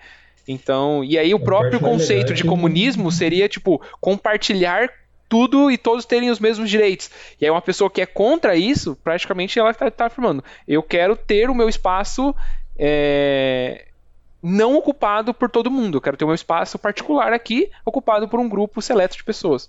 Então, 0.47 1.03
e 1.03 1.17
aí 1.17 1.33
o 1.33 1.39
próprio 1.39 1.79
conceito 1.79 2.33
de 2.33 2.43
comunismo 2.43 3.11
seria 3.11 3.49
tipo 3.49 3.81
compartilhar 3.99 4.89
tudo 5.27 5.71
e 5.71 5.77
todos 5.77 6.05
terem 6.05 6.29
os 6.29 6.39
mesmos 6.39 6.69
direitos. 6.69 7.09
E 7.41 7.45
aí 7.45 7.51
uma 7.51 7.61
pessoa 7.61 7.89
que 7.89 8.01
é 8.01 8.05
contra 8.05 8.55
isso, 8.55 8.95
praticamente 9.03 9.57
ela 9.57 9.71
está 9.71 9.89
tá 9.89 10.05
afirmando: 10.05 10.43
eu 10.67 10.83
quero 10.83 11.15
ter 11.15 11.49
o 11.49 11.55
meu 11.55 11.67
espaço 11.67 12.35
é, 12.77 13.85
não 14.41 14.75
ocupado 14.75 15.33
por 15.33 15.49
todo 15.49 15.71
mundo. 15.71 15.97
Eu 15.97 16.01
quero 16.01 16.17
ter 16.17 16.25
o 16.25 16.27
meu 16.27 16.35
espaço 16.35 16.77
particular 16.77 17.33
aqui, 17.33 17.69
ocupado 17.83 18.27
por 18.27 18.39
um 18.39 18.47
grupo 18.47 18.81
seleto 18.81 19.17
de 19.17 19.23
pessoas. 19.23 19.67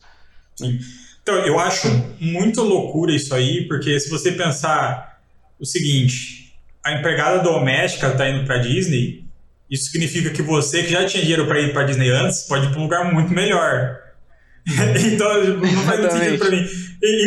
Sim. 0.54 0.78
Então, 1.26 1.44
eu 1.44 1.58
acho 1.58 1.88
muito 2.20 2.62
loucura 2.62 3.12
isso 3.12 3.34
aí, 3.34 3.66
porque 3.66 3.98
se 3.98 4.08
você 4.08 4.30
pensar 4.30 5.18
o 5.58 5.66
seguinte, 5.66 6.54
a 6.84 6.92
empregada 6.92 7.42
doméstica 7.42 8.10
está 8.10 8.30
indo 8.30 8.46
para 8.46 8.58
Disney, 8.58 9.24
isso 9.68 9.90
significa 9.90 10.30
que 10.30 10.40
você 10.40 10.84
que 10.84 10.90
já 10.90 11.04
tinha 11.04 11.24
dinheiro 11.24 11.44
para 11.48 11.60
ir 11.60 11.72
para 11.72 11.82
Disney 11.82 12.10
antes, 12.10 12.42
pode 12.42 12.66
ir 12.66 12.70
para 12.70 12.78
um 12.78 12.84
lugar 12.84 13.12
muito 13.12 13.32
melhor. 13.32 13.96
então, 15.12 15.56
não 15.56 15.82
faz 15.82 15.98
muito 15.98 16.12
sentido 16.12 16.38
para 16.38 16.50
mim. 16.52 16.64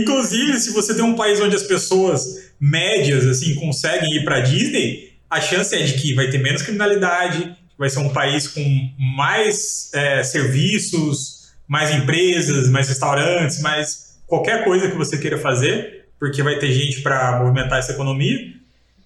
Inclusive, 0.02 0.58
se 0.60 0.72
você 0.72 0.96
tem 0.96 1.04
um 1.04 1.16
país 1.18 1.42
onde 1.42 1.58
as 1.58 1.64
pessoas 1.64 2.54
médias 2.58 3.26
assim 3.26 3.54
conseguem 3.56 4.16
ir 4.16 4.24
para 4.24 4.40
Disney, 4.40 5.12
a 5.30 5.42
chance 5.42 5.76
é 5.76 5.84
de 5.84 5.96
que 5.96 6.14
vai 6.14 6.30
ter 6.30 6.38
menos 6.38 6.62
criminalidade, 6.62 7.54
vai 7.78 7.90
ser 7.90 8.00
um 8.00 8.14
país 8.14 8.48
com 8.48 8.94
mais 8.98 9.92
é, 9.94 10.24
serviços, 10.24 11.39
mais 11.70 11.92
empresas, 11.92 12.68
mais 12.68 12.90
restaurantes, 12.90 13.62
mais 13.62 14.18
qualquer 14.26 14.64
coisa 14.64 14.90
que 14.90 14.98
você 14.98 15.20
queira 15.20 15.38
fazer, 15.38 16.08
porque 16.20 16.42
vai 16.42 16.58
ter 16.58 16.72
gente 16.72 17.02
para 17.02 17.40
movimentar 17.40 17.78
essa 17.78 17.92
economia. 17.92 18.54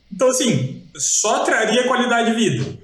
Então, 0.10 0.30
assim, 0.30 0.84
só 0.96 1.44
traria 1.44 1.84
qualidade 1.84 2.32
de 2.32 2.38
vida. 2.38 2.80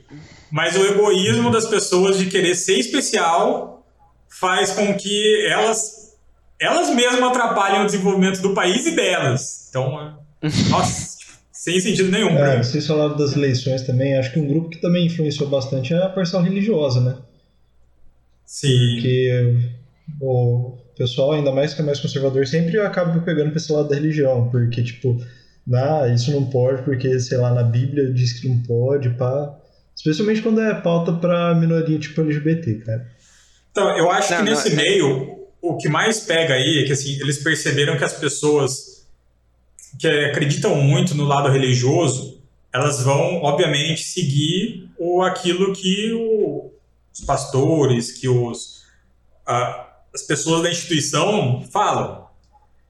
Mas 0.51 0.75
o 0.75 0.85
egoísmo 0.85 1.49
das 1.49 1.65
pessoas 1.65 2.17
de 2.17 2.25
querer 2.25 2.55
ser 2.55 2.77
especial 2.77 3.85
faz 4.27 4.71
com 4.71 4.93
que 4.95 5.47
elas, 5.47 6.17
elas 6.59 6.89
mesmas 6.93 7.29
atrapalhem 7.29 7.81
o 7.81 7.85
desenvolvimento 7.85 8.41
do 8.41 8.53
país 8.53 8.85
e 8.85 8.91
delas. 8.91 9.67
Então, 9.69 10.17
nossa, 10.69 11.17
sem 11.53 11.79
sentido 11.79 12.11
nenhum. 12.11 12.37
É, 12.37 12.61
vocês 12.61 12.85
falaram 12.85 13.15
das 13.15 13.33
eleições 13.33 13.83
também. 13.83 14.17
Acho 14.17 14.33
que 14.33 14.39
um 14.39 14.47
grupo 14.47 14.69
que 14.69 14.81
também 14.81 15.05
influenciou 15.05 15.49
bastante 15.49 15.93
é 15.93 16.03
a 16.03 16.09
parcela 16.09 16.43
religiosa, 16.43 16.99
né? 16.99 17.15
Sim. 18.49 18.95
Porque 18.95 19.57
o 20.19 20.75
pessoal, 20.97 21.33
ainda 21.33 21.51
mais 21.51 21.75
que 21.75 21.81
é 21.81 21.85
mais 21.85 21.99
conservador, 21.99 22.47
sempre 22.47 22.79
acaba 22.79 23.19
pegando 23.21 23.51
pra 23.51 23.57
esse 23.57 23.71
lado 23.71 23.87
da 23.87 23.95
religião, 23.95 24.49
porque, 24.49 24.81
tipo, 24.81 25.23
nah, 25.65 26.07
isso 26.07 26.31
não 26.31 26.49
pode, 26.49 26.81
porque, 26.81 27.19
sei 27.19 27.37
lá, 27.37 27.53
na 27.53 27.61
Bíblia 27.61 28.11
diz 28.11 28.33
que 28.33 28.49
não 28.49 28.57
pode, 28.63 29.11
pá. 29.11 29.55
Especialmente 29.95 30.41
quando 30.41 30.61
é 30.61 30.73
pauta 30.81 31.13
pra 31.13 31.53
minoria 31.53 31.99
tipo 31.99 32.21
LGBT, 32.21 32.73
cara. 32.85 33.07
Então, 33.71 33.95
eu 33.95 34.09
acho 34.09 34.31
não, 34.31 34.39
que 34.39 34.49
nesse 34.49 34.73
não, 34.73 34.81
é- 34.81 34.83
meio, 34.83 35.39
o 35.61 35.77
que 35.77 35.87
mais 35.87 36.21
pega 36.21 36.55
aí 36.55 36.79
é 36.79 36.85
que, 36.85 36.91
assim, 36.91 37.19
eles 37.21 37.37
perceberam 37.37 37.97
que 37.97 38.03
as 38.03 38.13
pessoas 38.13 39.05
que 39.99 40.07
acreditam 40.07 40.75
muito 40.75 41.13
no 41.13 41.23
lado 41.23 41.49
religioso, 41.49 42.41
elas 42.73 43.03
vão, 43.03 43.43
obviamente, 43.43 44.01
seguir 44.01 44.89
o, 44.97 45.21
aquilo 45.21 45.71
que 45.73 46.11
o, 46.13 46.71
os 47.19 47.25
pastores, 47.25 48.11
que 48.11 48.27
os, 48.27 48.83
as 49.45 50.23
pessoas 50.27 50.63
da 50.63 50.71
instituição 50.71 51.65
falam. 51.71 52.27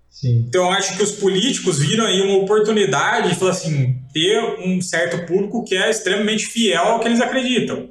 Sim. 0.09 0.45
Então, 0.47 0.65
eu 0.65 0.71
acho 0.71 0.97
que 0.97 1.03
os 1.03 1.11
políticos 1.11 1.79
viram 1.79 2.05
aí 2.05 2.21
uma 2.21 2.37
oportunidade 2.37 3.29
de 3.29 3.35
falar 3.35 3.51
assim, 3.51 3.99
ter 4.13 4.39
um 4.59 4.81
certo 4.81 5.25
público 5.25 5.63
que 5.63 5.75
é 5.75 5.89
extremamente 5.89 6.45
fiel 6.47 6.83
ao 6.83 6.99
que 6.99 7.07
eles 7.07 7.21
acreditam. 7.21 7.89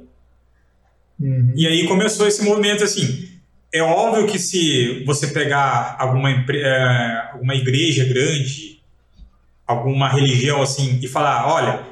Uhum. 1.19 1.53
E 1.55 1.67
aí 1.67 1.87
começou 1.87 2.27
esse 2.27 2.43
movimento 2.43 2.83
assim. 2.83 3.27
É 3.73 3.81
óbvio 3.81 4.27
que 4.27 4.39
se 4.39 5.03
você 5.05 5.27
pegar 5.27 5.95
alguma, 5.99 6.29
é, 6.31 7.29
alguma 7.33 7.55
igreja 7.55 8.03
grande 8.05 8.69
alguma 9.69 10.09
religião 10.09 10.63
assim 10.63 10.99
e 10.99 11.07
falar, 11.07 11.47
olha, 11.47 11.83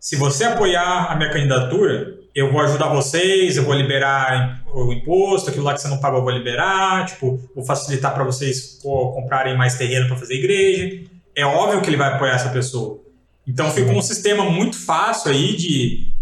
se 0.00 0.16
você 0.16 0.42
apoiar 0.42 1.12
a 1.12 1.14
minha 1.14 1.30
candidatura, 1.30 2.18
eu 2.40 2.50
vou 2.50 2.62
ajudar 2.62 2.88
vocês, 2.88 3.56
eu 3.56 3.64
vou 3.64 3.74
liberar 3.74 4.62
o 4.72 4.92
imposto, 4.92 5.50
aquilo 5.50 5.64
lá 5.64 5.74
que 5.74 5.80
você 5.80 5.88
não 5.88 5.98
pagou 5.98 6.20
eu 6.20 6.24
vou 6.24 6.32
liberar, 6.32 7.06
tipo, 7.06 7.38
vou 7.54 7.64
facilitar 7.64 8.14
para 8.14 8.24
vocês 8.24 8.78
comprarem 8.82 9.56
mais 9.56 9.76
terreno 9.76 10.08
para 10.08 10.16
fazer 10.16 10.34
igreja. 10.34 11.04
É 11.36 11.44
óbvio 11.44 11.82
que 11.82 11.90
ele 11.90 11.96
vai 11.96 12.08
apoiar 12.08 12.34
essa 12.34 12.48
pessoa. 12.48 13.00
Então 13.46 13.70
fica 13.70 13.90
um 13.90 14.02
sistema 14.02 14.44
muito 14.44 14.78
fácil 14.78 15.30
aí 15.30 15.54
de 15.54 16.12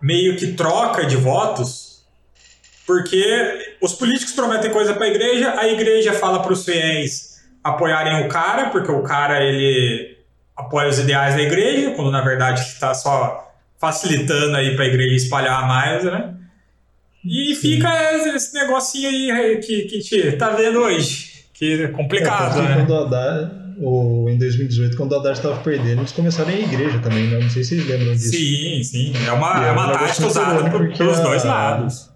meio 0.00 0.36
que 0.36 0.52
troca 0.52 1.04
de 1.04 1.16
votos, 1.16 2.04
porque 2.86 3.76
os 3.82 3.92
políticos 3.92 4.32
prometem 4.32 4.70
coisa 4.70 4.94
para 4.94 5.06
a 5.06 5.08
igreja, 5.08 5.58
a 5.58 5.66
igreja 5.68 6.12
fala 6.12 6.40
para 6.40 6.52
os 6.52 6.64
fiéis 6.64 7.44
apoiarem 7.64 8.24
o 8.24 8.28
cara, 8.28 8.70
porque 8.70 8.92
o 8.92 9.02
cara 9.02 9.42
ele 9.42 10.16
apoia 10.56 10.88
os 10.88 10.98
ideais 10.98 11.34
da 11.34 11.42
igreja, 11.42 11.90
quando 11.92 12.12
na 12.12 12.20
verdade 12.20 12.60
está 12.60 12.94
só 12.94 13.45
facilitando 13.78 14.56
aí 14.56 14.74
para 14.74 14.84
a 14.84 14.88
igreja 14.88 15.14
espalhar 15.14 15.66
mais, 15.66 16.04
né? 16.04 16.34
E 17.24 17.54
fica 17.56 17.88
esse 18.34 18.54
negocinho 18.54 19.08
aí 19.08 19.56
que, 19.58 19.82
que 19.82 19.98
te 19.98 20.32
tá 20.32 20.50
vendo 20.50 20.78
hoje, 20.78 21.44
que 21.52 21.82
é 21.82 21.88
complicado, 21.88 22.60
é, 22.60 22.62
né? 22.62 22.74
Quando 22.76 22.90
o 22.90 23.04
Haddad, 23.04 23.50
ou 23.82 24.30
em 24.30 24.38
2018, 24.38 24.96
quando 24.96 25.12
o 25.12 25.16
Haddad 25.16 25.36
estava 25.36 25.56
perdendo, 25.60 26.00
eles 26.00 26.12
começaram 26.12 26.50
a 26.50 26.54
igreja 26.54 26.98
também, 27.00 27.26
né? 27.26 27.40
Não 27.40 27.50
sei 27.50 27.64
se 27.64 27.76
vocês 27.76 27.88
lembram 27.88 28.12
disso. 28.12 28.30
Sim, 28.30 28.82
sim. 28.84 29.12
É 29.26 29.32
uma, 29.32 29.66
é 29.66 29.72
uma 29.72 29.92
tática 29.92 30.26
usada 30.26 30.70
pelos 30.70 31.20
dois 31.20 31.44
lados. 31.44 32.10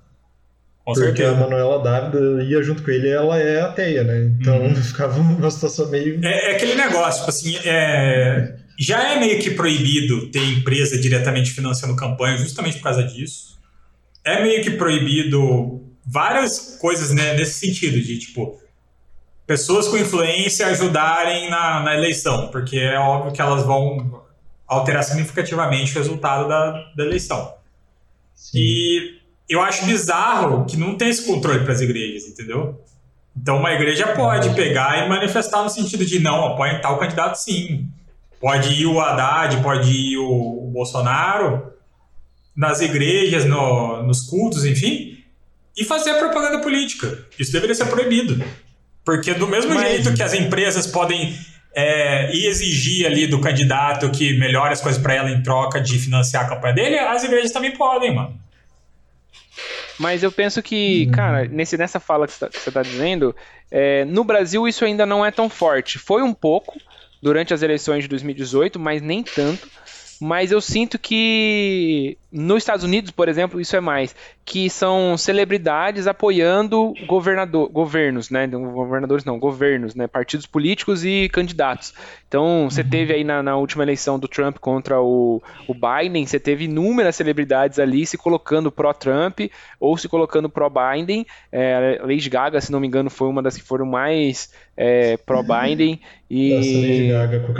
Com 0.84 0.94
porque 0.94 1.22
certeza. 1.22 1.32
a 1.32 1.34
Manuela 1.34 1.82
Dávida 1.82 2.42
ia 2.42 2.62
junto 2.62 2.82
com 2.82 2.90
ele 2.90 3.08
e 3.08 3.10
ela 3.10 3.38
é 3.38 3.60
ateia, 3.60 4.02
né? 4.02 4.30
Então 4.40 4.60
uhum. 4.60 4.74
ficava 4.82 5.20
uma 5.20 5.50
situação 5.50 5.88
meio. 5.90 6.24
É, 6.24 6.52
é 6.52 6.56
aquele 6.56 6.74
negócio, 6.74 7.20
tipo 7.20 7.30
assim, 7.30 7.56
é, 7.68 8.54
já 8.80 9.12
é 9.12 9.20
meio 9.20 9.38
que 9.38 9.50
proibido 9.50 10.28
ter 10.28 10.42
empresa 10.42 10.98
diretamente 10.98 11.50
financiando 11.50 11.94
campanha 11.94 12.38
justamente 12.38 12.78
por 12.78 12.84
causa 12.84 13.04
disso. 13.04 13.60
É 14.24 14.42
meio 14.42 14.64
que 14.64 14.70
proibido 14.70 15.82
várias 16.06 16.78
coisas 16.80 17.10
né, 17.10 17.34
nesse 17.34 17.60
sentido, 17.60 18.00
de 18.00 18.18
tipo, 18.18 18.58
pessoas 19.46 19.86
com 19.86 19.98
influência 19.98 20.66
ajudarem 20.68 21.50
na, 21.50 21.80
na 21.80 21.94
eleição, 21.94 22.48
porque 22.48 22.78
é 22.78 22.98
óbvio 22.98 23.32
que 23.32 23.42
elas 23.42 23.66
vão 23.66 24.22
alterar 24.66 25.04
significativamente 25.04 25.92
o 25.92 25.98
resultado 25.98 26.48
da, 26.48 26.70
da 26.96 27.04
eleição. 27.04 27.52
Sim. 28.34 28.58
E 28.58 29.18
eu 29.46 29.60
acho 29.60 29.84
bizarro 29.84 30.64
que 30.64 30.78
não 30.78 30.96
tem 30.96 31.10
esse 31.10 31.26
controle 31.26 31.64
para 31.64 31.74
as 31.74 31.82
igrejas, 31.82 32.26
entendeu? 32.26 32.82
Então 33.36 33.58
uma 33.58 33.72
igreja 33.74 34.06
pode 34.14 34.54
pegar 34.54 35.04
e 35.04 35.08
manifestar 35.08 35.62
no 35.62 35.68
sentido 35.68 36.06
de 36.06 36.18
não, 36.18 36.46
apoia 36.46 36.80
tal 36.80 36.98
candidato 36.98 37.34
sim. 37.34 37.86
Pode 38.40 38.72
ir 38.72 38.86
o 38.86 38.98
Haddad, 38.98 39.62
pode 39.62 39.90
ir 39.90 40.16
o, 40.16 40.66
o 40.66 40.70
Bolsonaro 40.72 41.72
nas 42.56 42.80
igrejas, 42.80 43.44
no, 43.44 44.02
nos 44.02 44.22
cultos, 44.22 44.64
enfim, 44.64 45.22
e 45.76 45.84
fazer 45.84 46.14
propaganda 46.14 46.60
política. 46.60 47.26
Isso 47.38 47.52
deveria 47.52 47.74
ser 47.74 47.86
proibido. 47.86 48.42
Porque 49.04 49.34
do 49.34 49.46
mesmo 49.46 49.74
Mas... 49.74 49.88
jeito 49.88 50.14
que 50.14 50.22
as 50.22 50.34
empresas 50.34 50.86
podem 50.86 51.38
é, 51.74 52.34
exigir 52.34 53.06
ali 53.06 53.26
do 53.26 53.40
candidato 53.40 54.10
que 54.10 54.38
melhore 54.38 54.72
as 54.72 54.80
coisas 54.80 55.00
para 55.00 55.14
ela 55.14 55.30
em 55.30 55.42
troca 55.42 55.80
de 55.80 55.98
financiar 55.98 56.46
a 56.46 56.48
campanha 56.48 56.74
dele, 56.74 56.98
as 56.98 57.22
igrejas 57.22 57.52
também 57.52 57.72
podem, 57.72 58.14
mano. 58.14 58.38
Mas 59.98 60.22
eu 60.22 60.32
penso 60.32 60.62
que, 60.62 61.04
uhum. 61.06 61.12
cara, 61.12 61.44
nesse, 61.44 61.76
nessa 61.76 62.00
fala 62.00 62.26
que 62.26 62.32
você 62.32 62.46
está 62.46 62.72
tá 62.72 62.82
dizendo, 62.82 63.36
é, 63.70 64.04
no 64.06 64.24
Brasil 64.24 64.66
isso 64.66 64.84
ainda 64.84 65.04
não 65.04 65.24
é 65.24 65.30
tão 65.30 65.48
forte. 65.48 65.98
Foi 65.98 66.22
um 66.22 66.32
pouco, 66.32 66.74
durante 67.22 67.52
as 67.52 67.62
eleições 67.62 68.02
de 68.02 68.08
2018, 68.08 68.78
mas 68.78 69.02
nem 69.02 69.22
tanto. 69.22 69.68
Mas 70.20 70.52
eu 70.52 70.60
sinto 70.60 70.98
que 70.98 72.18
nos 72.32 72.58
Estados 72.58 72.84
Unidos, 72.84 73.10
por 73.10 73.28
exemplo, 73.28 73.60
isso 73.60 73.74
é 73.74 73.80
mais, 73.80 74.14
que 74.44 74.70
são 74.70 75.16
celebridades 75.16 76.06
apoiando 76.06 76.94
governador, 77.06 77.68
governos, 77.68 78.30
né? 78.30 78.46
Governadores 78.46 79.24
não, 79.24 79.38
governos, 79.38 79.94
né? 79.94 80.06
Partidos 80.06 80.46
políticos 80.46 81.04
e 81.04 81.28
candidatos. 81.28 81.92
Então, 82.28 82.68
você 82.70 82.82
uhum. 82.82 82.88
teve 82.88 83.12
aí 83.12 83.24
na, 83.24 83.42
na, 83.42 83.56
última 83.56 83.82
eleição 83.82 84.16
do 84.16 84.28
Trump 84.28 84.58
contra 84.58 85.00
o, 85.00 85.42
o 85.66 85.74
Biden, 85.74 86.24
você 86.24 86.38
teve 86.38 86.66
inúmeras 86.66 87.16
celebridades 87.16 87.80
ali 87.80 88.06
se 88.06 88.16
colocando 88.16 88.70
pró-Trump 88.70 89.40
ou 89.80 89.98
se 89.98 90.08
colocando 90.08 90.48
pró-Biden. 90.48 91.26
É, 91.50 91.98
a 92.00 92.06
Lady 92.06 92.30
Gaga, 92.30 92.60
se 92.60 92.70
não 92.70 92.78
me 92.78 92.86
engano, 92.86 93.10
foi 93.10 93.28
uma 93.28 93.42
das 93.42 93.56
que 93.56 93.62
foram 93.64 93.84
mais 93.84 94.52
é, 94.76 95.16
pró-Biden. 95.16 96.00
E 96.30 97.10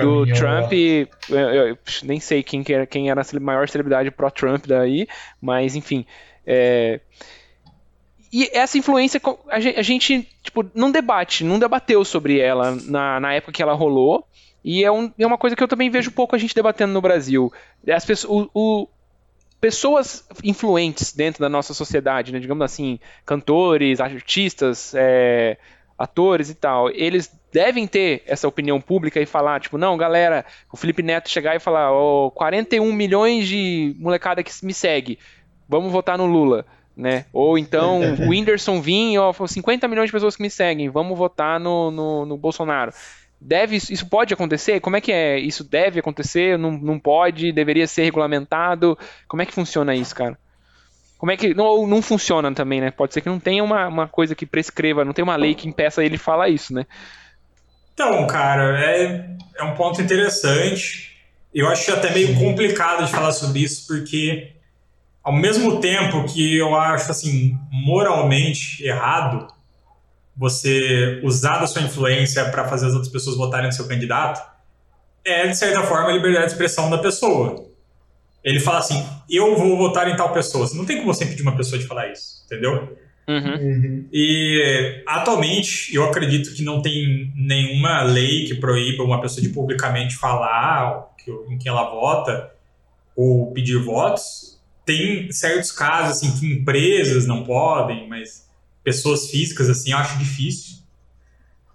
do 0.01 0.25
Trump, 0.27 0.73
eu, 0.73 1.37
eu, 1.39 1.79
nem 2.05 2.21
sei 2.21 2.41
quem, 2.41 2.65
era, 2.69 2.87
quem 2.87 3.11
era 3.11 3.21
a 3.21 3.41
maior 3.41 3.69
celebridade 3.69 4.11
pró-Trump 4.13 4.60
daí, 4.69 5.07
mas 5.41 5.75
enfim. 5.77 6.05
É... 6.47 7.01
E 8.33 8.49
essa 8.53 8.79
influência, 8.79 9.21
a 9.49 9.83
gente, 9.83 10.29
tipo, 10.43 10.65
não 10.73 10.91
debate, 10.91 11.43
não 11.43 11.59
debateu 11.59 12.05
sobre 12.05 12.39
ela 12.39 12.77
na, 12.85 13.19
na 13.19 13.35
época 13.35 13.53
que 13.53 13.63
ela 13.63 13.75
rolou. 13.75 14.25
E 14.63 14.85
é, 14.85 14.93
um, 14.93 15.13
é 15.19 15.27
uma 15.27 15.39
coisa 15.39 15.57
que 15.57 15.63
eu 15.63 15.69
também 15.69 15.91
vejo 15.91 16.13
pouco 16.13 16.37
a 16.37 16.39
gente 16.39 16.55
debatendo 16.55 16.93
no 16.93 17.01
Brasil. 17.01 17.53
As 17.89 18.05
pessoas, 18.05 18.49
o, 18.55 18.83
o, 18.83 18.89
pessoas 19.61 20.25
influentes 20.45 21.13
dentro 21.13 21.41
da 21.41 21.49
nossa 21.49 21.75
sociedade, 21.75 22.33
né, 22.33 22.39
digamos 22.39 22.65
assim, 22.65 23.01
cantores, 23.25 24.01
artistas, 24.01 24.95
é, 24.95 25.57
atores 25.99 26.51
e 26.51 26.55
tal, 26.55 26.91
eles 26.91 27.31
devem 27.53 27.87
ter 27.87 28.23
essa 28.27 28.49
opinião 28.49 28.81
pública 28.81 29.21
e 29.21 29.27
falar, 29.27 29.61
tipo, 29.61 29.77
não, 29.77 29.97
galera, 29.97 30.45
o 30.73 30.77
Felipe 30.77 31.03
Neto 31.03 31.29
chegar 31.29 31.57
e 31.57 31.61
falar, 31.61 31.93
oh, 31.93 32.31
41 32.31 32.93
milhões 32.93 33.47
de 33.47 33.95
molecada 33.99 34.43
que 34.43 34.53
me 34.65 34.73
segue, 34.73 35.19
vamos 35.69 35.93
votar 35.93 36.17
no 36.17 36.27
Lula, 36.27 36.65
né? 36.97 37.27
Ou 37.33 37.59
então 37.59 38.01
o 38.27 38.31
Whindersson 38.31 38.81
vir, 38.81 39.19
ó, 39.19 39.33
50 39.33 39.89
milhões 39.89 40.07
de 40.07 40.13
pessoas 40.13 40.37
que 40.37 40.43
me 40.43 40.51
seguem, 40.51 40.89
vamos 40.89 41.17
votar 41.17 41.59
no, 41.59 41.91
no, 41.91 42.27
no 42.27 42.37
Bolsonaro. 42.37 42.93
Deve, 43.41 43.77
isso 43.77 44.07
pode 44.07 44.35
acontecer? 44.35 44.81
Como 44.81 44.97
é 44.97 45.01
que 45.01 45.11
é? 45.11 45.39
Isso 45.39 45.65
deve 45.65 45.99
acontecer? 45.99 46.59
Não, 46.59 46.73
não 46.73 46.99
pode? 46.99 47.53
Deveria 47.53 47.87
ser 47.87 48.03
regulamentado? 48.03 48.99
Como 49.27 49.41
é 49.41 49.47
que 49.47 49.55
funciona 49.55 49.95
isso, 49.95 50.15
cara? 50.15 50.39
Como 51.17 51.33
é 51.33 51.39
que. 51.39 51.55
Não, 51.55 51.87
não 51.87 52.03
funciona 52.03 52.53
também, 52.53 52.83
né? 52.83 52.91
Pode 52.91 53.15
ser 53.15 53.23
que 53.23 53.31
não 53.31 53.41
tenha 53.41 53.65
uma, 53.65 53.89
uma 53.89 54.07
coisa 54.07 54.35
que 54.35 54.45
prescreva, 54.45 55.07
não 55.07 55.15
tem 55.15 55.23
uma 55.23 55.37
lei 55.37 55.55
que 55.55 55.67
impeça 55.67 56.05
ele 56.05 56.19
falar 56.19 56.51
isso, 56.51 56.75
né? 56.75 56.87
Então, 58.03 58.27
cara, 58.27 58.81
é, 58.81 59.37
é 59.59 59.63
um 59.63 59.75
ponto 59.75 60.01
interessante. 60.01 61.13
Eu 61.53 61.69
acho 61.69 61.93
até 61.93 62.11
meio 62.11 62.35
complicado 62.39 63.05
de 63.05 63.11
falar 63.11 63.31
sobre 63.31 63.61
isso, 63.61 63.87
porque 63.87 64.53
ao 65.23 65.35
mesmo 65.35 65.81
tempo 65.81 66.25
que 66.25 66.57
eu 66.57 66.75
acho 66.75 67.11
assim 67.11 67.59
moralmente 67.71 68.83
errado 68.83 69.49
você 70.35 71.21
usar 71.23 71.59
da 71.59 71.67
sua 71.67 71.83
influência 71.83 72.47
para 72.47 72.67
fazer 72.67 72.87
as 72.87 72.95
outras 72.95 73.13
pessoas 73.13 73.37
votarem 73.37 73.67
no 73.67 73.73
seu 73.73 73.87
candidato, 73.87 74.41
é 75.23 75.49
de 75.49 75.59
certa 75.59 75.83
forma 75.83 76.09
a 76.09 76.13
liberdade 76.13 76.47
de 76.47 76.53
expressão 76.53 76.89
da 76.89 76.97
pessoa 76.97 77.71
ele 78.43 78.61
fala 78.61 78.79
assim: 78.79 79.07
eu 79.29 79.57
vou 79.57 79.77
votar 79.77 80.09
em 80.09 80.17
tal 80.17 80.33
pessoa. 80.33 80.67
Você 80.67 80.77
não 80.77 80.85
tem 80.85 80.99
como 80.99 81.13
você 81.13 81.25
impedir 81.25 81.43
uma 81.43 81.57
pessoa 81.57 81.79
de 81.79 81.87
falar 81.87 82.11
isso, 82.11 82.43
entendeu? 82.47 82.97
Uhum. 83.31 83.55
uhum. 83.55 84.09
E 84.13 85.05
atualmente 85.07 85.95
eu 85.95 86.03
acredito 86.05 86.53
que 86.53 86.65
não 86.65 86.83
tem 86.83 87.33
nenhuma 87.37 88.03
lei 88.03 88.45
que 88.47 88.57
proíba 88.57 89.05
uma 89.05 89.21
pessoa 89.21 89.41
de 89.41 89.51
publicamente 89.51 90.17
falar 90.17 91.09
em 91.49 91.57
quem 91.59 91.71
ela 91.71 91.89
vota 91.89 92.51
ou 93.15 93.53
pedir 93.53 93.79
votos. 93.79 94.61
Tem 94.85 95.31
certos 95.31 95.71
casos 95.71 96.17
assim 96.17 96.41
que 96.41 96.53
empresas 96.53 97.25
não 97.25 97.45
podem, 97.45 98.09
mas 98.09 98.49
pessoas 98.83 99.31
físicas 99.31 99.71
assim 99.71 99.93
eu 99.93 99.99
acho 99.99 100.19
difícil. 100.19 100.79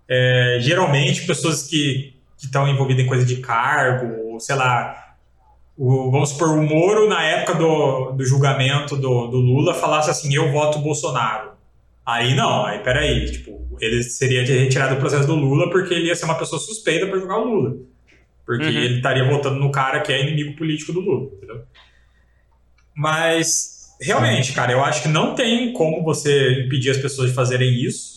É, 0.10 0.58
geralmente 0.60 1.26
pessoas 1.26 1.64
que 1.64 2.16
estão 2.38 2.68
envolvidas 2.68 3.06
em 3.06 3.08
coisa 3.08 3.26
de 3.26 3.38
cargo, 3.38 4.32
ou 4.34 4.39
sei 4.41 4.56
lá, 4.56 5.05
o, 5.78 6.09
vamos 6.09 6.30
supor, 6.30 6.57
o 6.57 6.63
Moro, 6.63 7.09
na 7.09 7.23
época 7.23 7.55
do, 7.55 8.11
do 8.11 8.26
julgamento 8.26 8.95
do, 8.95 9.28
do 9.28 9.38
Lula, 9.38 9.73
falasse 9.73 10.09
assim: 10.09 10.34
eu 10.34 10.51
voto 10.51 10.80
Bolsonaro. 10.80 11.51
Aí 12.05 12.36
não, 12.36 12.65
aí 12.65 12.80
peraí, 12.80 13.32
tipo, 13.32 13.78
ele 13.82 14.03
seria 14.03 14.45
retirado 14.45 14.95
do 14.95 14.99
processo 14.99 15.28
do 15.28 15.36
Lula 15.36 15.69
porque 15.69 15.93
ele 15.93 16.07
ia 16.07 16.15
ser 16.15 16.26
uma 16.26 16.38
pessoa 16.38 16.61
suspeita 16.61 17.07
para 17.07 17.19
jogar 17.19 17.39
o 17.39 17.45
Lula. 17.45 17.78
Porque 18.45 18.63
uhum. 18.63 18.69
ele 18.69 18.97
estaria 18.97 19.28
votando 19.28 19.59
no 19.59 19.71
cara 19.71 20.01
que 20.01 20.13
é 20.13 20.21
inimigo 20.21 20.55
político 20.55 20.93
do 20.93 20.99
Lula, 20.99 21.32
entendeu? 21.34 21.63
Mas, 22.95 23.95
realmente, 23.99 24.53
cara, 24.53 24.71
eu 24.71 24.84
acho 24.84 25.01
que 25.01 25.07
não 25.07 25.34
tem 25.34 25.73
como 25.73 26.03
você 26.03 26.63
impedir 26.63 26.91
as 26.91 26.97
pessoas 26.97 27.30
de 27.30 27.36
fazerem 27.36 27.73
isso. 27.73 28.14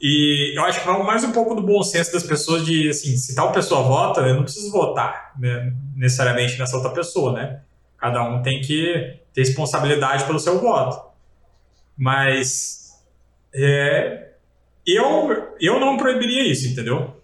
E 0.00 0.56
eu 0.56 0.64
acho 0.64 0.80
que 0.80 0.86
vai 0.86 1.02
mais 1.02 1.24
um 1.24 1.32
pouco 1.32 1.54
do 1.54 1.62
bom 1.62 1.82
senso 1.82 2.12
das 2.12 2.22
pessoas 2.22 2.64
de, 2.64 2.88
assim, 2.88 3.16
se 3.16 3.34
tal 3.34 3.52
pessoa 3.52 3.82
vota, 3.82 4.20
eu 4.22 4.34
não 4.34 4.42
preciso 4.42 4.70
votar 4.70 5.32
né, 5.38 5.72
necessariamente 5.96 6.58
nessa 6.58 6.76
outra 6.76 6.90
pessoa, 6.90 7.32
né? 7.32 7.60
Cada 7.98 8.22
um 8.22 8.42
tem 8.42 8.60
que 8.60 9.18
ter 9.32 9.40
responsabilidade 9.40 10.24
pelo 10.24 10.38
seu 10.38 10.60
voto. 10.60 11.00
Mas 11.96 13.02
é, 13.54 14.30
eu, 14.86 15.54
eu 15.60 15.80
não 15.80 15.96
proibiria 15.96 16.50
isso, 16.50 16.68
entendeu? 16.68 17.16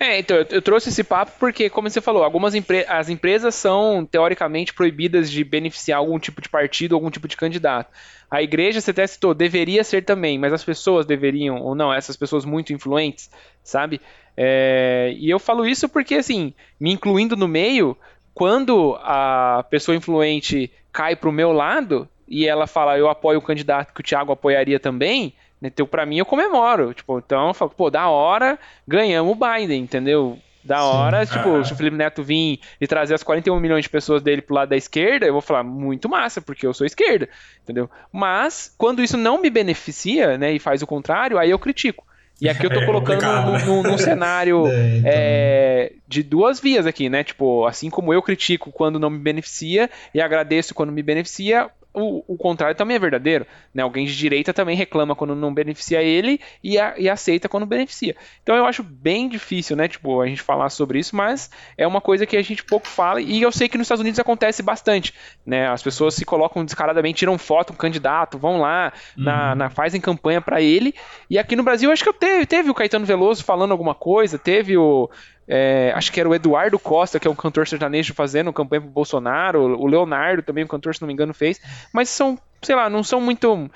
É, 0.00 0.20
então, 0.20 0.36
eu, 0.36 0.62
trouxe 0.62 0.90
esse 0.90 1.02
papo 1.02 1.32
porque, 1.40 1.68
como 1.68 1.90
você 1.90 2.00
falou, 2.00 2.22
algumas 2.22 2.54
empre 2.54 2.86
as 2.88 3.08
empresas 3.08 3.52
são, 3.56 4.06
teoricamente, 4.06 4.72
proibidas 4.72 5.28
de 5.28 5.42
beneficiar 5.42 5.98
algum 5.98 6.20
tipo 6.20 6.40
de 6.40 6.48
partido, 6.48 6.94
algum 6.94 7.10
tipo 7.10 7.26
de 7.26 7.36
candidato. 7.36 7.90
A 8.30 8.40
igreja, 8.40 8.80
você 8.80 8.92
até 8.92 9.04
citou, 9.08 9.34
deveria 9.34 9.82
ser 9.82 10.04
também, 10.04 10.38
mas 10.38 10.52
as 10.52 10.62
pessoas 10.62 11.04
deveriam, 11.04 11.60
ou 11.60 11.74
não, 11.74 11.92
essas 11.92 12.16
pessoas 12.16 12.44
muito 12.44 12.72
influentes, 12.72 13.28
sabe? 13.64 14.00
É, 14.36 15.16
e 15.18 15.28
eu 15.28 15.40
falo 15.40 15.66
isso 15.66 15.88
porque, 15.88 16.14
assim, 16.14 16.54
me 16.78 16.92
incluindo 16.92 17.34
no 17.34 17.48
meio, 17.48 17.96
quando 18.32 18.96
a 19.02 19.66
pessoa 19.68 19.96
influente 19.96 20.70
cai 20.92 21.16
pro 21.16 21.32
meu 21.32 21.50
lado 21.50 22.08
e 22.28 22.46
ela 22.46 22.68
fala, 22.68 22.96
eu 22.96 23.08
apoio 23.08 23.40
o 23.40 23.42
candidato 23.42 23.92
que 23.92 24.00
o 24.00 24.04
Thiago 24.04 24.30
apoiaria 24.30 24.78
também, 24.78 25.34
então, 25.62 25.86
pra 25.86 26.06
mim, 26.06 26.18
eu 26.18 26.26
comemoro. 26.26 26.94
Tipo, 26.94 27.18
então 27.18 27.48
eu 27.48 27.54
falo, 27.54 27.70
pô, 27.70 27.90
da 27.90 28.08
hora, 28.08 28.58
ganhamos 28.86 29.36
o 29.36 29.38
Biden, 29.38 29.82
entendeu? 29.82 30.38
Da 30.62 30.84
hora, 30.84 31.24
Sim. 31.24 31.32
tipo, 31.32 31.56
ah. 31.56 31.64
se 31.64 31.72
o 31.72 31.76
Felipe 31.76 31.96
Neto 31.96 32.22
vir 32.22 32.60
e 32.80 32.86
trazer 32.86 33.14
as 33.14 33.22
41 33.22 33.58
milhões 33.58 33.84
de 33.84 33.88
pessoas 33.88 34.22
dele 34.22 34.42
pro 34.42 34.54
lado 34.54 34.68
da 34.68 34.76
esquerda, 34.76 35.24
eu 35.24 35.32
vou 35.32 35.40
falar, 35.40 35.62
muito 35.62 36.08
massa, 36.08 36.42
porque 36.42 36.66
eu 36.66 36.74
sou 36.74 36.86
esquerda, 36.86 37.28
entendeu? 37.62 37.88
Mas, 38.12 38.74
quando 38.76 39.02
isso 39.02 39.16
não 39.16 39.40
me 39.40 39.48
beneficia, 39.48 40.36
né, 40.36 40.52
e 40.52 40.58
faz 40.58 40.82
o 40.82 40.86
contrário, 40.86 41.38
aí 41.38 41.50
eu 41.50 41.58
critico. 41.58 42.06
E 42.40 42.48
aqui 42.48 42.66
eu 42.66 42.70
tô 42.70 42.80
é 42.80 42.86
colocando 42.86 43.24
num, 43.24 43.64
num, 43.64 43.82
num, 43.82 43.98
cenário 43.98 44.66
é, 44.68 44.96
então... 44.96 45.10
é, 45.12 45.92
de 46.06 46.22
duas 46.22 46.60
vias 46.60 46.86
aqui, 46.86 47.08
né? 47.08 47.24
Tipo, 47.24 47.66
assim 47.66 47.88
como 47.88 48.12
eu 48.12 48.22
critico 48.22 48.70
quando 48.70 48.98
não 48.98 49.10
me 49.10 49.18
beneficia 49.18 49.88
e 50.14 50.20
agradeço 50.20 50.74
quando 50.74 50.92
me 50.92 51.02
beneficia, 51.02 51.70
o, 51.98 52.24
o 52.26 52.36
contrário 52.36 52.76
também 52.76 52.96
é 52.96 52.98
verdadeiro. 52.98 53.46
Né? 53.74 53.82
Alguém 53.82 54.06
de 54.06 54.16
direita 54.16 54.52
também 54.52 54.76
reclama 54.76 55.14
quando 55.14 55.34
não 55.34 55.52
beneficia 55.52 56.02
ele 56.02 56.40
e, 56.62 56.78
a, 56.78 56.94
e, 56.98 57.08
aceita 57.08 57.48
quando 57.48 57.66
beneficia. 57.66 58.16
Então 58.42 58.56
eu 58.56 58.64
acho 58.64 58.82
bem 58.82 59.28
difícil, 59.28 59.76
né? 59.76 59.88
Tipo, 59.88 60.20
a 60.20 60.26
gente 60.26 60.42
falar 60.42 60.70
sobre 60.70 60.98
isso, 60.98 61.14
mas 61.14 61.50
é 61.76 61.86
uma 61.86 62.00
coisa 62.00 62.26
que 62.26 62.36
a 62.36 62.42
gente 62.42 62.64
pouco 62.64 62.86
fala 62.86 63.20
e 63.20 63.42
eu 63.42 63.52
sei 63.52 63.68
que 63.68 63.76
nos 63.76 63.86
Estados 63.86 64.00
Unidos 64.00 64.18
acontece 64.18 64.62
bastante. 64.62 65.12
Né? 65.44 65.68
As 65.68 65.82
pessoas 65.82 66.14
se 66.14 66.24
colocam 66.24 66.64
descaradamente, 66.64 67.18
tiram 67.18 67.36
foto 67.38 67.70
o 67.70 67.76
candidato, 67.76 68.38
vão 68.38 68.60
lá, 68.60 68.92
uhum. 69.16 69.24
na, 69.24 69.54
na, 69.54 69.70
fazem 69.70 70.00
campanha 70.00 70.40
para 70.40 70.60
ele. 70.60 70.94
E 71.28 71.38
aqui 71.38 71.56
no 71.56 71.62
Brasil, 71.62 71.90
acho 71.90 72.02
que 72.02 72.08
eu 72.08 72.14
teve, 72.14 72.46
teve 72.46 72.70
o 72.70 72.74
Caetano 72.74 73.06
Veloso 73.06 73.44
falando 73.44 73.72
alguma 73.72 73.94
coisa, 73.94 74.38
teve 74.38 74.76
o 74.76 75.10
é, 75.48 75.92
acho 75.94 76.12
que 76.12 76.20
era 76.20 76.28
o 76.28 76.34
Eduardo 76.34 76.78
Costa, 76.78 77.18
que 77.18 77.26
é 77.26 77.30
um 77.30 77.34
cantor 77.34 77.66
sertanejo, 77.66 78.12
fazendo 78.12 78.52
campanha 78.52 78.82
pro 78.82 78.90
Bolsonaro. 78.90 79.80
O 79.80 79.86
Leonardo 79.86 80.42
também, 80.42 80.62
um 80.62 80.68
cantor, 80.68 80.94
se 80.94 81.00
não 81.00 81.06
me 81.06 81.14
engano, 81.14 81.32
fez. 81.32 81.58
Mas 81.92 82.10
são, 82.10 82.38
sei 82.62 82.76
lá, 82.76 82.90
não 82.90 83.02
são 83.02 83.20
muito. 83.20 83.70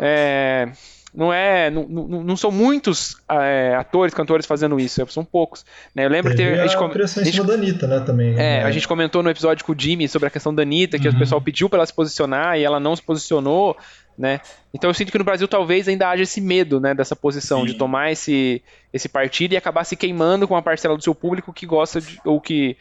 É, 0.00 0.68
não 1.14 1.32
é 1.32 1.70
não, 1.70 1.86
não, 1.88 2.22
não 2.22 2.36
são 2.36 2.50
muitos 2.50 3.16
é, 3.28 3.74
atores, 3.76 4.14
cantores 4.14 4.46
fazendo 4.46 4.78
isso, 4.80 5.04
são 5.08 5.24
poucos. 5.24 5.66
Né? 5.94 6.04
Eu 6.04 6.10
lembro 6.10 6.34
Teve 6.34 6.54
que 6.54 6.60
a, 6.60 6.66
gente, 6.66 7.20
a 7.20 7.24
gente, 7.24 7.42
da 7.42 7.54
Anitta, 7.54 7.86
né, 7.86 8.00
também. 8.00 8.32
É, 8.32 8.36
né? 8.36 8.64
a 8.64 8.70
gente 8.70 8.88
comentou 8.88 9.22
no 9.22 9.28
episódio 9.28 9.64
com 9.64 9.72
o 9.72 9.76
Jimmy 9.78 10.08
sobre 10.08 10.28
a 10.28 10.30
questão 10.30 10.54
da 10.54 10.62
Anitta, 10.62 10.98
que 10.98 11.08
uhum. 11.08 11.14
o 11.14 11.18
pessoal 11.18 11.40
pediu 11.40 11.68
para 11.68 11.78
ela 11.78 11.86
se 11.86 11.92
posicionar 11.92 12.58
e 12.58 12.64
ela 12.64 12.80
não 12.80 12.94
se 12.94 13.02
posicionou, 13.02 13.76
né? 14.18 14.40
Então 14.74 14.90
eu 14.90 14.94
sinto 14.94 15.12
que 15.12 15.18
no 15.18 15.24
Brasil 15.24 15.46
talvez 15.46 15.86
ainda 15.86 16.08
haja 16.08 16.24
esse 16.24 16.40
medo, 16.40 16.80
né, 16.80 16.92
dessa 16.92 17.14
posição, 17.14 17.60
Sim. 17.60 17.66
de 17.66 17.74
tomar 17.74 18.10
esse, 18.10 18.60
esse 18.92 19.08
partido 19.08 19.52
e 19.52 19.56
acabar 19.56 19.84
se 19.84 19.96
queimando 19.96 20.48
com 20.48 20.54
uma 20.54 20.62
parcela 20.62 20.96
do 20.96 21.02
seu 21.02 21.14
público 21.14 21.52
que 21.52 21.64
gosta 21.64 22.00
de, 22.00 22.20
ou 22.24 22.40
que 22.40 22.76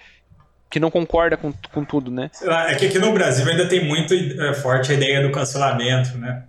que 0.69 0.81
não 0.81 0.91
concorda 0.91 1.37
com, 1.37 1.53
com 1.71 1.85
tudo, 1.85 2.11
né? 2.11 2.29
é 2.69 2.75
que 2.75 2.87
aqui 2.87 2.99
no 2.99 3.13
Brasil 3.13 3.47
ainda 3.47 3.69
tem 3.69 3.85
muito 3.85 4.13
é, 4.13 4.53
forte 4.53 4.91
a 4.91 4.95
ideia 4.95 5.21
do 5.21 5.31
cancelamento, 5.31 6.17
né? 6.17 6.43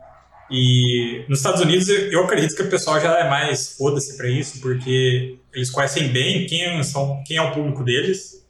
E 0.50 1.24
nos 1.28 1.38
Estados 1.38 1.60
Unidos 1.60 1.88
eu 1.88 2.24
acredito 2.24 2.56
que 2.56 2.62
o 2.62 2.70
pessoal 2.70 3.00
já 3.00 3.16
é 3.18 3.28
mais 3.28 3.76
foda-se 3.76 4.16
para 4.16 4.28
isso, 4.28 4.60
porque 4.60 5.36
eles 5.52 5.70
conhecem 5.70 6.08
bem 6.08 6.46
quem, 6.46 6.82
são, 6.82 7.22
quem 7.24 7.36
é 7.36 7.42
o 7.42 7.52
público 7.52 7.84
deles. 7.84 8.44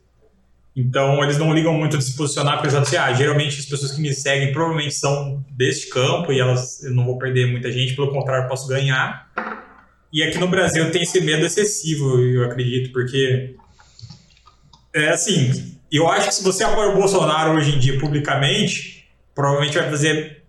Então 0.75 1.21
eles 1.23 1.37
não 1.37 1.53
ligam 1.53 1.73
muito 1.73 1.97
de 1.97 2.03
se 2.03 2.15
posicionar 2.15 2.61
pensando 2.61 2.83
assim, 2.83 2.95
ah, 2.95 3.11
geralmente 3.13 3.59
as 3.59 3.65
pessoas 3.65 3.91
que 3.91 4.01
me 4.01 4.13
seguem 4.13 4.51
provavelmente 4.51 4.93
são 4.93 5.43
deste 5.49 5.89
campo 5.89 6.31
e 6.31 6.39
elas 6.39 6.83
eu 6.83 6.91
não 6.91 7.05
vou 7.05 7.17
perder 7.17 7.47
muita 7.47 7.71
gente, 7.71 7.95
pelo 7.95 8.11
contrário, 8.11 8.47
posso 8.47 8.67
ganhar. 8.67 9.29
E 10.11 10.23
aqui 10.23 10.37
no 10.37 10.47
Brasil 10.47 10.89
tem 10.91 11.03
esse 11.03 11.21
medo 11.21 11.45
excessivo, 11.45 12.19
eu 12.19 12.45
acredito, 12.45 12.91
porque 12.91 13.55
é 14.93 15.09
assim, 15.09 15.77
eu 15.91 16.07
acho 16.07 16.29
que 16.29 16.35
se 16.35 16.43
você 16.43 16.63
apoia 16.63 16.89
o 16.89 16.95
Bolsonaro 16.95 17.57
hoje 17.57 17.75
em 17.75 17.79
dia 17.79 17.99
publicamente, 17.99 19.07
provavelmente 19.35 19.77
vai 19.77 19.89
fazer 19.89 20.43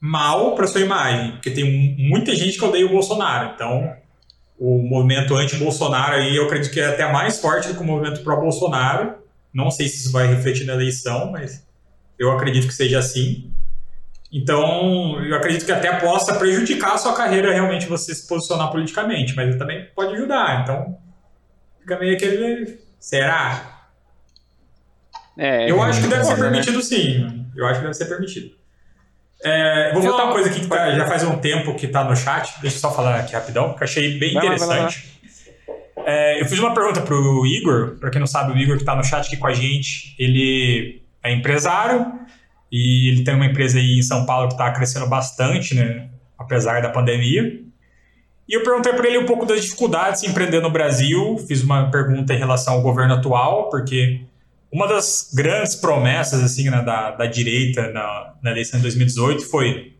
mal 0.00 0.54
para 0.54 0.66
sua 0.66 0.80
imagem, 0.80 1.32
porque 1.32 1.50
tem 1.50 1.96
muita 1.98 2.34
gente 2.34 2.58
que 2.58 2.64
odeia 2.64 2.86
o 2.86 2.90
Bolsonaro. 2.90 3.52
Então, 3.54 3.94
o 4.58 4.82
movimento 4.82 5.34
anti-Bolsonaro 5.34 6.16
aí 6.16 6.36
eu 6.36 6.44
acredito 6.44 6.72
que 6.72 6.80
é 6.80 6.86
até 6.86 7.10
mais 7.10 7.40
forte 7.40 7.68
do 7.68 7.74
que 7.74 7.80
o 7.80 7.84
movimento 7.84 8.22
pró-Bolsonaro. 8.22 9.14
Não 9.54 9.70
sei 9.70 9.88
se 9.88 9.98
isso 9.98 10.10
vai 10.10 10.26
refletir 10.26 10.66
na 10.66 10.72
eleição, 10.72 11.30
mas 11.30 11.64
eu 12.18 12.32
acredito 12.32 12.66
que 12.66 12.74
seja 12.74 12.98
assim. 12.98 13.52
Então, 14.32 15.24
eu 15.24 15.36
acredito 15.36 15.64
que 15.64 15.70
até 15.70 16.00
possa 16.00 16.34
prejudicar 16.34 16.94
a 16.94 16.98
sua 16.98 17.14
carreira 17.14 17.52
realmente 17.52 17.86
você 17.86 18.12
se 18.12 18.26
posicionar 18.26 18.72
politicamente, 18.72 19.36
mas 19.36 19.54
também 19.54 19.88
pode 19.94 20.14
ajudar. 20.14 20.62
Então, 20.62 20.98
fica 21.80 21.96
meio 22.00 22.16
aquele. 22.16 22.80
Será? 22.98 23.90
É, 25.38 25.70
eu 25.70 25.80
acho 25.80 26.00
que 26.00 26.08
deve 26.08 26.24
ser 26.24 26.34
né? 26.34 26.40
permitido 26.40 26.82
sim. 26.82 27.46
Eu 27.54 27.66
acho 27.66 27.76
que 27.76 27.82
deve 27.82 27.94
ser 27.94 28.06
permitido. 28.06 28.56
É, 29.44 29.92
vou 29.92 30.02
falar 30.02 30.24
uma 30.24 30.32
coisa 30.32 30.50
aqui 30.50 30.60
que 30.60 30.66
tá, 30.66 30.90
já 30.92 31.06
faz 31.06 31.22
um 31.22 31.38
tempo 31.38 31.74
que 31.76 31.86
está 31.86 32.02
no 32.02 32.16
chat, 32.16 32.60
deixa 32.60 32.76
eu 32.76 32.80
só 32.80 32.90
falar 32.90 33.20
aqui 33.20 33.34
rapidão, 33.34 33.74
que 33.74 33.84
achei 33.84 34.18
bem 34.18 34.34
interessante. 34.36 35.13
É, 36.06 36.40
eu 36.40 36.46
fiz 36.46 36.58
uma 36.58 36.74
pergunta 36.74 37.00
para 37.00 37.14
o 37.14 37.46
Igor, 37.46 37.96
para 37.98 38.10
quem 38.10 38.20
não 38.20 38.26
sabe, 38.26 38.52
o 38.52 38.58
Igor 38.58 38.76
que 38.76 38.82
está 38.82 38.94
no 38.94 39.02
chat 39.02 39.26
aqui 39.26 39.36
com 39.36 39.46
a 39.46 39.54
gente, 39.54 40.14
ele 40.18 41.02
é 41.22 41.32
empresário 41.32 42.12
e 42.70 43.08
ele 43.08 43.24
tem 43.24 43.34
uma 43.34 43.46
empresa 43.46 43.78
aí 43.78 43.98
em 43.98 44.02
São 44.02 44.26
Paulo 44.26 44.48
que 44.48 44.54
está 44.54 44.70
crescendo 44.72 45.08
bastante, 45.08 45.74
né, 45.74 46.10
apesar 46.38 46.82
da 46.82 46.90
pandemia. 46.90 47.62
E 48.46 48.54
eu 48.54 48.62
perguntei 48.62 48.92
para 48.92 49.08
ele 49.08 49.16
um 49.16 49.24
pouco 49.24 49.46
das 49.46 49.62
dificuldades 49.62 50.20
de 50.20 50.28
empreender 50.28 50.60
no 50.60 50.70
Brasil, 50.70 51.38
fiz 51.48 51.62
uma 51.62 51.90
pergunta 51.90 52.34
em 52.34 52.38
relação 52.38 52.74
ao 52.74 52.82
governo 52.82 53.14
atual, 53.14 53.70
porque 53.70 54.20
uma 54.70 54.86
das 54.86 55.30
grandes 55.34 55.74
promessas 55.74 56.42
assim 56.42 56.68
né, 56.68 56.82
da, 56.82 57.12
da 57.12 57.26
direita 57.26 57.90
na, 57.90 58.34
na 58.42 58.50
eleição 58.50 58.78
de 58.78 58.82
2018 58.82 59.48
foi 59.48 59.93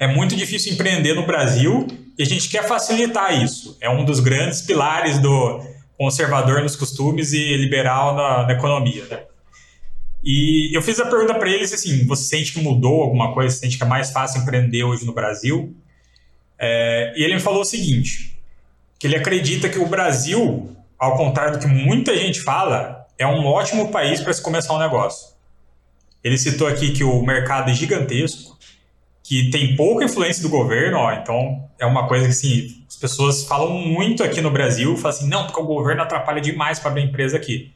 é 0.00 0.06
muito 0.06 0.34
difícil 0.34 0.72
empreender 0.72 1.12
no 1.12 1.26
Brasil 1.26 1.86
e 2.18 2.22
a 2.22 2.26
gente 2.26 2.48
quer 2.48 2.66
facilitar 2.66 3.38
isso. 3.40 3.76
É 3.82 3.90
um 3.90 4.02
dos 4.02 4.18
grandes 4.18 4.62
pilares 4.62 5.18
do 5.18 5.60
conservador 5.98 6.62
nos 6.62 6.74
costumes 6.74 7.34
e 7.34 7.54
liberal 7.58 8.16
na, 8.16 8.46
na 8.46 8.52
economia. 8.54 9.04
Né? 9.04 9.20
E 10.24 10.74
eu 10.74 10.80
fiz 10.80 10.98
a 10.98 11.04
pergunta 11.04 11.34
para 11.34 11.50
eles 11.50 11.70
assim: 11.74 12.06
você 12.06 12.24
sente 12.24 12.54
que 12.54 12.62
mudou 12.62 13.02
alguma 13.02 13.34
coisa? 13.34 13.54
Você 13.54 13.60
sente 13.60 13.76
que 13.76 13.84
é 13.84 13.86
mais 13.86 14.10
fácil 14.10 14.40
empreender 14.40 14.82
hoje 14.84 15.04
no 15.04 15.12
Brasil? 15.12 15.76
É, 16.58 17.12
e 17.14 17.22
ele 17.22 17.34
me 17.34 17.40
falou 17.40 17.60
o 17.60 17.64
seguinte: 17.64 18.40
que 18.98 19.06
ele 19.06 19.16
acredita 19.16 19.68
que 19.68 19.78
o 19.78 19.86
Brasil, 19.86 20.74
ao 20.98 21.14
contrário 21.18 21.52
do 21.52 21.58
que 21.58 21.66
muita 21.66 22.16
gente 22.16 22.40
fala, 22.40 23.06
é 23.18 23.26
um 23.26 23.44
ótimo 23.44 23.90
país 23.90 24.22
para 24.22 24.32
se 24.32 24.40
começar 24.40 24.72
um 24.72 24.78
negócio. 24.78 25.34
Ele 26.24 26.38
citou 26.38 26.66
aqui 26.66 26.92
que 26.92 27.04
o 27.04 27.22
mercado 27.22 27.70
é 27.70 27.74
gigantesco, 27.74 28.49
que 29.30 29.48
tem 29.48 29.76
pouca 29.76 30.04
influência 30.04 30.42
do 30.42 30.48
governo, 30.48 30.98
ó, 30.98 31.12
então 31.12 31.70
é 31.78 31.86
uma 31.86 32.08
coisa 32.08 32.24
que 32.24 32.32
assim, 32.32 32.84
as 32.88 32.96
pessoas 32.96 33.44
falam 33.44 33.70
muito 33.70 34.24
aqui 34.24 34.40
no 34.40 34.50
Brasil, 34.50 34.96
falam 34.96 35.16
assim, 35.16 35.28
não, 35.28 35.46
porque 35.46 35.60
o 35.60 35.64
governo 35.64 36.02
atrapalha 36.02 36.40
demais 36.40 36.80
para 36.80 36.90
abrir 36.90 37.04
empresa 37.04 37.36
aqui. 37.36 37.72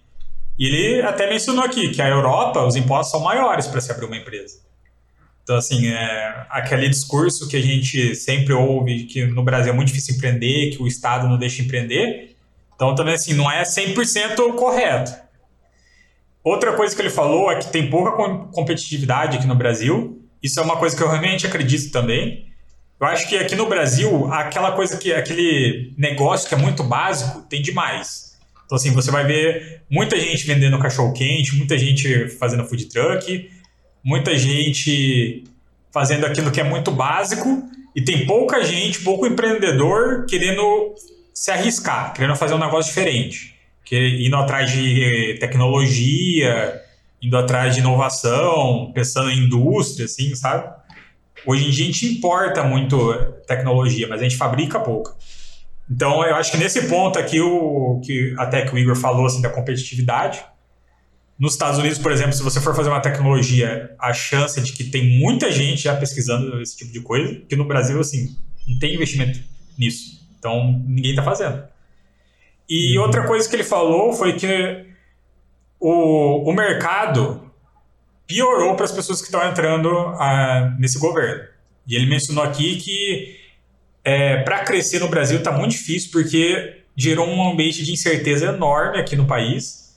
E 0.59 0.67
ele 0.67 1.03
até 1.03 1.31
mencionou 1.31 1.65
aqui 1.65 1.91
que 1.91 2.03
a 2.03 2.09
Europa, 2.09 2.61
os 2.67 2.75
impostos 2.75 3.13
são 3.13 3.21
maiores 3.21 3.69
para 3.69 3.81
se 3.81 3.93
abrir 3.93 4.07
uma 4.07 4.17
empresa. 4.17 4.59
Então, 5.45 5.55
assim, 5.55 5.87
é, 5.87 6.45
aquele 6.51 6.89
discurso 6.89 7.47
que 7.47 7.57
a 7.57 7.63
gente 7.63 8.17
sempre 8.17 8.53
ouve 8.53 9.05
que 9.05 9.25
no 9.25 9.45
Brasil 9.45 9.73
é 9.73 9.77
muito 9.77 9.89
difícil 9.89 10.17
empreender, 10.17 10.71
que 10.71 10.83
o 10.83 10.89
Estado 10.89 11.29
não 11.29 11.39
deixa 11.39 11.63
empreender. 11.63 12.37
Então, 12.75 12.97
também, 12.97 13.15
assim, 13.15 13.33
não 13.33 13.49
é 13.49 13.63
100% 13.63 14.57
correto. 14.57 15.15
Outra 16.43 16.73
coisa 16.73 16.97
que 16.97 17.01
ele 17.01 17.11
falou 17.11 17.49
é 17.53 17.61
que 17.61 17.71
tem 17.71 17.89
pouca 17.89 18.11
competitividade 18.53 19.37
aqui 19.37 19.47
no 19.47 19.55
Brasil. 19.55 20.21
Isso 20.45 20.61
é 20.61 20.63
uma 20.63 20.77
coisa 20.77 20.95
que 20.95 21.03
eu 21.03 21.09
realmente 21.09 21.47
acredito 21.47 21.91
também. 21.91 22.45
Eu 23.01 23.07
acho 23.07 23.27
que 23.27 23.39
aqui 23.39 23.57
no 23.57 23.67
Brasil, 23.67 24.31
aquela 24.31 24.73
coisa 24.73 24.99
que 24.99 25.11
aquele 25.11 25.95
negócio 25.97 26.47
que 26.47 26.55
é 26.55 26.59
muito 26.59 26.85
básico 26.85 27.41
tem 27.49 27.63
demais. 27.63 28.37
Então 28.67 28.77
assim, 28.77 28.93
você 28.93 29.11
vai 29.11 29.25
ver 29.27 29.81
muita 29.91 30.21
gente 30.21 30.47
vendendo 30.47 30.79
cachorro 30.79 31.15
quente, 31.15 31.57
muita 31.57 31.79
gente 31.79 32.29
fazendo 32.29 32.67
food 32.67 32.85
truck, 32.91 33.51
muita 34.05 34.37
gente 34.37 35.45
fazendo 35.91 36.27
aquilo 36.27 36.51
que 36.51 36.61
é 36.61 36.65
muito 36.65 36.91
básico 36.91 37.67
e 37.97 38.03
tem 38.03 38.27
pouca 38.27 38.63
gente, 38.63 39.01
pouco 39.01 39.27
empreendedor 39.27 40.27
querendo 40.27 40.95
se 41.33 41.51
arriscar, 41.51 42.13
querendo 42.13 42.37
fazer 42.37 42.53
um 42.53 42.59
negócio 42.59 42.93
diferente 42.93 43.55
que 43.85 44.27
indo 44.27 44.37
atrás 44.37 44.71
de 44.71 45.37
tecnologia, 45.39 46.83
indo 47.25 47.39
atrás 47.39 47.75
de 47.75 47.81
inovação, 47.81 48.93
pensando 48.95 49.31
em 49.31 49.47
indústria, 49.47 50.05
assim, 50.05 50.35
sabe? 50.35 50.71
Hoje 51.47 51.67
em 51.67 51.71
dia 51.71 51.85
a 51.85 51.87
gente 51.87 52.07
importa 52.07 52.63
muito 52.63 53.15
tecnologia, 53.47 54.07
mas 54.07 54.21
a 54.21 54.25
gente 54.25 54.37
fabrica 54.37 54.79
pouco. 54.79 55.17
Então, 55.91 56.23
eu 56.25 56.35
acho 56.37 56.51
que 56.51 56.59
nesse 56.59 56.87
ponto 56.87 57.19
aqui, 57.19 57.41
o 57.41 58.01
que 58.05 58.35
até 58.39 58.65
que 58.67 58.75
o 58.75 58.79
Igor 58.79 58.95
falou 58.95 59.27
assim, 59.27 59.41
da 59.41 59.49
competitividade, 59.49 60.45
nos 61.39 61.55
Estados 61.55 61.79
Unidos, 61.79 61.99
por 61.99 62.13
exemplo, 62.13 62.33
se 62.35 62.43
você 62.43 62.61
for 62.61 62.77
fazer 62.77 62.91
uma 62.91 63.01
tecnologia, 63.01 63.95
a 63.99 64.13
chance 64.13 64.61
de 64.61 64.73
que 64.73 64.85
tem 64.85 65.19
muita 65.19 65.51
gente 65.51 65.83
já 65.83 65.97
pesquisando 65.97 66.61
esse 66.61 66.77
tipo 66.77 66.93
de 66.93 67.01
coisa, 67.01 67.41
que 67.49 67.57
no 67.57 67.65
Brasil, 67.65 67.99
assim, 67.99 68.37
não 68.69 68.79
tem 68.79 68.95
investimento 68.95 69.41
nisso. 69.79 70.27
Então, 70.39 70.83
ninguém 70.87 71.11
está 71.11 71.23
fazendo. 71.23 71.63
E 72.69 72.97
uhum. 72.97 73.05
outra 73.05 73.27
coisa 73.27 73.49
que 73.49 73.57
ele 73.57 73.65
falou 73.65 74.13
foi 74.13 74.35
que 74.35 74.94
o, 75.87 76.49
o 76.49 76.53
mercado 76.55 77.53
piorou 78.27 78.75
para 78.75 78.87
as 78.87 78.93
pessoas 78.93 79.21
que 79.21 79.27
estão 79.27 79.47
entrando 79.47 79.91
uh, 79.91 80.75
nesse 80.79 80.99
governo. 80.99 81.45
E 81.87 81.95
ele 81.95 82.07
mencionou 82.07 82.43
aqui 82.43 82.77
que 82.77 83.39
é, 84.03 84.39
para 84.39 84.61
crescer 84.65 84.99
no 85.01 85.09
Brasil 85.09 85.37
está 85.37 85.53
muito 85.53 85.73
difícil 85.73 86.11
porque 86.11 86.81
gerou 86.97 87.29
um 87.29 87.51
ambiente 87.51 87.85
de 87.85 87.93
incerteza 87.93 88.47
enorme 88.47 88.99
aqui 88.99 89.15
no 89.15 89.27
país 89.27 89.95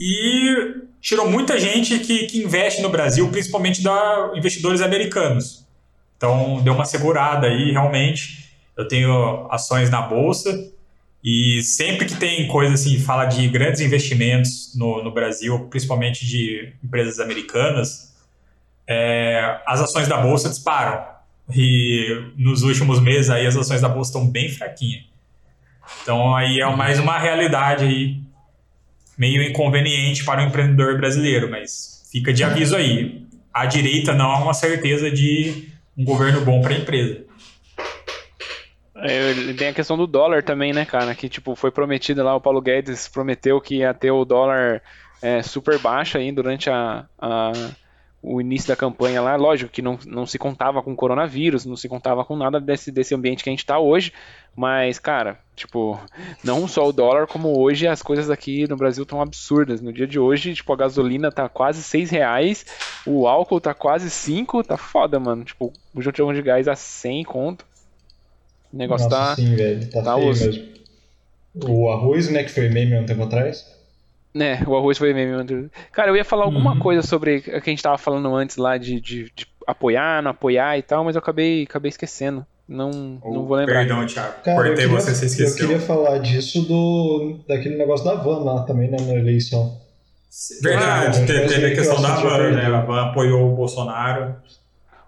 e 0.00 0.84
tirou 1.02 1.28
muita 1.28 1.60
gente 1.60 1.98
que, 1.98 2.24
que 2.24 2.42
investe 2.42 2.80
no 2.80 2.88
Brasil, 2.88 3.28
principalmente 3.30 3.82
da 3.82 4.32
investidores 4.34 4.80
americanos. 4.80 5.66
Então 6.16 6.62
deu 6.62 6.72
uma 6.72 6.86
segurada 6.86 7.46
aí, 7.46 7.72
realmente. 7.72 8.54
Eu 8.74 8.88
tenho 8.88 9.46
ações 9.50 9.90
na 9.90 10.00
bolsa 10.00 10.50
e 11.22 11.62
sempre 11.62 12.06
que 12.06 12.16
tem 12.16 12.48
coisa 12.48 12.74
assim, 12.74 12.98
fala 12.98 13.26
de 13.26 13.46
grandes 13.48 13.80
investimentos 13.80 14.74
no, 14.74 15.04
no 15.04 15.12
Brasil, 15.12 15.66
principalmente 15.70 16.26
de 16.26 16.72
empresas 16.82 17.20
americanas, 17.20 18.14
é, 18.88 19.60
as 19.66 19.80
ações 19.80 20.08
da 20.08 20.16
bolsa 20.16 20.48
disparam. 20.48 21.04
E 21.54 22.32
nos 22.36 22.62
últimos 22.62 23.00
meses 23.00 23.28
aí 23.28 23.46
as 23.46 23.56
ações 23.56 23.80
da 23.80 23.88
bolsa 23.88 24.10
estão 24.10 24.26
bem 24.26 24.48
fraquinhas. 24.48 25.04
Então 26.02 26.34
aí 26.34 26.60
é 26.60 26.76
mais 26.76 26.98
uma 26.98 27.18
realidade 27.18 27.84
aí 27.84 28.20
meio 29.18 29.42
inconveniente 29.42 30.24
para 30.24 30.42
o 30.42 30.46
empreendedor 30.46 30.96
brasileiro, 30.96 31.50
mas 31.50 32.08
fica 32.10 32.32
de 32.32 32.42
aviso 32.42 32.74
aí. 32.74 33.26
A 33.52 33.66
direita 33.66 34.14
não 34.14 34.30
há 34.30 34.38
uma 34.38 34.54
certeza 34.54 35.10
de 35.10 35.68
um 35.96 36.04
governo 36.04 36.40
bom 36.40 36.62
para 36.62 36.72
a 36.72 36.78
empresa. 36.78 37.24
É, 39.02 39.52
tem 39.54 39.68
a 39.68 39.74
questão 39.74 39.96
do 39.96 40.06
dólar 40.06 40.42
também, 40.42 40.72
né, 40.72 40.84
cara? 40.84 41.14
Que 41.14 41.28
tipo 41.28 41.54
foi 41.54 41.70
prometido 41.70 42.22
lá, 42.22 42.34
o 42.34 42.40
Paulo 42.40 42.60
Guedes 42.60 43.08
prometeu 43.08 43.60
que 43.60 43.76
ia 43.76 43.94
ter 43.94 44.10
o 44.10 44.24
dólar 44.24 44.82
é, 45.22 45.42
super 45.42 45.78
baixo 45.78 46.18
aí 46.18 46.30
durante 46.30 46.68
a, 46.68 47.06
a 47.18 47.52
o 48.22 48.40
início 48.40 48.68
da 48.68 48.76
campanha 48.76 49.22
lá, 49.22 49.34
lógico 49.34 49.72
que 49.72 49.80
não, 49.80 49.98
não 50.06 50.26
se 50.26 50.38
contava 50.38 50.82
com 50.82 50.94
coronavírus, 50.94 51.64
não 51.64 51.74
se 51.74 51.88
contava 51.88 52.22
com 52.22 52.36
nada 52.36 52.60
desse, 52.60 52.92
desse 52.92 53.14
ambiente 53.14 53.42
que 53.42 53.48
a 53.48 53.52
gente 53.52 53.60
está 53.60 53.78
hoje, 53.78 54.12
mas, 54.54 54.98
cara, 54.98 55.38
tipo, 55.56 55.98
não 56.44 56.68
só 56.68 56.86
o 56.86 56.92
dólar, 56.92 57.26
como 57.26 57.58
hoje 57.58 57.86
as 57.86 58.02
coisas 58.02 58.28
aqui 58.28 58.68
no 58.68 58.76
Brasil 58.76 59.04
estão 59.04 59.22
absurdas. 59.22 59.80
No 59.80 59.90
dia 59.90 60.06
de 60.06 60.18
hoje, 60.18 60.52
tipo, 60.52 60.70
a 60.72 60.76
gasolina 60.76 61.32
tá 61.32 61.48
quase 61.48 61.82
6 61.82 62.10
reais, 62.10 62.66
o 63.06 63.26
álcool 63.26 63.60
tá 63.60 63.72
quase 63.72 64.10
5, 64.10 64.64
tá 64.64 64.76
foda, 64.76 65.18
mano. 65.18 65.42
Tipo, 65.44 65.72
o 65.94 66.02
botijão 66.02 66.32
de 66.34 66.42
gás 66.42 66.68
a 66.68 66.76
100 66.76 67.24
conto. 67.24 67.64
O 68.72 68.76
negócio 68.76 69.08
Nossa, 69.08 69.28
tá. 69.30 69.36
Sim, 69.36 69.54
velho, 69.54 69.90
tá, 69.90 70.02
tá 70.02 70.14
feio 70.14 70.26
mesmo. 70.28 70.70
O 71.66 71.90
arroz, 71.90 72.30
né, 72.30 72.44
que 72.44 72.50
foi 72.50 72.68
meme 72.68 72.96
um 72.98 73.04
tempo 73.04 73.24
atrás. 73.24 73.66
Né, 74.32 74.62
o 74.66 74.76
arroz 74.76 74.96
foi 74.96 75.12
meme. 75.12 75.68
Cara, 75.92 76.10
eu 76.10 76.16
ia 76.16 76.24
falar 76.24 76.44
alguma 76.44 76.74
uhum. 76.74 76.78
coisa 76.78 77.02
sobre 77.02 77.38
o 77.38 77.42
que 77.42 77.50
a 77.50 77.60
gente 77.60 77.82
tava 77.82 77.98
falando 77.98 78.34
antes 78.34 78.56
lá 78.56 78.78
de, 78.78 79.00
de, 79.00 79.32
de, 79.34 79.46
apoiar, 79.66 80.22
não 80.22 80.30
apoiar 80.30 80.78
e 80.78 80.82
tal, 80.82 81.04
mas 81.04 81.16
eu 81.16 81.20
acabei, 81.20 81.64
acabei 81.64 81.88
esquecendo. 81.88 82.46
Não, 82.68 83.18
oh, 83.20 83.34
não 83.34 83.46
vou 83.46 83.56
lembrar. 83.56 83.80
Perdão, 83.80 84.06
Thiago. 84.06 84.34
Cara, 84.44 84.56
Cortei 84.56 84.74
queria, 84.76 84.88
você, 84.88 85.12
você 85.12 85.26
esqueceu. 85.26 85.64
Eu 85.64 85.68
queria 85.68 85.80
falar 85.80 86.18
disso 86.18 86.62
do, 86.62 87.40
daquele 87.48 87.76
negócio 87.76 88.04
da 88.06 88.14
van 88.14 88.44
lá 88.44 88.62
também, 88.62 88.88
né, 88.88 88.96
na 89.00 89.14
eleição. 89.14 89.76
Verdade, 90.62 91.22
ah, 91.22 91.26
teve 91.26 91.66
a 91.66 91.74
questão 91.74 92.00
da 92.00 92.14
van, 92.14 92.52
né? 92.52 92.66
A 92.66 92.80
van 92.82 93.08
apoiou 93.08 93.52
o 93.52 93.56
Bolsonaro. 93.56 94.36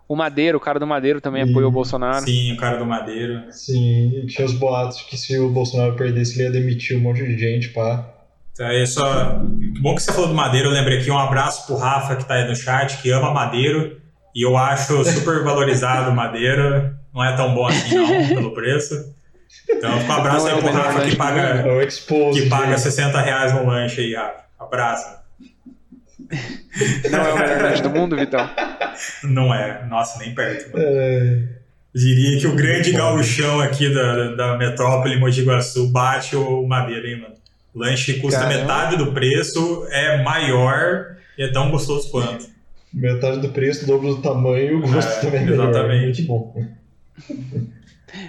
O 0.09 0.17
Madeiro, 0.17 0.59
o 0.59 0.61
cara 0.61 0.79
do 0.79 0.87
Madeiro 0.87 1.21
também 1.21 1.45
e... 1.45 1.51
apoiou 1.51 1.71
o 1.71 1.73
Bolsonaro. 1.73 2.25
Sim, 2.25 2.53
o 2.53 2.57
cara 2.57 2.77
do 2.77 2.85
Madeiro. 2.85 3.43
Sim, 3.51 4.27
tinha 4.29 4.45
os 4.45 4.53
boatos 4.53 5.03
que 5.03 5.17
se 5.17 5.39
o 5.39 5.49
Bolsonaro 5.49 5.95
perdesse, 5.95 6.35
ele 6.35 6.45
ia 6.45 6.51
demitir 6.51 6.97
um 6.97 7.01
monte 7.01 7.23
de 7.23 7.39
gente, 7.39 7.69
pá. 7.71 8.09
Então, 8.53 8.67
é 8.67 8.85
só... 8.85 9.41
Bom 9.81 9.95
que 9.95 10.03
você 10.03 10.13
falou 10.13 10.29
do 10.29 10.35
Madeiro, 10.35 10.69
eu 10.69 10.73
lembrei 10.73 10.99
aqui 10.99 11.11
um 11.11 11.19
abraço 11.19 11.67
pro 11.67 11.77
Rafa 11.77 12.17
que 12.17 12.25
tá 12.27 12.35
aí 12.35 12.47
no 12.47 12.55
chat, 12.55 13.01
que 13.01 13.11
ama 13.11 13.33
Madeiro. 13.33 14.01
E 14.35 14.47
eu 14.47 14.57
acho 14.57 15.05
super 15.05 15.43
valorizado 15.43 16.11
o 16.11 16.15
Madeiro. 16.15 16.95
Não 17.15 17.25
é 17.25 17.35
tão 17.37 17.55
bom 17.55 17.67
assim, 17.67 17.95
não, 17.95 18.29
pelo 18.29 18.55
preço. 18.55 18.95
Então, 19.71 19.91
um 19.91 20.13
abraço 20.13 20.47
não 20.47 20.53
aí 20.53 20.59
é 20.59 20.63
pro 20.63 20.73
Rafa 20.73 21.01
que 21.03 21.17
paga, 21.17 21.41
é 21.41 21.87
que 22.33 22.49
paga 22.49 22.79
60 22.79 23.21
reais 23.21 23.53
no 23.55 23.67
lanche 23.67 24.01
aí, 24.01 24.15
Rafa. 24.15 24.43
Abraço. 24.59 25.22
Não 27.11 27.21
é 27.21 27.33
o 27.33 27.39
melhor 27.39 27.63
lanche 27.63 27.83
do 27.83 27.91
mundo, 27.91 28.17
Vitão? 28.17 28.49
Não 29.25 29.55
é. 29.55 29.85
Nossa, 29.87 30.19
nem 30.19 30.35
perto. 30.35 30.71
É... 30.77 31.43
Diria 31.95 32.41
que 32.41 32.47
o 32.47 32.55
grande 32.57 32.93
gauchão 32.93 33.61
aqui 33.61 33.93
da, 33.93 34.35
da 34.35 34.57
metrópole 34.57 35.19
Mogi 35.19 35.43
Guaçu 35.43 35.89
bate 35.89 36.35
o 36.35 36.67
Madeira, 36.67 37.07
hein, 37.07 37.21
mano? 37.21 37.35
O 37.75 37.79
lanche 37.79 38.15
custa 38.15 38.41
Caramba. 38.41 38.61
metade 38.61 38.97
do 38.97 39.13
preço, 39.13 39.87
é 39.91 40.23
maior 40.23 41.17
e 41.37 41.43
é 41.43 41.49
tão 41.49 41.71
gostoso 41.71 42.11
quanto. 42.11 42.47
Metade 42.93 43.41
do 43.41 43.49
preço, 43.49 43.87
dobro 43.87 44.09
do 44.15 44.23
tamanho, 44.23 44.79
o 44.79 44.81
gosto 44.83 45.11
é, 45.11 45.21
também 45.21 45.41
é 45.41 45.53
Exatamente. 45.53 45.83
Melhor. 45.83 46.05
Muito 46.05 46.23
bom. 46.27 46.67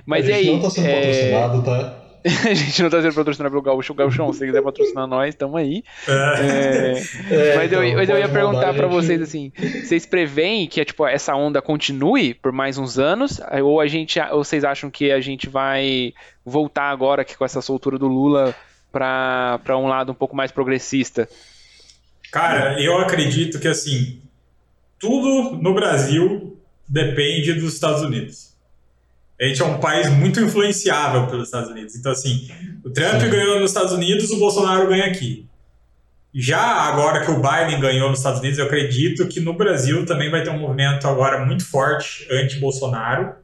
Mas 0.05 0.25
a 0.25 0.29
e 0.29 0.33
aí? 0.33 0.47
não 0.47 0.61
tá 0.61 0.69
sendo 0.69 0.87
é... 0.87 0.95
patrocinado, 0.95 1.63
tá? 1.63 2.02
a 2.49 2.53
gente 2.53 2.81
não 2.81 2.89
tá 2.89 3.01
sendo 3.01 3.13
patrocinado 3.13 3.51
pelo 3.51 3.61
Gaúcho. 3.61 3.93
Gaúchão, 3.93 4.31
se 4.31 4.45
quiser 4.45 4.61
patrocinar 4.61 5.05
nós, 5.05 5.35
tamo 5.35 5.57
aí. 5.57 5.83
É. 6.07 7.03
É, 7.29 7.55
mas, 7.57 7.71
eu, 7.71 7.83
então, 7.83 7.97
mas 7.97 8.09
eu 8.09 8.17
ia 8.17 8.29
perguntar 8.29 8.73
para 8.73 8.87
vocês 8.87 9.21
assim: 9.21 9.51
vocês 9.83 10.05
preveem 10.05 10.67
que 10.67 10.83
tipo, 10.85 11.05
essa 11.05 11.35
onda 11.35 11.61
continue 11.61 12.33
por 12.33 12.53
mais 12.53 12.77
uns 12.77 12.97
anos? 12.97 13.41
Ou, 13.61 13.81
a 13.81 13.87
gente, 13.87 14.19
ou 14.31 14.43
vocês 14.43 14.63
acham 14.63 14.89
que 14.89 15.11
a 15.11 15.19
gente 15.19 15.49
vai 15.49 16.13
voltar 16.45 16.89
agora 16.89 17.23
aqui 17.23 17.37
com 17.37 17.43
essa 17.43 17.61
soltura 17.61 17.97
do 17.97 18.07
Lula 18.07 18.55
para 18.91 19.77
um 19.77 19.87
lado 19.87 20.13
um 20.13 20.15
pouco 20.15 20.35
mais 20.35 20.51
progressista? 20.51 21.27
Cara, 22.31 22.81
eu 22.81 22.97
acredito 22.97 23.59
que 23.59 23.67
assim, 23.67 24.21
tudo 24.97 25.57
no 25.57 25.73
Brasil 25.73 26.57
depende 26.87 27.53
dos 27.53 27.73
Estados 27.73 28.01
Unidos. 28.01 28.52
A 29.43 29.47
gente 29.47 29.61
é 29.61 29.65
um 29.65 29.77
país 29.77 30.09
muito 30.09 30.39
influenciável 30.39 31.27
pelos 31.27 31.49
Estados 31.49 31.69
Unidos. 31.69 31.95
Então, 31.95 32.13
assim, 32.13 32.49
o 32.81 32.89
Trump 32.89 33.19
Sim. 33.19 33.29
ganhou 33.29 33.59
nos 33.59 33.71
Estados 33.71 33.91
Unidos, 33.91 34.29
o 34.29 34.39
Bolsonaro 34.39 34.87
ganha 34.87 35.03
aqui. 35.03 35.45
Já 36.33 36.61
agora 36.61 37.25
que 37.25 37.29
o 37.29 37.41
Biden 37.41 37.81
ganhou 37.81 38.09
nos 38.09 38.19
Estados 38.19 38.39
Unidos, 38.39 38.57
eu 38.57 38.65
acredito 38.65 39.27
que 39.27 39.41
no 39.41 39.53
Brasil 39.53 40.05
também 40.05 40.31
vai 40.31 40.43
ter 40.43 40.49
um 40.49 40.59
movimento 40.59 41.05
agora 41.09 41.45
muito 41.45 41.69
forte 41.69 42.25
anti-Bolsonaro. 42.31 43.35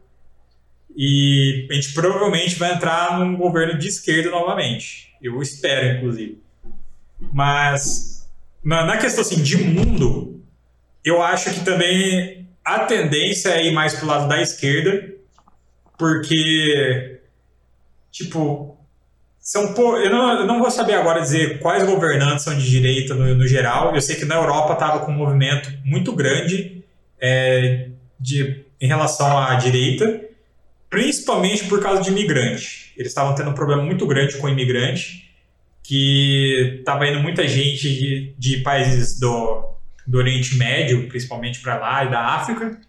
E 0.95 1.67
a 1.69 1.73
gente 1.73 1.93
provavelmente 1.93 2.55
vai 2.55 2.73
entrar 2.73 3.19
num 3.19 3.35
governo 3.35 3.77
de 3.77 3.89
esquerda 3.89 4.29
novamente. 4.29 5.13
Eu 5.21 5.41
espero, 5.41 5.97
inclusive. 5.97 6.41
Mas 7.33 8.25
na, 8.63 8.85
na 8.85 8.97
questão 8.97 9.21
assim, 9.21 9.43
de 9.43 9.57
mundo, 9.57 10.41
eu 11.03 11.21
acho 11.21 11.53
que 11.53 11.59
também 11.59 12.47
a 12.63 12.85
tendência 12.85 13.49
é 13.49 13.65
ir 13.65 13.73
mais 13.73 13.95
pro 13.95 14.07
lado 14.07 14.29
da 14.29 14.41
esquerda 14.41 15.18
porque, 15.99 17.19
tipo, 18.09 18.77
são 19.37 19.75
eu, 19.97 20.09
não, 20.09 20.39
eu 20.39 20.47
não 20.47 20.59
vou 20.59 20.71
saber 20.71 20.93
agora 20.93 21.19
dizer 21.19 21.59
quais 21.59 21.85
governantes 21.85 22.45
são 22.45 22.57
de 22.57 22.67
direita 22.69 23.13
no, 23.13 23.35
no 23.35 23.45
geral. 23.45 23.93
Eu 23.93 24.01
sei 24.01 24.15
que 24.15 24.23
na 24.23 24.35
Europa 24.35 24.73
estava 24.73 25.05
com 25.05 25.11
um 25.11 25.15
movimento 25.15 25.69
muito 25.83 26.13
grande 26.13 26.85
é, 27.19 27.89
de, 28.17 28.63
em 28.79 28.87
relação 28.87 29.37
à 29.37 29.55
direita, 29.55 30.21
principalmente 30.89 31.65
por 31.65 31.81
causa 31.81 32.01
de 32.01 32.11
imigrante. 32.11 32.93
Eles 32.95 33.11
estavam 33.11 33.35
tendo 33.35 33.49
um 33.49 33.53
problema 33.53 33.83
muito 33.83 34.07
grande 34.07 34.37
com 34.37 34.47
imigrante, 34.47 35.29
que 35.83 36.77
estava 36.79 37.05
indo 37.07 37.19
muita 37.19 37.45
gente 37.45 37.89
de, 37.89 38.35
de 38.37 38.57
países 38.57 39.19
do, 39.19 39.73
do 40.07 40.17
Oriente 40.17 40.55
Médio, 40.55 41.09
principalmente 41.09 41.59
para 41.59 41.77
lá, 41.77 42.05
e 42.05 42.09
da 42.09 42.21
África, 42.21 42.79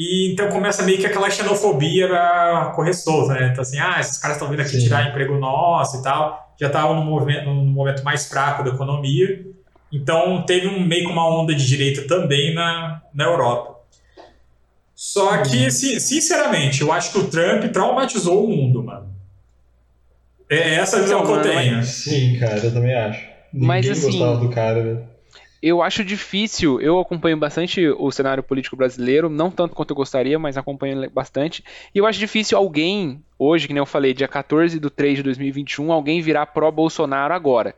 e 0.00 0.30
então 0.32 0.48
começa 0.48 0.84
meio 0.84 0.96
que 0.96 1.06
aquela 1.06 1.28
xenofobia 1.28 2.06
a 2.06 2.66
correr 2.66 2.94
solta, 2.94 3.34
né? 3.34 3.48
Então, 3.50 3.62
assim, 3.62 3.80
ah, 3.80 3.98
esses 3.98 4.16
caras 4.16 4.36
estão 4.36 4.48
vindo 4.48 4.60
aqui 4.60 4.70
Sim. 4.70 4.84
tirar 4.84 5.08
emprego 5.08 5.36
nosso 5.36 5.98
e 5.98 6.02
tal. 6.04 6.54
Já 6.56 6.68
estavam 6.68 6.94
num 6.94 7.04
momento, 7.04 7.46
num 7.46 7.66
momento 7.66 8.04
mais 8.04 8.28
fraco 8.28 8.62
da 8.62 8.70
economia. 8.70 9.44
Então 9.92 10.44
teve 10.46 10.68
um, 10.68 10.86
meio 10.86 11.06
que 11.06 11.12
uma 11.12 11.28
onda 11.28 11.52
de 11.52 11.66
direita 11.66 12.06
também 12.06 12.54
na, 12.54 13.02
na 13.12 13.24
Europa. 13.24 13.80
Só 14.94 15.32
uhum. 15.32 15.42
que, 15.42 15.68
sinceramente, 15.68 16.82
eu 16.82 16.92
acho 16.92 17.10
que 17.10 17.18
o 17.18 17.26
Trump 17.26 17.64
traumatizou 17.72 18.44
o 18.44 18.48
mundo, 18.48 18.84
mano. 18.84 19.12
É 20.48 20.76
essa 20.76 20.98
a 20.98 21.00
visão 21.00 21.26
que 21.26 21.32
eu 21.32 21.42
tenho. 21.42 21.82
Sim, 21.82 22.38
cara, 22.38 22.58
eu 22.58 22.72
também 22.72 22.94
acho. 22.94 23.26
Ninguém 23.52 23.66
mas, 23.66 23.90
assim, 23.90 24.06
gostava 24.06 24.36
do 24.36 24.48
cara, 24.48 24.80
velho. 24.80 25.08
Eu 25.62 25.82
acho 25.82 26.04
difícil. 26.04 26.80
Eu 26.80 26.98
acompanho 26.98 27.36
bastante 27.36 27.86
o 27.88 28.10
cenário 28.10 28.42
político 28.42 28.76
brasileiro, 28.76 29.28
não 29.28 29.50
tanto 29.50 29.74
quanto 29.74 29.90
eu 29.90 29.96
gostaria, 29.96 30.38
mas 30.38 30.56
acompanho 30.56 31.10
bastante. 31.10 31.64
E 31.94 31.98
eu 31.98 32.06
acho 32.06 32.18
difícil 32.18 32.56
alguém, 32.56 33.22
hoje, 33.38 33.66
que 33.66 33.72
nem 33.72 33.80
eu 33.80 33.86
falei, 33.86 34.14
dia 34.14 34.28
14 34.28 34.78
de 34.78 34.90
3 34.90 35.18
de 35.18 35.22
2021, 35.24 35.92
alguém 35.92 36.20
virar 36.20 36.46
pró-Bolsonaro 36.46 37.34
agora. 37.34 37.74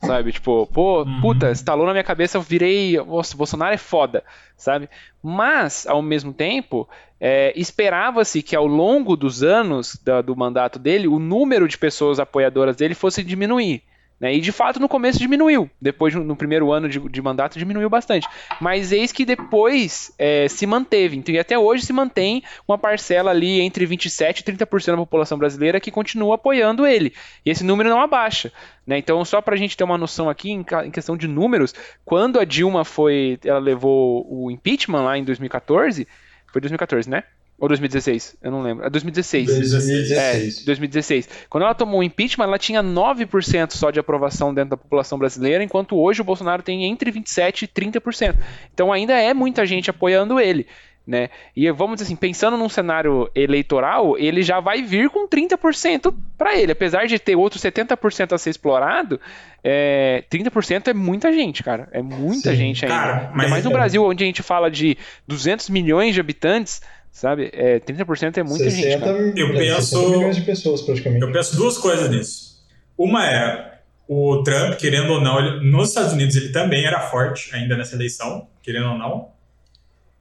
Sabe? 0.00 0.30
Tipo, 0.32 0.66
pô, 0.66 1.02
uhum. 1.02 1.20
puta, 1.20 1.50
estalou 1.50 1.84
na 1.84 1.92
minha 1.92 2.04
cabeça, 2.04 2.38
eu 2.38 2.42
virei. 2.42 2.96
Nossa, 2.98 3.36
Bolsonaro 3.36 3.74
é 3.74 3.78
foda, 3.78 4.22
sabe? 4.56 4.88
Mas, 5.20 5.88
ao 5.88 6.00
mesmo 6.00 6.32
tempo, 6.32 6.88
é, 7.20 7.52
esperava-se 7.56 8.40
que 8.40 8.54
ao 8.54 8.66
longo 8.66 9.16
dos 9.16 9.42
anos 9.42 9.98
da, 10.04 10.22
do 10.22 10.36
mandato 10.36 10.78
dele, 10.78 11.08
o 11.08 11.18
número 11.18 11.66
de 11.66 11.76
pessoas 11.76 12.20
apoiadoras 12.20 12.76
dele 12.76 12.94
fosse 12.94 13.24
diminuir. 13.24 13.82
Né? 14.20 14.34
E 14.34 14.40
de 14.40 14.50
fato 14.50 14.80
no 14.80 14.88
começo 14.88 15.18
diminuiu, 15.18 15.70
depois 15.80 16.14
no 16.14 16.34
primeiro 16.34 16.72
ano 16.72 16.88
de, 16.88 16.98
de 16.98 17.22
mandato 17.22 17.58
diminuiu 17.58 17.88
bastante. 17.88 18.26
Mas 18.60 18.90
eis 18.90 19.12
que 19.12 19.24
depois 19.24 20.12
é, 20.18 20.48
se 20.48 20.66
manteve, 20.66 21.16
então, 21.16 21.34
e 21.34 21.38
até 21.38 21.58
hoje 21.58 21.86
se 21.86 21.92
mantém 21.92 22.42
uma 22.66 22.76
parcela 22.76 23.30
ali 23.30 23.60
entre 23.60 23.86
27% 23.86 24.40
e 24.40 24.42
30% 24.42 24.86
da 24.86 24.96
população 24.96 25.38
brasileira 25.38 25.80
que 25.80 25.90
continua 25.90 26.34
apoiando 26.34 26.86
ele. 26.86 27.14
E 27.46 27.50
esse 27.50 27.62
número 27.64 27.88
não 27.88 28.00
abaixa. 28.00 28.52
Né? 28.86 28.98
Então, 28.98 29.24
só 29.24 29.40
para 29.40 29.54
a 29.54 29.58
gente 29.58 29.76
ter 29.76 29.84
uma 29.84 29.98
noção 29.98 30.28
aqui 30.28 30.50
em, 30.50 30.64
em, 30.84 30.90
questão 30.90 31.16
de 31.16 31.28
números, 31.28 31.74
quando 32.04 32.40
a 32.40 32.44
Dilma 32.44 32.84
foi, 32.84 33.38
ela 33.44 33.58
levou 33.58 34.26
o 34.28 34.50
impeachment 34.50 35.02
lá 35.02 35.16
em 35.16 35.24
2014, 35.24 36.08
foi 36.50 36.60
2014, 36.60 37.08
né? 37.08 37.22
Ou 37.58 37.66
2016? 37.66 38.36
Eu 38.40 38.52
não 38.52 38.62
lembro. 38.62 38.86
É 38.86 38.90
2016. 38.90 39.46
2016. 39.46 40.62
É, 40.62 40.64
2016. 40.64 41.28
Quando 41.50 41.64
ela 41.64 41.74
tomou 41.74 42.00
o 42.00 42.02
impeachment, 42.04 42.44
ela 42.44 42.58
tinha 42.58 42.82
9% 42.82 43.72
só 43.72 43.90
de 43.90 43.98
aprovação 43.98 44.54
dentro 44.54 44.70
da 44.70 44.76
população 44.76 45.18
brasileira, 45.18 45.64
enquanto 45.64 45.96
hoje 45.96 46.20
o 46.20 46.24
Bolsonaro 46.24 46.62
tem 46.62 46.84
entre 46.84 47.10
27% 47.10 47.62
e 47.62 47.68
30%. 47.68 48.36
Então 48.72 48.92
ainda 48.92 49.14
é 49.14 49.34
muita 49.34 49.66
gente 49.66 49.90
apoiando 49.90 50.38
ele. 50.38 50.66
Né? 51.04 51.30
E 51.56 51.70
vamos 51.70 51.96
dizer 51.96 52.04
assim, 52.04 52.16
pensando 52.16 52.58
num 52.58 52.68
cenário 52.68 53.30
eleitoral, 53.34 54.18
ele 54.18 54.42
já 54.42 54.60
vai 54.60 54.82
vir 54.82 55.08
com 55.08 55.26
30% 55.26 56.14
para 56.36 56.54
ele. 56.54 56.70
Apesar 56.70 57.06
de 57.06 57.18
ter 57.18 57.34
outros 57.34 57.62
70% 57.62 58.34
a 58.34 58.38
ser 58.38 58.50
explorado, 58.50 59.18
é, 59.64 60.22
30% 60.30 60.88
é 60.88 60.92
muita 60.92 61.32
gente, 61.32 61.62
cara. 61.62 61.88
É 61.92 62.02
muita 62.02 62.50
Sim. 62.50 62.56
gente 62.56 62.84
ainda. 62.84 62.94
Cara, 62.94 63.32
mas 63.34 63.48
mais 63.48 63.64
no 63.64 63.70
é... 63.70 63.72
Brasil, 63.72 64.04
onde 64.04 64.22
a 64.22 64.26
gente 64.26 64.42
fala 64.42 64.70
de 64.70 64.98
200 65.26 65.70
milhões 65.70 66.12
de 66.12 66.20
habitantes, 66.20 66.82
Sabe? 67.18 67.50
É, 67.52 67.80
30% 67.80 68.36
é 68.36 68.42
muita 68.44 68.70
60, 68.70 68.76
gente. 68.76 69.00
Cara. 69.00 69.32
Eu 69.36 69.52
penso. 69.52 70.08
milhões 70.08 70.36
de 70.36 70.42
pessoas, 70.42 70.82
praticamente. 70.82 71.24
Eu 71.24 71.32
penso 71.32 71.56
duas 71.56 71.76
coisas 71.76 72.08
nisso. 72.08 72.64
Uma 72.96 73.28
é 73.28 73.80
o 74.06 74.40
Trump, 74.44 74.74
querendo 74.74 75.14
ou 75.14 75.20
não, 75.20 75.36
ele, 75.40 75.68
nos 75.68 75.88
Estados 75.88 76.12
Unidos 76.12 76.36
ele 76.36 76.50
também 76.50 76.86
era 76.86 77.00
forte 77.00 77.52
ainda 77.52 77.76
nessa 77.76 77.96
eleição, 77.96 78.46
querendo 78.62 78.90
ou 78.90 78.96
não. 78.96 79.30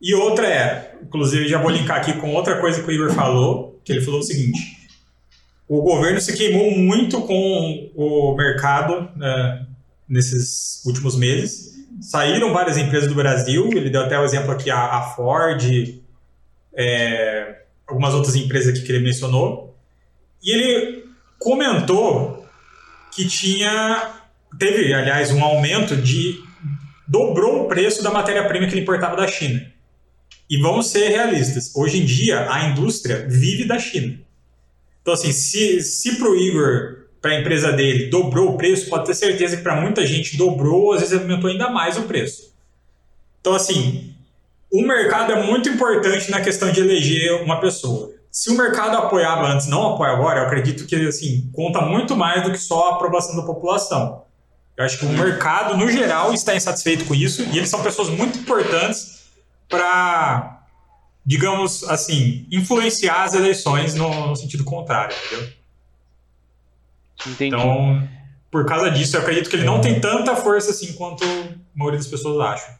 E 0.01 0.15
outra 0.15 0.47
é, 0.47 0.95
inclusive 1.03 1.47
já 1.47 1.61
vou 1.61 1.69
linkar 1.69 1.97
aqui 1.97 2.13
com 2.13 2.33
outra 2.33 2.59
coisa 2.59 2.81
que 2.81 2.89
o 2.89 2.91
Igor 2.91 3.13
falou, 3.13 3.79
que 3.85 3.91
ele 3.91 4.01
falou 4.01 4.21
o 4.21 4.23
seguinte: 4.23 4.59
o 5.67 5.83
governo 5.83 6.19
se 6.19 6.35
queimou 6.35 6.71
muito 6.71 7.21
com 7.21 7.91
o 7.95 8.35
mercado 8.35 9.07
né, 9.15 9.67
nesses 10.09 10.83
últimos 10.83 11.15
meses. 11.15 11.77
Saíram 12.01 12.51
várias 12.51 12.75
empresas 12.75 13.07
do 13.07 13.13
Brasil, 13.13 13.69
ele 13.71 13.91
deu 13.91 14.01
até 14.01 14.19
o 14.19 14.23
exemplo 14.23 14.51
aqui, 14.51 14.71
a, 14.71 14.97
a 14.97 15.01
Ford, 15.01 15.63
é, 16.78 17.63
algumas 17.88 18.13
outras 18.13 18.36
empresas 18.36 18.78
que 18.80 18.91
ele 18.91 19.03
mencionou. 19.03 19.75
E 20.43 20.51
ele 20.51 21.05
comentou 21.39 22.45
que 23.11 23.28
tinha. 23.28 24.13
Teve, 24.59 24.93
aliás, 24.93 25.32
um 25.32 25.43
aumento 25.43 25.95
de. 25.97 26.39
dobrou 27.07 27.63
o 27.63 27.67
preço 27.67 28.03
da 28.03 28.11
matéria-prima 28.11 28.67
que 28.67 28.73
ele 28.73 28.82
importava 28.82 29.15
da 29.15 29.28
China. 29.28 29.65
E 30.49 30.61
vamos 30.61 30.88
ser 30.88 31.09
realistas. 31.09 31.75
Hoje 31.75 31.99
em 31.99 32.05
dia, 32.05 32.49
a 32.49 32.69
indústria 32.69 33.25
vive 33.28 33.65
da 33.65 33.80
China. 33.80 34.19
Então, 35.01 35.13
assim, 35.13 35.32
se, 35.32 35.82
se 35.82 36.21
o 36.21 36.36
Igor, 36.36 37.07
para 37.21 37.32
a 37.32 37.39
empresa 37.39 37.71
dele, 37.71 38.09
dobrou 38.09 38.53
o 38.53 38.57
preço, 38.57 38.89
pode 38.89 39.05
ter 39.05 39.13
certeza 39.13 39.57
que 39.57 39.63
para 39.63 39.80
muita 39.80 40.05
gente 40.05 40.38
dobrou, 40.38 40.93
às 40.93 41.01
vezes 41.01 41.17
aumentou 41.17 41.49
ainda 41.49 41.69
mais 41.69 41.97
o 41.97 42.03
preço. 42.03 42.53
Então, 43.41 43.53
assim, 43.53 44.13
o 44.72 44.82
mercado 44.82 45.32
é 45.32 45.43
muito 45.43 45.70
importante 45.70 46.30
na 46.30 46.41
questão 46.41 46.72
de 46.72 46.80
eleger 46.80 47.41
uma 47.43 47.59
pessoa. 47.59 48.11
Se 48.30 48.51
o 48.51 48.57
mercado 48.57 48.97
apoiava 48.97 49.47
antes, 49.47 49.68
não 49.68 49.93
apoia 49.93 50.11
agora, 50.11 50.41
eu 50.41 50.45
acredito 50.45 50.86
que 50.86 50.95
assim 51.07 51.49
conta 51.53 51.82
muito 51.82 52.15
mais 52.15 52.43
do 52.43 52.51
que 52.51 52.57
só 52.57 52.89
a 52.89 52.95
aprovação 52.95 53.36
da 53.36 53.43
população. 53.43 54.24
Eu 54.76 54.86
acho 54.86 54.99
que 54.99 55.05
o 55.05 55.09
mercado, 55.09 55.76
no 55.76 55.89
geral, 55.89 56.34
está 56.34 56.55
insatisfeito 56.55 57.05
com 57.05 57.15
isso 57.15 57.41
e 57.41 57.57
eles 57.57 57.70
são 57.70 57.82
pessoas 57.82 58.09
muito 58.09 58.38
importantes 58.38 59.24
para, 59.68 60.63
digamos 61.26 61.84
assim, 61.86 62.45
influenciar 62.51 63.24
as 63.24 63.34
eleições 63.34 63.95
no, 63.95 64.28
no 64.28 64.36
sentido 64.36 64.63
contrário, 64.63 65.15
entendeu? 65.26 65.49
Entendi. 67.26 67.55
Então, 67.55 68.07
por 68.51 68.65
causa 68.68 68.91
disso, 68.91 69.18
eu 69.18 69.22
acredito 69.22 69.49
que 69.49 69.55
ele 69.55 69.65
não 69.65 69.82
tem 69.82 69.99
tanta 69.99 70.36
força 70.36 70.70
assim 70.70 70.93
quanto 70.93 71.24
a 71.24 71.55
maioria 71.76 71.97
das 71.97 72.07
pessoas 72.07 72.39
acham. 72.39 72.76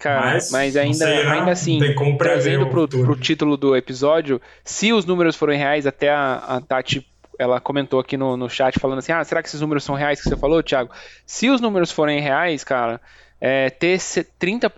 Cara, 0.00 0.32
mas, 0.32 0.50
mas 0.50 0.76
ainda, 0.78 0.94
sei, 0.94 1.26
ainda 1.26 1.50
assim, 1.50 1.78
trazendo 2.16 2.66
pro, 2.68 2.88
pro 2.88 3.14
título 3.14 3.54
do 3.54 3.76
episódio, 3.76 4.40
se 4.64 4.94
os 4.94 5.04
números 5.04 5.36
forem 5.36 5.58
reais, 5.58 5.86
até 5.86 6.08
a, 6.08 6.36
a 6.36 6.60
Tati 6.62 7.06
ela 7.38 7.60
comentou 7.60 8.00
aqui 8.00 8.16
no, 8.16 8.34
no 8.34 8.48
chat 8.48 8.78
falando 8.78 9.00
assim: 9.00 9.12
ah, 9.12 9.22
será 9.22 9.42
que 9.42 9.48
esses 9.48 9.60
números 9.60 9.84
são 9.84 9.94
reais 9.94 10.22
que 10.22 10.28
você 10.28 10.36
falou, 10.38 10.62
Thiago? 10.62 10.90
Se 11.26 11.50
os 11.50 11.60
números 11.60 11.92
forem 11.92 12.18
reais, 12.18 12.64
cara, 12.64 12.98
é, 13.38 13.68
ter 13.68 13.98
30%, 13.98 14.70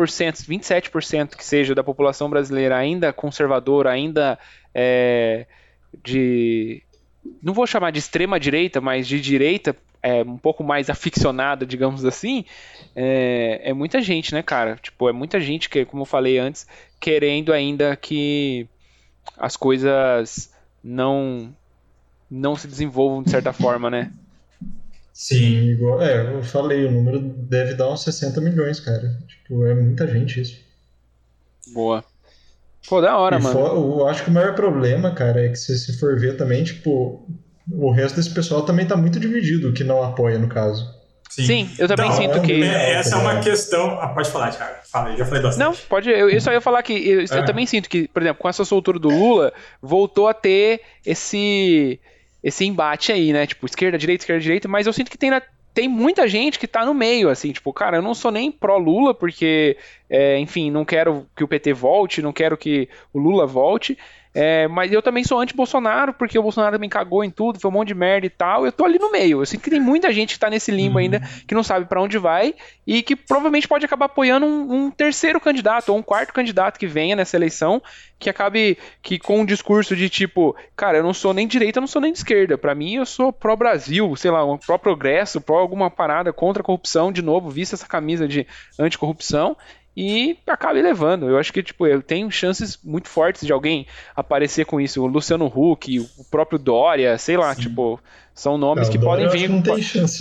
27% 0.45 1.37
que 1.37 1.45
seja 1.45 1.73
da 1.73 1.85
população 1.85 2.29
brasileira 2.29 2.77
ainda 2.77 3.13
conservadora, 3.13 3.93
ainda 3.93 4.37
é, 4.75 5.47
de. 6.03 6.83
Não 7.41 7.55
vou 7.55 7.67
chamar 7.67 7.93
de 7.93 8.01
extrema 8.01 8.41
direita, 8.41 8.81
mas 8.81 9.07
de 9.07 9.21
direita, 9.21 9.77
é, 10.03 10.23
um 10.23 10.37
pouco 10.37 10.65
mais 10.65 10.91
aficionada, 10.91 11.65
digamos 11.65 12.05
assim, 12.05 12.45
é, 12.95 13.61
é, 13.65 13.73
muita 13.73 14.03
gente, 14.03 14.35
né, 14.35 14.43
cara? 14.43 14.77
Tipo, 14.77 15.09
é 15.09 15.13
muita 15.13 15.41
gente 15.41 15.71
que, 15.71 15.85
como 15.85 16.03
eu 16.03 16.07
falei 16.07 16.39
antes, 16.39 16.67
querendo 16.99 17.53
ainda 17.53 17.95
que 17.97 18.69
as 19.39 19.57
coisas 19.57 20.51
não 20.83 21.55
não 22.29 22.57
se 22.57 22.67
desenvolvam 22.67 23.23
de 23.23 23.31
certa 23.31 23.53
forma, 23.53 23.91
né? 23.91 24.11
Sim, 25.13 25.69
igual, 25.69 26.01
é, 26.01 26.35
eu 26.35 26.43
falei, 26.43 26.87
o 26.87 26.91
número 26.91 27.21
deve 27.21 27.75
dar 27.75 27.93
uns 27.93 28.03
60 28.03 28.41
milhões, 28.41 28.81
cara. 28.81 29.19
Tipo, 29.29 29.67
é 29.67 29.75
muita 29.75 30.09
gente 30.09 30.41
isso. 30.41 30.59
Boa. 31.75 32.03
Pô, 32.89 33.01
da 33.01 33.17
hora, 33.19 33.39
e 33.39 33.43
mano. 33.43 33.53
For, 33.53 33.77
eu 33.77 34.09
acho 34.09 34.25
que 34.25 34.31
o 34.31 34.33
maior 34.33 34.55
problema, 34.55 35.15
cara, 35.15 35.45
é 35.45 35.51
que 35.51 35.57
se, 35.57 35.79
se 35.79 35.99
for 35.99 36.19
ver 36.19 36.39
também, 36.39 36.65
tipo, 36.65 37.29
o 37.75 37.91
resto 37.91 38.17
desse 38.17 38.33
pessoal 38.33 38.63
também 38.63 38.85
está 38.85 38.97
muito 38.97 39.19
dividido, 39.19 39.73
que 39.73 39.85
não 39.85 40.03
apoia, 40.03 40.39
no 40.39 40.49
caso. 40.49 41.03
Sim, 41.31 41.47
Sim 41.47 41.71
eu 41.79 41.89
também 41.89 42.07
então, 42.07 42.19
sinto 42.19 42.43
que. 42.43 42.63
É, 42.63 42.93
essa 42.93 43.17
é 43.17 43.19
uma 43.19 43.41
questão. 43.41 43.99
Ah, 43.99 44.09
pode 44.09 44.29
falar, 44.31 44.51
Thiago. 44.51 44.75
Fala, 44.91 45.11
eu 45.11 45.17
já 45.17 45.25
falei 45.25 45.43
bastante. 45.43 45.65
Não, 45.65 45.75
pode. 45.89 46.11
Eu, 46.11 46.29
eu 46.29 46.41
só 46.41 46.53
ia 46.53 46.61
falar 46.61 46.83
que 46.83 46.93
eu, 46.93 47.21
é. 47.21 47.25
eu, 47.25 47.45
também 47.47 47.65
sinto 47.65 47.89
que, 47.89 48.07
por 48.09 48.21
exemplo, 48.23 48.43
com 48.43 48.49
essa 48.49 48.67
soltura 48.67 48.99
do 48.99 49.09
Lula, 49.09 49.53
voltou 49.81 50.29
a 50.29 50.35
ter 50.35 50.83
esse 51.07 51.99
esse 52.43 52.65
embate 52.67 53.13
aí, 53.13 53.33
né? 53.33 53.47
Tipo, 53.47 53.65
esquerda, 53.65 53.97
direita, 53.97 54.25
esquerda, 54.25 54.43
direita, 54.43 54.69
mas 54.69 54.87
eu 54.87 54.93
sinto 54.93 55.11
que 55.11 55.17
tem, 55.17 55.31
tem 55.73 55.89
muita 55.89 56.27
gente 56.27 56.59
que 56.59 56.67
tá 56.67 56.85
no 56.85 56.93
meio, 56.93 57.29
assim, 57.29 57.53
tipo, 57.53 57.73
cara, 57.73 57.99
eu 57.99 58.03
não 58.03 58.15
sou 58.15 58.31
nem 58.31 58.51
pró-Lula, 58.51 59.15
porque, 59.15 59.77
é, 60.11 60.39
enfim, 60.39 60.71
não 60.71 60.85
quero 60.85 61.27
que 61.37 61.45
o 61.45 61.49
PT 61.49 61.73
volte, 61.73 62.21
não 62.21 62.33
quero 62.33 62.57
que 62.57 62.89
o 63.13 63.19
Lula 63.19 63.47
volte. 63.47 63.97
É, 64.35 64.67
mas 64.67 64.91
eu 64.91 65.03
também 65.03 65.25
sou 65.25 65.39
anti-Bolsonaro, 65.39 66.15
porque 66.15 66.39
o 66.39 66.43
Bolsonaro 66.43 66.77
também 66.77 66.89
cagou 66.89 67.23
em 67.23 67.31
tudo, 67.31 67.61
foi 67.61 67.71
um 67.71 67.75
monte 67.75 67.89
de 67.89 67.95
merda 67.95 68.27
e 68.27 68.31
tal. 68.31 68.65
Eu 68.65 68.73
tô 68.73 68.85
ali 68.85 68.99
no 68.99 69.11
meio. 69.11 69.43
Eu 69.43 69.47
sinto 69.47 69.63
que 69.63 69.71
tem 69.71 69.81
muita 69.81 70.11
gente 70.13 70.35
que 70.35 70.41
tá 70.41 70.49
nesse 70.49 70.71
limbo 70.71 70.95
uhum. 70.95 71.03
ainda, 71.03 71.21
que 71.47 71.55
não 71.55 71.63
sabe 71.63 71.87
para 71.87 72.01
onde 72.01 72.17
vai 72.17 72.55
e 72.87 73.03
que 73.03 73.15
provavelmente 73.15 73.69
pode 73.69 73.85
acabar 73.85 74.07
apoiando 74.07 74.47
um, 74.47 74.87
um, 74.87 74.91
terceiro 74.91 75.39
candidato 75.41 75.91
ou 75.91 75.99
um 75.99 76.03
quarto 76.03 76.33
candidato 76.33 76.79
que 76.79 76.87
venha 76.87 77.15
nessa 77.15 77.37
eleição, 77.37 77.83
que 78.19 78.31
acabe 78.31 78.79
que 79.03 79.19
com 79.19 79.41
um 79.41 79.45
discurso 79.45 79.95
de 79.95 80.09
tipo, 80.09 80.57
cara, 80.75 80.99
eu 80.99 81.03
não 81.03 81.13
sou 81.13 81.35
nem 81.35 81.47
direita, 81.47 81.79
eu 81.79 81.83
não 81.83 81.89
sou 81.89 82.01
nem 82.01 82.13
de 82.13 82.19
esquerda. 82.19 82.57
Para 82.57 82.75
mim, 82.75 82.95
eu 82.95 83.07
sou 83.07 83.33
pró-Brasil, 83.33 84.17
sei 84.17 84.31
lá, 84.31 84.41
pró-progresso, 84.59 85.41
pró 85.41 85.59
alguma 85.59 85.91
parada 85.91 86.33
contra 86.33 86.63
a 86.63 86.65
corrupção, 86.65 87.13
de 87.13 87.21
novo, 87.21 87.51
vista 87.51 87.75
essa 87.75 87.87
camisa 87.87 88.27
de 88.27 88.47
anticorrupção 88.79 89.57
e 89.97 90.37
acabe 90.47 90.81
levando. 90.81 91.29
Eu 91.29 91.39
acho 91.39 91.53
que 91.53 91.63
tipo, 91.63 91.87
eu 91.87 92.03
tenho 92.03 92.31
chances 92.31 92.79
muito 92.83 93.09
fortes 93.09 93.47
de 93.47 93.53
alguém 93.53 93.87
aparecer 94.17 94.65
com 94.65 94.81
isso. 94.81 95.03
O 95.03 95.07
Luciano 95.07 95.47
Huck, 95.47 96.01
o 96.01 96.25
próprio 96.31 96.59
Dória, 96.59 97.17
sei 97.19 97.37
lá, 97.37 97.55
Sim. 97.55 97.63
tipo, 97.63 98.01
são 98.35 98.57
nomes 98.57 98.89
não, 98.89 98.93
que 98.93 98.99
podem 98.99 99.29
vir, 99.29 99.51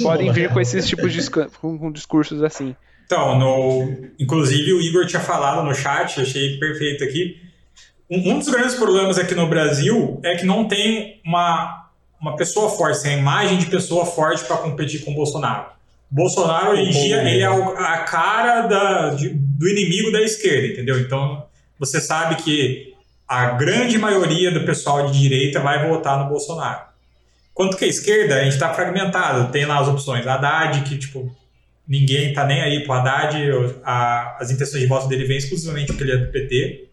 podem 0.04 0.28
não, 0.28 0.34
vir 0.34 0.50
com 0.50 0.60
esses 0.60 0.88
tipos 0.88 1.14
de 1.14 1.30
com, 1.30 1.78
com 1.78 1.92
discursos 1.92 2.44
assim. 2.44 2.76
Então, 3.06 3.38
no, 3.38 4.08
inclusive 4.20 4.74
o 4.74 4.82
Igor 4.82 5.06
tinha 5.06 5.22
falado 5.22 5.64
no 5.64 5.74
chat, 5.74 6.22
achei 6.22 6.58
perfeito 6.58 7.04
aqui. 7.04 7.42
Um, 8.10 8.32
um 8.32 8.40
dos 8.40 8.50
grandes 8.50 8.76
problemas 8.76 9.18
aqui 9.18 9.36
no 9.36 9.48
Brasil 9.48 10.20
é 10.24 10.36
que 10.36 10.46
não 10.46 10.68
tem 10.68 11.22
uma, 11.26 11.90
uma 12.20 12.36
pessoa 12.36 12.70
forte, 12.70 13.04
tem 13.04 13.16
a 13.16 13.18
imagem 13.18 13.58
de 13.58 13.66
pessoa 13.68 14.06
forte 14.06 14.44
para 14.46 14.58
competir 14.58 15.04
com 15.04 15.12
o 15.12 15.16
Bolsonaro. 15.16 15.66
Bolsonaro 16.12 16.72
hoje 16.72 16.82
em 16.82 16.92
dia 16.92 17.22
ele 17.22 17.42
é 17.42 17.46
a 17.46 18.00
cara 18.00 18.68
da, 18.68 19.12
de, 19.12 19.30
do 19.30 19.68
inimigo 19.68 20.12
da 20.12 20.22
esquerda, 20.22 20.68
entendeu? 20.68 21.00
Então 21.00 21.46
você 21.80 22.02
sabe 22.02 22.36
que 22.36 22.94
a 23.26 23.52
grande 23.52 23.98
maioria 23.98 24.52
do 24.52 24.66
pessoal 24.66 25.10
de 25.10 25.18
direita 25.18 25.62
vai 25.62 25.88
votar 25.88 26.20
no 26.22 26.30
Bolsonaro. 26.30 26.82
Quanto 27.54 27.78
que 27.78 27.86
a 27.86 27.88
esquerda, 27.88 28.36
a 28.36 28.44
gente 28.44 28.54
está 28.54 28.74
fragmentado. 28.74 29.52
Tem 29.54 29.66
lá 29.66 29.80
as 29.80 29.88
opções. 29.88 30.28
Haddad, 30.28 30.82
que 30.82 30.98
tipo, 30.98 31.34
ninguém 31.88 32.34
tá 32.34 32.46
nem 32.46 32.62
aí 32.62 32.84
pro 32.84 32.94
Haddad, 32.94 33.38
a, 33.84 34.38
as 34.38 34.52
intenções 34.52 34.82
de 34.82 34.88
voto 34.88 35.08
dele 35.08 35.26
vêm 35.26 35.38
exclusivamente 35.38 35.88
porque 35.88 36.04
ele 36.04 36.12
é 36.12 36.18
do 36.18 36.32
PT. 36.32 36.90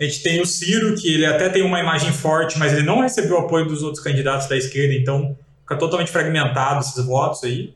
A 0.00 0.04
gente 0.04 0.22
tem 0.22 0.40
o 0.40 0.46
Ciro, 0.46 0.96
que 0.96 1.12
ele 1.12 1.26
até 1.26 1.48
tem 1.48 1.62
uma 1.62 1.78
imagem 1.78 2.10
forte, 2.10 2.58
mas 2.58 2.72
ele 2.72 2.82
não 2.82 3.00
recebeu 3.00 3.38
apoio 3.38 3.66
dos 3.66 3.82
outros 3.82 4.02
candidatos 4.02 4.48
da 4.48 4.56
esquerda, 4.56 4.94
então 4.94 5.36
fica 5.60 5.76
totalmente 5.76 6.10
fragmentado 6.10 6.80
esses 6.80 7.04
votos 7.04 7.44
aí. 7.44 7.74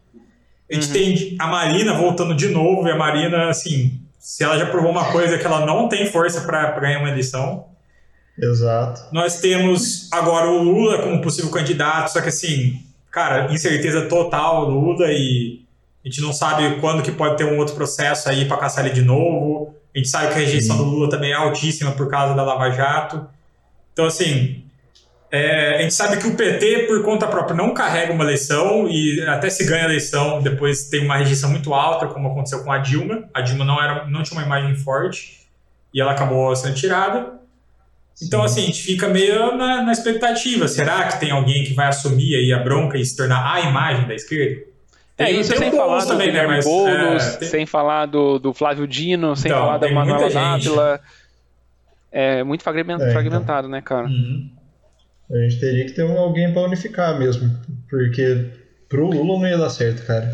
A 0.71 0.75
gente 0.75 0.87
uhum. 0.87 0.93
tem 0.93 1.37
a 1.39 1.47
Marina 1.47 1.95
voltando 1.95 2.35
de 2.35 2.49
novo, 2.49 2.89
e 2.89 2.91
a 2.91 2.97
Marina, 2.97 3.49
assim, 3.49 4.01
se 4.19 4.43
ela 4.43 4.59
já 4.59 4.67
provou 4.67 4.91
uma 4.91 5.13
coisa 5.13 5.39
que 5.39 5.45
ela 5.47 5.67
não 5.67 5.89
tem 5.89 6.11
força 6.11 6.41
para 6.41 6.81
ganhar 6.81 7.01
uma 7.01 7.11
eleição. 7.11 7.67
Exato. 8.39 9.03
Nós 9.13 9.39
temos 9.41 10.09
agora 10.11 10.51
o 10.51 10.63
Lula 10.63 11.03
como 11.03 11.21
possível 11.21 11.51
candidato, 11.51 12.09
só 12.09 12.21
que 12.21 12.29
assim, 12.29 12.81
cara, 13.11 13.53
incerteza 13.53 14.07
total 14.07 14.69
Lula 14.69 15.07
e 15.13 15.63
a 16.05 16.09
gente 16.09 16.21
não 16.21 16.33
sabe 16.33 16.81
quando 16.81 17.03
que 17.03 17.13
pode 17.13 17.37
ter 17.37 17.45
um 17.45 17.59
outro 17.59 17.75
processo 17.75 18.29
aí 18.29 18.45
para 18.47 18.57
caçar 18.57 18.85
ele 18.85 18.95
de 18.95 19.03
novo. 19.03 19.75
A 19.95 19.99
gente 19.99 20.09
sabe 20.09 20.29
que 20.29 20.35
a 20.35 20.39
rejeição 20.39 20.77
Sim. 20.77 20.85
do 20.85 20.91
Lula 20.91 21.09
também 21.09 21.31
é 21.31 21.35
altíssima 21.35 21.93
por 21.93 22.09
causa 22.09 22.35
da 22.35 22.43
Lava 22.43 22.71
Jato. 22.71 23.27
Então, 23.93 24.05
assim, 24.05 24.64
é, 25.35 25.77
a 25.79 25.83
gente 25.83 25.95
sabe 25.95 26.17
que 26.17 26.29
o 26.29 26.37
PT, 26.37 26.87
por 26.87 27.03
conta 27.03 27.27
própria, 27.27 27.57
não 27.57 27.75
carrega 27.75 28.13
uma 28.13 28.23
eleição 28.23 28.87
e 28.89 29.21
até 29.27 29.51
se 29.51 29.65
ganha 29.65 29.83
a 29.83 29.87
eleição, 29.87 30.41
depois 30.41 30.89
tem 30.89 31.05
uma 31.05 31.17
rejeição 31.17 31.51
muito 31.51 31.75
alta, 31.75 32.07
como 32.07 32.29
aconteceu 32.29 32.63
com 32.63 32.71
a 32.71 32.79
Dilma. 32.79 33.25
A 33.35 33.41
Dilma 33.41 33.65
não, 33.65 33.83
era, 33.83 34.07
não 34.07 34.23
tinha 34.23 34.39
uma 34.39 34.47
imagem 34.47 34.77
forte 34.77 35.41
e 35.93 36.01
ela 36.01 36.13
acabou 36.13 36.55
sendo 36.55 36.75
tirada. 36.75 37.33
Então, 38.23 38.45
assim, 38.45 38.63
a 38.63 38.67
gente 38.67 38.81
fica 38.83 39.09
meio 39.09 39.57
na, 39.57 39.83
na, 39.83 39.91
expectativa. 39.91 40.69
Será 40.69 41.09
que 41.09 41.19
tem 41.19 41.33
alguém 41.33 41.65
que 41.65 41.75
vai 41.75 41.89
assumir 41.89 42.37
aí 42.37 42.53
a 42.53 42.61
bronca 42.61 42.97
e 42.97 43.05
se 43.05 43.17
tornar 43.17 43.55
a 43.55 43.61
imagem 43.61 44.07
da 44.07 44.15
esquerda? 44.15 44.63
É, 45.19 45.25
tem, 45.27 45.41
isso 45.41 45.51
tem 45.51 45.59
sem 45.59 45.73
falar 45.73 46.07
também, 46.07 46.29
do 46.29 46.35
né? 46.35 46.47
Mas, 46.47 46.65
Boulos, 46.65 47.25
é, 47.25 47.37
tem... 47.39 47.49
sem 47.49 47.67
falar 47.67 48.07
do, 48.07 48.39
do 48.39 48.53
Flávio 48.55 48.87
Dino, 48.87 49.35
sem 49.35 49.51
então, 49.51 49.63
falar 49.63 49.79
da 49.79 49.91
Manuela 49.91 50.31
Dávila. 50.31 51.01
É 52.13 52.45
muito 52.45 52.63
fragmentado, 52.63 53.03
é, 53.03 53.11
então. 53.11 53.21
fragmentado 53.21 53.69
né, 53.69 53.83
cara? 53.83 54.07
Uhum. 54.07 54.49
A 55.35 55.39
gente 55.39 55.59
teria 55.59 55.85
que 55.85 55.93
ter 55.93 56.05
um, 56.05 56.17
alguém 56.17 56.53
para 56.53 56.63
unificar 56.63 57.19
mesmo, 57.19 57.51
porque 57.91 58.47
pro 58.89 59.09
Lula 59.09 59.41
não 59.41 59.49
ia 59.49 59.59
dar 59.59 59.71
certo, 59.71 60.07
cara. 60.07 60.27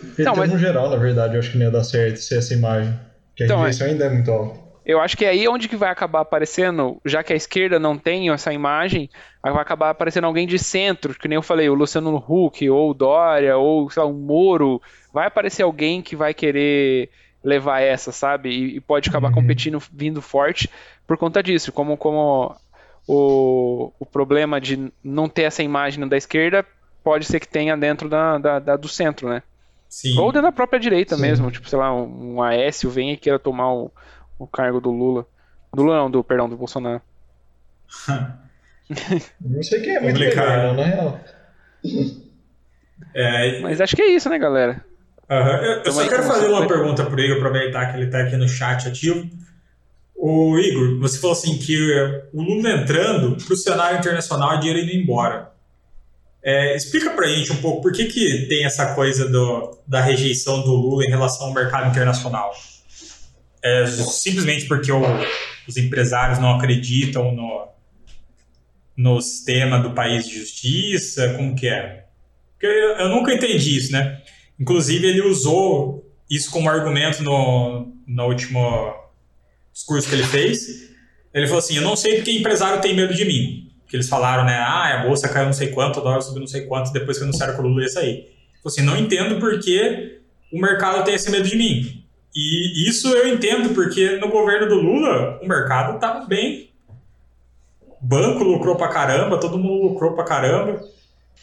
PT 0.00 0.22
então, 0.22 0.34
mas... 0.34 0.50
no 0.50 0.58
geral, 0.58 0.90
na 0.90 0.96
verdade, 0.96 1.34
eu 1.34 1.38
acho 1.38 1.52
que 1.52 1.58
não 1.58 1.66
ia 1.66 1.70
dar 1.70 1.84
certo 1.84 2.16
ser 2.16 2.38
essa 2.38 2.52
imagem, 2.52 2.92
porque 3.28 3.44
a 3.44 3.46
então, 3.46 3.58
rejeição 3.58 3.86
ainda 3.86 4.06
é 4.06 4.10
muito 4.10 4.30
alta. 4.30 4.60
Eu 4.84 5.00
acho 5.00 5.16
que 5.16 5.24
é 5.24 5.28
aí 5.28 5.46
onde 5.46 5.68
que 5.68 5.76
vai 5.76 5.90
acabar 5.90 6.20
aparecendo, 6.20 7.00
já 7.04 7.22
que 7.22 7.32
a 7.32 7.36
esquerda 7.36 7.78
não 7.78 7.96
tem 7.96 8.30
essa 8.30 8.52
imagem, 8.52 9.08
vai 9.40 9.62
acabar 9.62 9.90
aparecendo 9.90 10.24
alguém 10.24 10.44
de 10.44 10.58
centro, 10.58 11.14
que 11.14 11.28
nem 11.28 11.36
eu 11.36 11.42
falei, 11.42 11.68
o 11.68 11.74
Luciano 11.74 12.16
Huck, 12.16 12.68
ou 12.68 12.90
o 12.90 12.94
Dória, 12.94 13.56
ou 13.56 13.88
sei 13.90 14.02
lá, 14.02 14.08
o 14.08 14.12
Moro. 14.12 14.82
Vai 15.12 15.28
aparecer 15.28 15.62
alguém 15.62 16.02
que 16.02 16.16
vai 16.16 16.34
querer 16.34 17.10
levar 17.44 17.80
essa, 17.80 18.10
sabe? 18.10 18.48
E, 18.48 18.76
e 18.76 18.80
pode 18.80 19.08
acabar 19.08 19.28
uhum. 19.28 19.34
competindo, 19.34 19.80
vindo 19.92 20.20
forte 20.20 20.68
por 21.06 21.16
conta 21.16 21.40
disso. 21.44 21.70
Como, 21.70 21.96
como 21.96 22.56
o, 23.06 23.92
o 23.98 24.06
problema 24.06 24.60
de 24.60 24.92
não 25.02 25.28
ter 25.28 25.42
essa 25.42 25.62
imagem 25.62 26.06
da 26.08 26.16
esquerda 26.16 26.64
pode 27.02 27.24
ser 27.24 27.40
que 27.40 27.48
tenha 27.48 27.76
dentro 27.76 28.08
da, 28.08 28.38
da, 28.38 28.58
da 28.58 28.76
do 28.76 28.88
centro, 28.88 29.28
né? 29.28 29.42
Sim. 29.88 30.18
Ou 30.18 30.32
dentro 30.32 30.48
da 30.48 30.52
própria 30.52 30.80
direita 30.80 31.16
Sim. 31.16 31.22
mesmo, 31.22 31.50
tipo, 31.50 31.68
sei 31.68 31.78
lá, 31.78 31.94
um, 31.94 32.34
um 32.34 32.42
Aécio 32.42 32.88
vem 32.88 33.12
e 33.12 33.16
queira 33.16 33.38
tomar 33.38 33.72
o, 33.74 33.90
o 34.38 34.46
cargo 34.46 34.80
do 34.80 34.90
Lula. 34.90 35.26
Do 35.74 35.82
Lula 35.82 35.96
não, 35.98 36.10
do, 36.10 36.24
perdão, 36.24 36.48
do 36.48 36.56
Bolsonaro. 36.56 37.02
não 39.40 39.62
sei 39.62 39.80
quem 39.80 39.96
é 39.96 40.00
muito 40.00 40.18
melhor, 40.18 40.74
na 40.74 40.84
real. 40.84 41.20
É, 43.14 43.60
Mas 43.60 43.80
acho 43.80 43.96
que 43.96 44.02
é 44.02 44.10
isso, 44.10 44.28
né, 44.30 44.38
galera? 44.38 44.84
Uhum. 45.28 45.36
Eu, 45.36 45.82
eu 45.82 45.92
só 45.92 46.08
quero 46.08 46.22
fazer 46.22 46.48
uma 46.48 46.66
pergunta 46.66 47.04
pro 47.04 47.20
Igor, 47.20 47.38
aproveitar 47.38 47.90
que 47.90 47.98
ele 47.98 48.10
tá 48.10 48.20
aqui 48.20 48.36
no 48.36 48.48
chat 48.48 48.88
ativo. 48.88 49.28
O 50.24 50.56
Igor, 50.56 51.00
você 51.00 51.18
falou 51.18 51.32
assim 51.32 51.58
que 51.58 51.76
o 52.32 52.40
Lula 52.42 52.70
entrando 52.70 53.44
para 53.44 53.54
o 53.54 53.56
cenário 53.56 53.98
internacional 53.98 54.54
e 54.54 54.60
dinheiro 54.60 54.78
indo 54.78 54.92
embora. 54.92 55.50
É, 56.40 56.76
explica 56.76 57.10
para 57.10 57.26
a 57.26 57.28
gente 57.28 57.50
um 57.50 57.56
pouco 57.56 57.82
por 57.82 57.92
que, 57.92 58.04
que 58.04 58.46
tem 58.48 58.64
essa 58.64 58.94
coisa 58.94 59.28
do, 59.28 59.76
da 59.84 60.00
rejeição 60.00 60.62
do 60.62 60.76
Lula 60.76 61.04
em 61.04 61.08
relação 61.08 61.48
ao 61.48 61.52
mercado 61.52 61.90
internacional. 61.90 62.52
É 63.64 63.84
simplesmente 63.86 64.66
porque 64.66 64.92
o, 64.92 65.02
os 65.66 65.76
empresários 65.76 66.38
não 66.38 66.54
acreditam 66.54 67.34
no, 67.34 67.66
no 68.96 69.20
sistema 69.20 69.80
do 69.80 69.90
país 69.90 70.24
de 70.24 70.38
justiça? 70.38 71.34
Como 71.34 71.56
que 71.56 71.66
é? 71.66 72.04
Porque 72.52 72.66
eu, 72.66 72.90
eu 72.90 73.08
nunca 73.08 73.34
entendi 73.34 73.76
isso, 73.76 73.90
né? 73.90 74.22
Inclusive, 74.56 75.04
ele 75.04 75.22
usou 75.22 76.08
isso 76.30 76.48
como 76.48 76.70
argumento 76.70 77.24
no, 77.24 77.92
no 78.06 78.26
último 78.28 79.01
discurso 79.72 80.08
que 80.08 80.14
ele 80.14 80.24
fez, 80.24 80.90
ele 81.34 81.46
falou 81.46 81.58
assim: 81.58 81.76
Eu 81.76 81.82
não 81.82 81.96
sei 81.96 82.16
porque 82.16 82.32
empresário 82.32 82.80
tem 82.80 82.94
medo 82.94 83.14
de 83.14 83.24
mim. 83.24 83.68
Que 83.88 83.96
eles 83.96 84.08
falaram, 84.08 84.44
né? 84.44 84.56
Ah, 84.56 85.00
a 85.00 85.06
bolsa 85.06 85.28
caiu 85.28 85.46
não 85.46 85.52
sei 85.52 85.68
quanto, 85.68 86.00
a 86.00 86.02
dólar 86.02 86.22
subiu 86.22 86.40
não 86.40 86.46
sei 86.46 86.62
quanto, 86.62 86.92
depois 86.92 87.18
que 87.18 87.24
anunciaram 87.24 87.54
que 87.54 87.60
o 87.60 87.64
Lula 87.64 87.82
ia 87.82 87.88
sair. 87.88 88.08
Ele 88.08 88.26
falou 88.62 88.72
assim: 88.72 88.82
Não 88.82 88.96
entendo 88.96 89.38
porque 89.38 90.20
o 90.52 90.60
mercado 90.60 91.04
tem 91.04 91.14
esse 91.14 91.30
medo 91.30 91.48
de 91.48 91.56
mim. 91.56 92.02
E 92.34 92.88
isso 92.88 93.08
eu 93.08 93.28
entendo 93.28 93.74
porque 93.74 94.16
no 94.16 94.28
governo 94.28 94.68
do 94.68 94.76
Lula 94.76 95.38
o 95.42 95.46
mercado 95.46 95.96
estava 95.96 96.24
bem. 96.24 96.70
O 97.86 98.06
banco 98.06 98.42
lucrou 98.42 98.76
pra 98.76 98.88
caramba, 98.88 99.38
todo 99.38 99.58
mundo 99.58 99.88
lucrou 99.88 100.14
pra 100.14 100.24
caramba. 100.24 100.82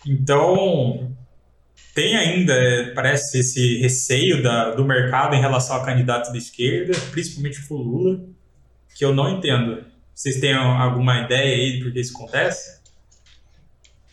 Então, 0.06 1.16
tem 1.94 2.16
ainda, 2.16 2.92
parece, 2.96 3.40
esse 3.40 3.80
receio 3.80 4.42
da, 4.42 4.72
do 4.72 4.86
mercado 4.86 5.36
em 5.36 5.42
relação 5.42 5.76
a 5.76 5.86
candidatos 5.86 6.32
da 6.32 6.38
esquerda, 6.38 6.98
principalmente 7.12 7.60
o 7.70 7.76
Lula, 7.76 8.22
que 8.96 9.04
eu 9.04 9.14
não 9.14 9.30
entendo. 9.30 9.84
Vocês 10.14 10.40
têm 10.40 10.54
alguma 10.54 11.22
ideia 11.22 11.56
aí 11.56 11.78
de 11.78 11.84
por 11.84 11.94
que 11.94 12.00
isso 12.00 12.16
acontece? 12.16 12.80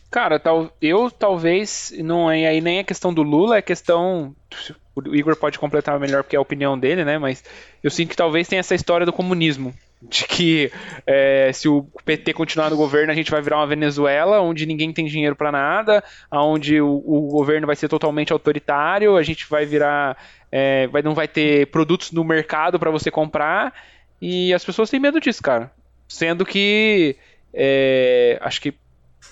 Cara, 0.09 0.39
tal, 0.39 0.71
eu 0.81 1.11
talvez, 1.11 1.93
não 1.99 2.31
é 2.31 2.47
aí 2.47 2.61
nem 2.61 2.79
a 2.79 2.83
questão 2.83 3.13
do 3.13 3.21
Lula, 3.21 3.57
é 3.57 3.61
questão. 3.61 4.35
O 4.95 5.15
Igor 5.15 5.35
pode 5.35 5.59
completar 5.59 5.99
melhor 5.99 6.23
porque 6.23 6.35
é 6.35 6.39
a 6.39 6.41
opinião 6.41 6.79
dele, 6.79 7.03
né? 7.03 7.17
Mas 7.17 7.43
eu 7.83 7.91
sinto 7.91 8.09
que 8.09 8.15
talvez 8.15 8.47
tenha 8.47 8.61
essa 8.61 8.73
história 8.73 9.05
do 9.05 9.13
comunismo 9.13 9.73
de 10.01 10.25
que 10.25 10.71
é, 11.05 11.51
se 11.51 11.67
o 11.67 11.83
PT 12.05 12.33
continuar 12.33 12.69
no 12.69 12.77
governo, 12.77 13.11
a 13.11 13.15
gente 13.15 13.31
vai 13.31 13.41
virar 13.41 13.57
uma 13.57 13.67
Venezuela, 13.67 14.41
onde 14.41 14.65
ninguém 14.65 14.93
tem 14.93 15.05
dinheiro 15.05 15.35
para 15.35 15.51
nada, 15.51 16.03
onde 16.31 16.79
o, 16.79 17.03
o, 17.05 17.29
governo 17.29 17.65
vai 17.65 17.75
ser 17.75 17.87
totalmente 17.89 18.31
autoritário, 18.31 19.17
a 19.17 19.23
gente 19.23 19.49
vai 19.49 19.65
virar. 19.65 20.17
É, 20.51 20.87
vai, 20.87 21.01
não 21.01 21.13
vai 21.13 21.27
ter 21.27 21.67
produtos 21.67 22.11
no 22.11 22.23
mercado 22.23 22.79
para 22.79 22.91
você 22.91 23.09
comprar, 23.09 23.73
e 24.21 24.53
as 24.53 24.63
pessoas 24.63 24.89
têm 24.89 24.99
medo 24.99 25.19
disso, 25.19 25.41
cara. 25.41 25.71
Sendo 26.07 26.45
que. 26.45 27.15
É, 27.53 28.37
acho 28.41 28.61
que 28.61 28.73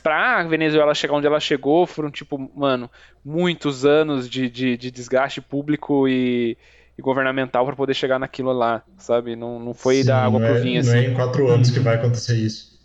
pra 0.02 0.44
Venezuela 0.44 0.94
chegar 0.96 1.14
onde 1.14 1.28
ela 1.28 1.40
chegou, 1.40 1.86
foram, 1.86 2.10
tipo, 2.10 2.38
mano, 2.56 2.90
muitos 3.24 3.86
anos 3.86 4.30
de, 4.30 4.50
de, 4.50 4.78
de 4.78 4.92
desgaste 4.92 5.42
público 5.42 6.08
e 6.08 6.58
e 6.98 7.02
governamental 7.02 7.66
para 7.66 7.76
poder 7.76 7.94
chegar 7.94 8.18
naquilo 8.18 8.54
lá, 8.54 8.82
sabe? 8.98 9.36
Não, 9.36 9.60
não 9.60 9.74
foi 9.74 9.98
Sim, 9.98 10.06
da 10.06 10.24
água 10.24 10.40
pro 10.40 10.58
é, 10.58 10.62
vinho 10.62 10.80
assim. 10.80 10.90
Não 10.90 10.98
é 10.98 11.06
em 11.08 11.14
quatro 11.14 11.50
anos 11.50 11.70
que 11.70 11.80
vai 11.80 11.96
acontecer 11.96 12.38
isso. 12.38 12.76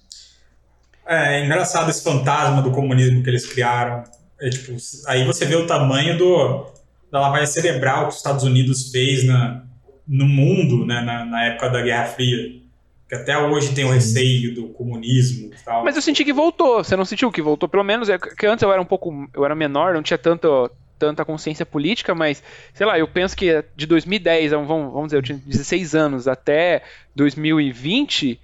É, 1.06 1.40
é 1.40 1.44
engraçado 1.44 1.90
esse 1.90 2.02
fantasma 2.02 2.60
do 2.62 2.72
comunismo 2.72 3.22
que 3.22 3.30
eles 3.30 3.46
criaram. 3.46 4.04
É, 4.40 4.50
tipo, 4.50 4.76
aí 5.06 5.24
você 5.24 5.44
vê 5.44 5.54
o 5.54 5.66
tamanho 5.66 6.18
do, 6.18 6.66
da 7.10 7.20
lavagem 7.20 7.46
cerebral 7.46 8.04
que 8.04 8.10
os 8.10 8.16
Estados 8.16 8.44
Unidos 8.44 8.90
fez 8.90 9.24
na, 9.24 9.62
no 10.06 10.26
mundo, 10.26 10.84
né, 10.84 11.00
na, 11.00 11.24
na 11.24 11.44
época 11.44 11.68
da 11.70 11.82
Guerra 11.82 12.06
Fria. 12.06 12.60
Que 13.08 13.16
até 13.16 13.36
hoje 13.36 13.74
tem 13.74 13.84
o 13.84 13.90
receio 13.90 14.54
do 14.54 14.68
comunismo 14.68 15.52
e 15.52 15.64
tal. 15.64 15.84
Mas 15.84 15.96
eu 15.96 16.02
senti 16.02 16.24
que 16.24 16.32
voltou. 16.32 16.82
Você 16.82 16.94
não 16.94 17.04
sentiu 17.04 17.32
que 17.32 17.42
voltou? 17.42 17.68
Pelo 17.68 17.82
menos 17.82 18.08
é 18.08 18.16
que 18.16 18.46
antes 18.46 18.62
eu 18.62 18.72
era 18.72 18.80
um 18.80 18.84
pouco. 18.84 19.28
Eu 19.34 19.44
era 19.44 19.54
menor, 19.54 19.94
não 19.94 20.02
tinha 20.02 20.16
tanto 20.16 20.70
tanta 21.00 21.24
consciência 21.24 21.64
política, 21.64 22.14
mas, 22.14 22.42
sei 22.74 22.86
lá, 22.86 22.98
eu 22.98 23.08
penso 23.08 23.34
que 23.34 23.64
de 23.74 23.86
2010, 23.86 24.52
vamos, 24.52 24.68
vamos 24.68 25.04
dizer, 25.06 25.16
eu 25.16 25.22
tinha 25.22 25.38
16 25.38 25.94
anos, 25.94 26.28
até 26.28 26.82
2020, 27.16 28.38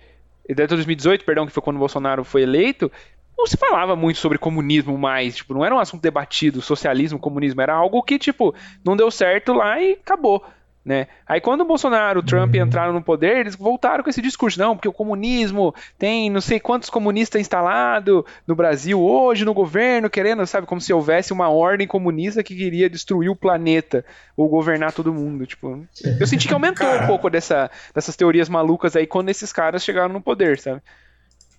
até 0.50 0.66
2018, 0.66 1.24
perdão, 1.24 1.46
que 1.46 1.52
foi 1.52 1.62
quando 1.62 1.76
o 1.76 1.80
Bolsonaro 1.80 2.24
foi 2.24 2.42
eleito, 2.42 2.90
não 3.36 3.46
se 3.46 3.58
falava 3.58 3.94
muito 3.94 4.18
sobre 4.18 4.38
comunismo 4.38 4.96
mais, 4.96 5.36
tipo, 5.36 5.52
não 5.52 5.62
era 5.62 5.74
um 5.74 5.78
assunto 5.78 6.00
debatido, 6.00 6.62
socialismo, 6.62 7.18
comunismo, 7.18 7.60
era 7.60 7.74
algo 7.74 8.02
que, 8.02 8.18
tipo, 8.18 8.54
não 8.82 8.96
deu 8.96 9.10
certo 9.10 9.52
lá 9.52 9.78
e 9.78 9.92
acabou. 9.92 10.42
Né? 10.86 11.08
Aí 11.26 11.40
quando 11.40 11.62
o 11.62 11.64
Bolsonaro, 11.64 12.20
o 12.20 12.22
Trump 12.22 12.54
uhum. 12.54 12.62
entraram 12.62 12.92
no 12.92 13.02
poder, 13.02 13.38
eles 13.38 13.56
voltaram 13.56 14.04
com 14.04 14.08
esse 14.08 14.22
discurso, 14.22 14.56
não, 14.56 14.76
porque 14.76 14.86
o 14.86 14.92
comunismo 14.92 15.74
tem 15.98 16.30
não 16.30 16.40
sei 16.40 16.60
quantos 16.60 16.88
comunistas 16.88 17.40
instalados 17.40 18.22
no 18.46 18.54
Brasil 18.54 19.02
hoje, 19.02 19.44
no 19.44 19.52
governo, 19.52 20.08
querendo, 20.08 20.46
sabe, 20.46 20.64
como 20.64 20.80
se 20.80 20.92
houvesse 20.92 21.32
uma 21.32 21.48
ordem 21.48 21.88
comunista 21.88 22.40
que 22.40 22.54
queria 22.54 22.88
destruir 22.88 23.28
o 23.28 23.34
planeta 23.34 24.04
ou 24.36 24.48
governar 24.48 24.92
todo 24.92 25.12
mundo. 25.12 25.44
Tipo, 25.44 25.84
eu 26.20 26.26
senti 26.28 26.46
que 26.46 26.54
aumentou 26.54 26.86
Cara, 26.86 27.02
um 27.02 27.06
pouco 27.08 27.28
dessa, 27.28 27.68
dessas 27.92 28.14
teorias 28.14 28.48
malucas 28.48 28.94
aí 28.94 29.08
quando 29.08 29.28
esses 29.28 29.52
caras 29.52 29.82
chegaram 29.82 30.12
no 30.14 30.20
poder, 30.20 30.56
sabe? 30.60 30.80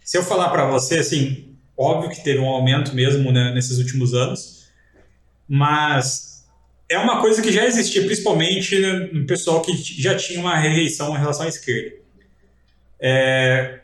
Se 0.05 0.17
eu 0.17 0.23
falar 0.23 0.47
para 0.51 0.65
você, 0.67 0.99
assim, 0.99 1.53
óbvio 1.78 2.11
que 2.11 2.23
teve 2.23 2.39
um 2.39 2.47
aumento 2.47 2.95
mesmo 2.95 3.30
né, 3.30 3.51
nesses 3.53 3.78
últimos 3.78 4.13
anos, 4.13 4.69
mas 5.49 6.26
é 6.89 6.97
uma 6.97 7.19
coisa 7.21 7.41
que 7.41 7.51
já 7.51 7.65
existia, 7.65 8.03
principalmente 8.05 8.79
no 9.13 9.25
pessoal 9.25 9.61
que 9.61 9.73
já 9.75 10.15
tinha 10.15 10.39
uma 10.39 10.57
rejeição 10.57 11.15
em 11.15 11.19
relação 11.19 11.45
à 11.45 11.49
esquerda. 11.49 11.95
É, 12.99 13.79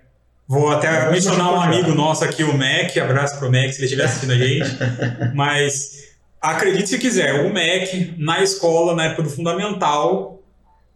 vou 0.47 0.69
até 0.69 1.11
mencionar 1.11 1.53
um 1.53 1.61
amigo 1.61 1.93
nosso 1.93 2.23
aqui, 2.23 2.43
o 2.43 2.57
Mac, 2.57 2.95
abraço 2.97 3.37
pro 3.37 3.51
Mac 3.51 3.71
se 3.71 3.79
ele 3.79 3.85
estiver 3.85 4.05
assistindo 4.05 4.31
a 4.31 4.37
gente, 4.37 4.69
mas 5.35 6.13
acredite 6.41 6.89
se 6.89 6.97
quiser, 6.97 7.45
o 7.45 7.53
Mac, 7.53 8.17
na 8.17 8.41
escola, 8.41 8.95
na 8.95 9.05
época 9.05 9.23
do 9.23 9.29
fundamental, 9.29 10.41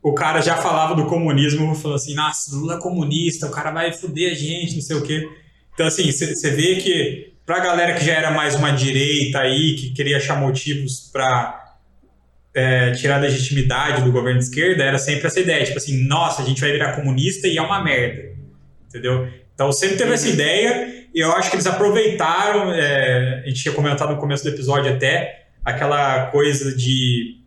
o 0.01 0.13
cara 0.13 0.41
já 0.41 0.55
falava 0.55 0.95
do 0.95 1.05
comunismo, 1.05 1.75
falando 1.75 1.97
assim, 1.97 2.15
nossa, 2.15 2.55
Lula 2.55 2.75
é 2.75 2.79
comunista, 2.79 3.47
o 3.47 3.51
cara 3.51 3.71
vai 3.71 3.91
foder 3.91 4.31
a 4.31 4.35
gente, 4.35 4.75
não 4.75 4.81
sei 4.81 4.95
o 4.95 5.01
quê. 5.01 5.29
Então, 5.73 5.85
assim, 5.85 6.09
você 6.11 6.49
vê 6.51 6.77
que 6.77 7.33
pra 7.45 7.59
galera 7.59 7.93
que 7.93 8.05
já 8.05 8.13
era 8.13 8.31
mais 8.31 8.55
uma 8.55 8.71
direita 8.71 9.39
aí, 9.39 9.75
que 9.75 9.89
queria 9.91 10.17
achar 10.17 10.39
motivos 10.39 11.09
para 11.11 11.66
é, 12.57 12.91
tirar 12.91 13.17
a 13.17 13.19
legitimidade 13.19 14.01
do 14.01 14.11
governo 14.11 14.39
de 14.39 14.45
esquerda 14.45 14.83
era 14.83 14.97
sempre 14.97 15.27
essa 15.27 15.39
ideia, 15.39 15.63
tipo 15.63 15.77
assim, 15.77 16.07
nossa, 16.07 16.41
a 16.41 16.45
gente 16.45 16.59
vai 16.59 16.71
virar 16.71 16.93
comunista 16.93 17.47
e 17.47 17.55
é 17.55 17.61
uma 17.61 17.83
merda, 17.83 18.31
entendeu? 18.87 19.29
Então 19.53 19.71
sempre 19.71 19.95
teve 19.95 20.11
essa 20.11 20.25
uhum. 20.25 20.33
ideia 20.33 21.05
e 21.13 21.19
eu 21.19 21.31
acho 21.33 21.51
que 21.51 21.55
eles 21.55 21.67
aproveitaram, 21.67 22.71
é, 22.73 23.43
a 23.43 23.47
gente 23.47 23.61
tinha 23.61 23.75
comentado 23.75 24.09
no 24.09 24.17
começo 24.17 24.43
do 24.43 24.49
episódio 24.49 24.91
até, 24.91 25.45
aquela 25.63 26.27
coisa 26.31 26.75
de 26.75 27.37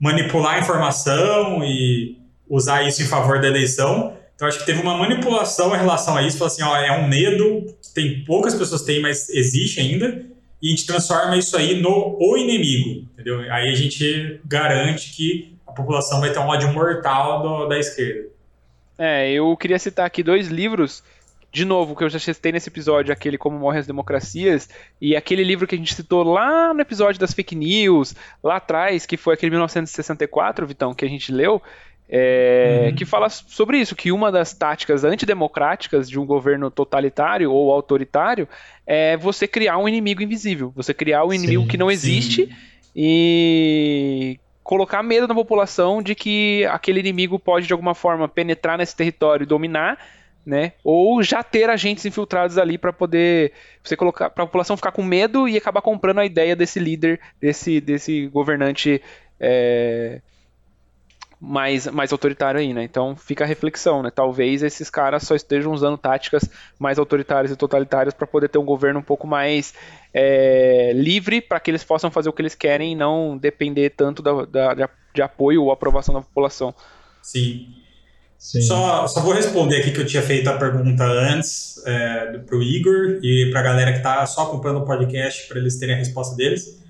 manipular 0.00 0.56
a 0.56 0.58
informação 0.58 1.62
e 1.62 2.18
usar 2.48 2.82
isso 2.82 3.00
em 3.02 3.06
favor 3.06 3.40
da 3.40 3.46
eleição. 3.46 4.16
Então 4.34 4.48
acho 4.48 4.58
que 4.58 4.66
teve 4.66 4.82
uma 4.82 4.98
manipulação 4.98 5.74
em 5.76 5.78
relação 5.78 6.16
a 6.16 6.22
isso, 6.24 6.38
falou 6.38 6.52
assim, 6.52 6.62
ó, 6.64 6.76
é 6.76 6.90
um 6.98 7.06
medo 7.06 7.66
que 7.80 7.94
tem 7.94 8.24
poucas 8.24 8.52
pessoas 8.52 8.82
têm, 8.82 9.00
mas 9.00 9.28
existe 9.28 9.78
ainda 9.78 10.26
e 10.60 10.68
a 10.68 10.70
gente 10.70 10.86
transforma 10.86 11.36
isso 11.36 11.56
aí 11.56 11.80
no 11.80 12.16
o 12.20 12.36
inimigo, 12.36 13.06
entendeu? 13.12 13.40
Aí 13.52 13.70
a 13.70 13.74
gente 13.74 14.40
garante 14.44 15.10
que 15.10 15.56
a 15.66 15.72
população 15.72 16.20
vai 16.20 16.32
ter 16.32 16.38
um 16.38 16.48
ódio 16.48 16.72
mortal 16.72 17.42
do, 17.42 17.66
da 17.66 17.78
esquerda. 17.78 18.28
É, 18.98 19.30
eu 19.30 19.54
queria 19.56 19.78
citar 19.78 20.06
aqui 20.06 20.22
dois 20.22 20.48
livros 20.48 21.02
de 21.56 21.64
novo, 21.64 21.96
que 21.96 22.04
eu 22.04 22.08
já 22.10 22.18
citei 22.18 22.52
nesse 22.52 22.68
episódio, 22.68 23.10
aquele 23.10 23.38
Como 23.38 23.58
Morrem 23.58 23.80
as 23.80 23.86
Democracias, 23.86 24.68
e 25.00 25.16
aquele 25.16 25.42
livro 25.42 25.66
que 25.66 25.74
a 25.74 25.78
gente 25.78 25.94
citou 25.94 26.22
lá 26.22 26.74
no 26.74 26.82
episódio 26.82 27.18
das 27.18 27.32
fake 27.32 27.54
news, 27.54 28.14
lá 28.42 28.56
atrás, 28.56 29.06
que 29.06 29.16
foi 29.16 29.32
aquele 29.32 29.50
1964, 29.52 30.66
Vitão, 30.66 30.94
que 30.94 31.02
a 31.02 31.08
gente 31.08 31.32
leu, 31.32 31.62
é, 32.08 32.86
uhum. 32.88 32.94
que 32.94 33.04
fala 33.04 33.28
sobre 33.28 33.78
isso, 33.78 33.96
que 33.96 34.12
uma 34.12 34.30
das 34.30 34.52
táticas 34.52 35.04
antidemocráticas 35.04 36.08
de 36.08 36.18
um 36.18 36.24
governo 36.24 36.70
totalitário 36.70 37.50
ou 37.52 37.72
autoritário 37.72 38.48
é 38.86 39.16
você 39.16 39.48
criar 39.48 39.78
um 39.78 39.88
inimigo 39.88 40.22
invisível, 40.22 40.72
você 40.74 40.94
criar 40.94 41.24
um 41.24 41.32
inimigo 41.32 41.62
sim, 41.62 41.68
que 41.68 41.76
não 41.76 41.90
existe 41.90 42.46
sim. 42.46 42.52
e 42.94 44.38
colocar 44.62 45.02
medo 45.02 45.26
na 45.26 45.34
população 45.34 46.00
de 46.00 46.14
que 46.14 46.64
aquele 46.66 47.00
inimigo 47.00 47.38
pode 47.38 47.66
de 47.66 47.72
alguma 47.72 47.94
forma 47.94 48.28
penetrar 48.28 48.78
nesse 48.78 48.94
território 48.94 49.44
e 49.44 49.46
dominar, 49.46 49.98
né? 50.44 50.74
Ou 50.84 51.24
já 51.24 51.42
ter 51.42 51.68
agentes 51.68 52.06
infiltrados 52.06 52.56
ali 52.56 52.78
para 52.78 52.92
poder 52.92 53.52
você 53.82 53.96
colocar 53.96 54.30
para 54.30 54.44
a 54.44 54.46
população 54.46 54.76
ficar 54.76 54.92
com 54.92 55.02
medo 55.02 55.48
e 55.48 55.56
acabar 55.56 55.82
comprando 55.82 56.20
a 56.20 56.24
ideia 56.26 56.54
desse 56.54 56.78
líder, 56.78 57.20
desse 57.40 57.80
desse 57.80 58.28
governante 58.28 59.02
é, 59.40 60.20
mais, 61.40 61.86
mais 61.86 62.12
autoritário 62.12 62.60
aí, 62.60 62.72
né? 62.72 62.82
Então 62.82 63.14
fica 63.14 63.44
a 63.44 63.46
reflexão, 63.46 64.02
né? 64.02 64.10
Talvez 64.10 64.62
esses 64.62 64.88
caras 64.88 65.22
só 65.22 65.34
estejam 65.34 65.72
usando 65.72 65.98
táticas 65.98 66.48
mais 66.78 66.98
autoritárias 66.98 67.52
e 67.52 67.56
totalitárias 67.56 68.14
para 68.14 68.26
poder 68.26 68.48
ter 68.48 68.58
um 68.58 68.64
governo 68.64 69.00
um 69.00 69.02
pouco 69.02 69.26
mais 69.26 69.74
é, 70.14 70.92
livre 70.94 71.40
para 71.40 71.60
que 71.60 71.70
eles 71.70 71.84
possam 71.84 72.10
fazer 72.10 72.28
o 72.28 72.32
que 72.32 72.40
eles 72.40 72.54
querem 72.54 72.92
e 72.92 72.96
não 72.96 73.36
depender 73.36 73.90
tanto 73.90 74.22
da, 74.22 74.44
da, 74.74 74.90
de 75.14 75.22
apoio 75.22 75.62
ou 75.62 75.70
aprovação 75.70 76.14
da 76.14 76.22
população. 76.22 76.74
Sim. 77.22 77.66
Sim. 78.38 78.60
Só, 78.62 79.06
só 79.06 79.20
vou 79.20 79.32
responder 79.32 79.78
aqui 79.78 79.92
que 79.92 80.00
eu 80.00 80.06
tinha 80.06 80.22
feito 80.22 80.48
a 80.48 80.56
pergunta 80.56 81.04
antes 81.04 81.82
é, 81.86 82.38
para 82.38 82.56
o 82.56 82.62
Igor 82.62 83.18
e 83.22 83.48
para 83.50 83.60
a 83.60 83.62
galera 83.62 83.92
que 83.92 83.98
está 83.98 84.24
só 84.26 84.42
acompanhando 84.42 84.80
o 84.80 84.84
podcast 84.84 85.48
para 85.48 85.58
eles 85.58 85.78
terem 85.78 85.94
a 85.94 85.98
resposta 85.98 86.36
deles. 86.36 86.80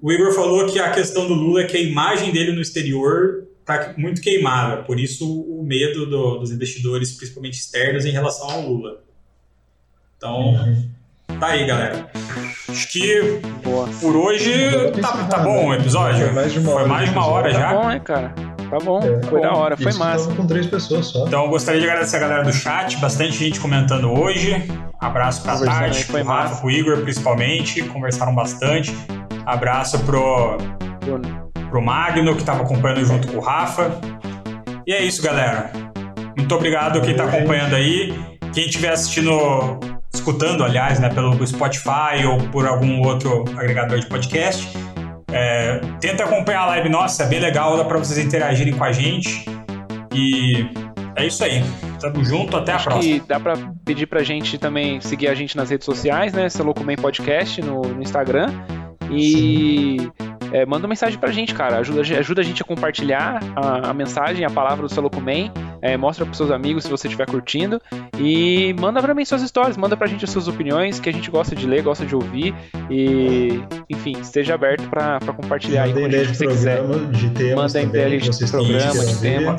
O 0.00 0.12
Igor 0.12 0.32
falou 0.32 0.66
que 0.66 0.78
a 0.78 0.90
questão 0.90 1.26
do 1.26 1.34
Lula 1.34 1.62
é 1.62 1.64
que 1.64 1.76
a 1.76 1.80
imagem 1.80 2.32
dele 2.32 2.52
no 2.52 2.60
exterior 2.60 3.49
está 3.76 3.94
muito 3.96 4.20
queimada, 4.20 4.82
por 4.82 4.98
isso 4.98 5.42
o 5.42 5.62
medo 5.62 6.06
do, 6.06 6.38
dos 6.38 6.50
investidores, 6.50 7.12
principalmente 7.12 7.54
externos, 7.54 8.04
em 8.04 8.10
relação 8.10 8.50
ao 8.50 8.62
Lula. 8.62 9.00
Então, 10.16 10.54
uhum. 10.54 10.88
tá 11.38 11.48
aí, 11.48 11.66
galera. 11.66 12.10
Acho 12.68 12.88
que 12.92 13.40
Boa. 13.64 13.88
por 14.00 14.16
hoje 14.16 14.52
tá, 15.00 15.24
tá 15.24 15.38
bom 15.38 15.68
o 15.68 15.74
episódio. 15.74 16.26
Foi 16.26 16.32
mais 16.34 16.52
de 16.52 16.58
uma 16.58 16.74
hora, 16.74 16.88
mais 16.88 17.08
de 17.08 17.14
uma 17.16 17.26
hora 17.26 17.50
já. 17.50 17.68
Tá 17.68 17.74
bom, 17.74 17.88
né, 17.88 18.00
cara? 18.00 18.34
Tá 18.70 18.78
bom, 18.78 19.00
é, 19.00 19.20
foi 19.26 19.40
bom. 19.40 19.40
da 19.40 19.52
hora, 19.52 19.76
foi 19.76 19.92
massa. 19.94 20.32
com 20.32 20.46
três 20.46 20.66
pessoas 20.66 21.06
só. 21.06 21.26
Então, 21.26 21.48
gostaria 21.48 21.80
de 21.80 21.88
agradecer 21.88 22.16
a 22.16 22.20
galera 22.20 22.44
do 22.44 22.52
chat, 22.52 22.96
bastante 22.98 23.32
gente 23.32 23.58
comentando 23.58 24.12
hoje. 24.12 24.54
Abraço 25.00 25.42
pra 25.42 25.58
Tati, 25.58 26.04
pro 26.04 26.22
Rafa, 26.22 26.60
pro 26.60 26.70
Igor, 26.70 26.98
principalmente, 26.98 27.82
conversaram 27.82 28.34
bastante. 28.34 28.94
Abraço 29.44 29.98
pro 30.00 30.56
pro 31.70 31.80
Magno, 31.80 32.34
que 32.34 32.40
estava 32.40 32.62
acompanhando 32.62 33.04
junto 33.04 33.28
com 33.28 33.38
o 33.38 33.40
Rafa. 33.40 33.98
E 34.86 34.92
é 34.92 35.02
isso, 35.02 35.22
galera. 35.22 35.70
Muito 36.36 36.54
obrigado 36.54 37.00
quem 37.00 37.12
está 37.12 37.24
acompanhando 37.24 37.76
aí. 37.76 38.12
Quem 38.52 38.66
estiver 38.66 38.90
assistindo, 38.90 39.30
escutando, 40.12 40.64
aliás, 40.64 40.98
né, 40.98 41.08
pelo 41.08 41.46
Spotify 41.46 42.26
ou 42.28 42.38
por 42.50 42.66
algum 42.66 43.00
outro 43.06 43.44
agregador 43.56 44.00
de 44.00 44.06
podcast, 44.06 44.68
é, 45.32 45.80
tenta 46.00 46.24
acompanhar 46.24 46.62
a 46.62 46.66
live 46.66 46.88
nossa, 46.88 47.22
é 47.22 47.26
bem 47.26 47.38
legal, 47.38 47.76
dá 47.76 47.84
para 47.84 47.98
vocês 47.98 48.18
interagirem 48.18 48.74
com 48.74 48.82
a 48.82 48.90
gente. 48.90 49.44
E 50.12 50.66
é 51.14 51.26
isso 51.26 51.44
aí. 51.44 51.62
Tamo 52.00 52.24
junto, 52.24 52.56
até 52.56 52.72
Acho 52.72 52.88
a 52.88 52.92
próxima. 52.92 53.20
Que 53.20 53.28
dá 53.28 53.38
pra 53.38 53.54
pedir 53.84 54.06
pra 54.06 54.24
gente 54.24 54.58
também 54.58 55.00
seguir 55.00 55.28
a 55.28 55.34
gente 55.34 55.56
nas 55.56 55.70
redes 55.70 55.84
sociais, 55.84 56.32
né? 56.32 56.48
Celocomen 56.48 56.96
Podcast 56.96 57.62
no, 57.62 57.82
no 57.82 58.02
Instagram. 58.02 58.48
E 59.12 59.98
Sim 60.00 60.29
é, 60.52 60.66
manda 60.66 60.84
uma 60.84 60.90
mensagem 60.90 61.18
pra 61.18 61.30
gente, 61.30 61.54
cara. 61.54 61.78
Ajuda, 61.78 62.00
ajuda 62.00 62.40
a 62.40 62.44
gente 62.44 62.62
a 62.62 62.64
compartilhar 62.64 63.40
a, 63.56 63.90
a 63.90 63.94
mensagem, 63.94 64.44
a 64.44 64.50
palavra 64.50 64.86
do 64.86 64.92
Salocumem. 64.92 65.50
É, 65.82 65.96
mostra 65.96 66.26
pros 66.26 66.36
seus 66.36 66.50
amigos 66.50 66.84
se 66.84 66.90
você 66.90 67.06
estiver 67.06 67.26
curtindo. 67.26 67.80
E 68.18 68.74
manda 68.78 69.00
pra 69.00 69.14
mim 69.14 69.24
suas 69.24 69.42
histórias, 69.42 69.76
manda 69.76 69.96
pra 69.96 70.06
gente 70.06 70.24
as 70.24 70.30
suas 70.30 70.46
opiniões, 70.46 71.00
que 71.00 71.08
a 71.08 71.12
gente 71.12 71.30
gosta 71.30 71.56
de 71.56 71.66
ler, 71.66 71.82
gosta 71.82 72.04
de 72.04 72.14
ouvir. 72.14 72.54
E, 72.90 73.62
enfim, 73.88 74.12
esteja 74.20 74.54
aberto 74.54 74.88
pra, 74.88 75.18
pra 75.18 75.32
compartilhar 75.32 75.86
manda 75.86 75.98
aí 75.98 76.02
com 76.02 76.08
a 76.08 76.18
gente 76.18 76.36
se 76.36 76.44
você 76.44 76.46
quiser. 76.46 76.82
De 77.10 77.30
temas 77.30 77.74
manda 77.74 77.86
ideia 77.86 78.18
de 78.18 78.50
programa, 78.50 79.04
de 79.04 79.20
tema. 79.20 79.56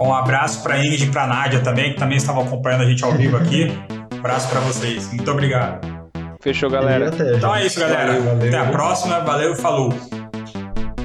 Um 0.00 0.12
abraço 0.12 0.62
pra 0.62 0.78
Ingrid 0.78 1.04
e 1.04 1.10
pra 1.10 1.26
Nádia 1.26 1.60
também, 1.60 1.92
que 1.92 1.98
também 1.98 2.18
estavam 2.18 2.42
acompanhando 2.42 2.82
a 2.82 2.86
gente 2.86 3.02
ao 3.04 3.12
vivo 3.12 3.36
aqui. 3.36 3.72
Um 4.12 4.18
abraço 4.18 4.48
pra 4.50 4.60
vocês. 4.60 5.12
Muito 5.12 5.30
obrigado. 5.30 5.87
Fechou, 6.40 6.70
galera. 6.70 7.10
Então 7.36 7.54
é 7.54 7.66
isso, 7.66 7.80
galera. 7.80 8.12
Valeu, 8.12 8.22
valeu. 8.22 8.48
Até 8.48 8.58
a 8.58 8.70
próxima. 8.70 9.20
Valeu, 9.20 9.56
falou. 9.56 9.92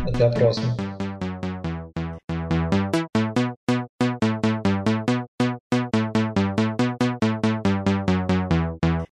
Até 0.07 0.27
a 0.27 0.29
próxima. 0.29 0.92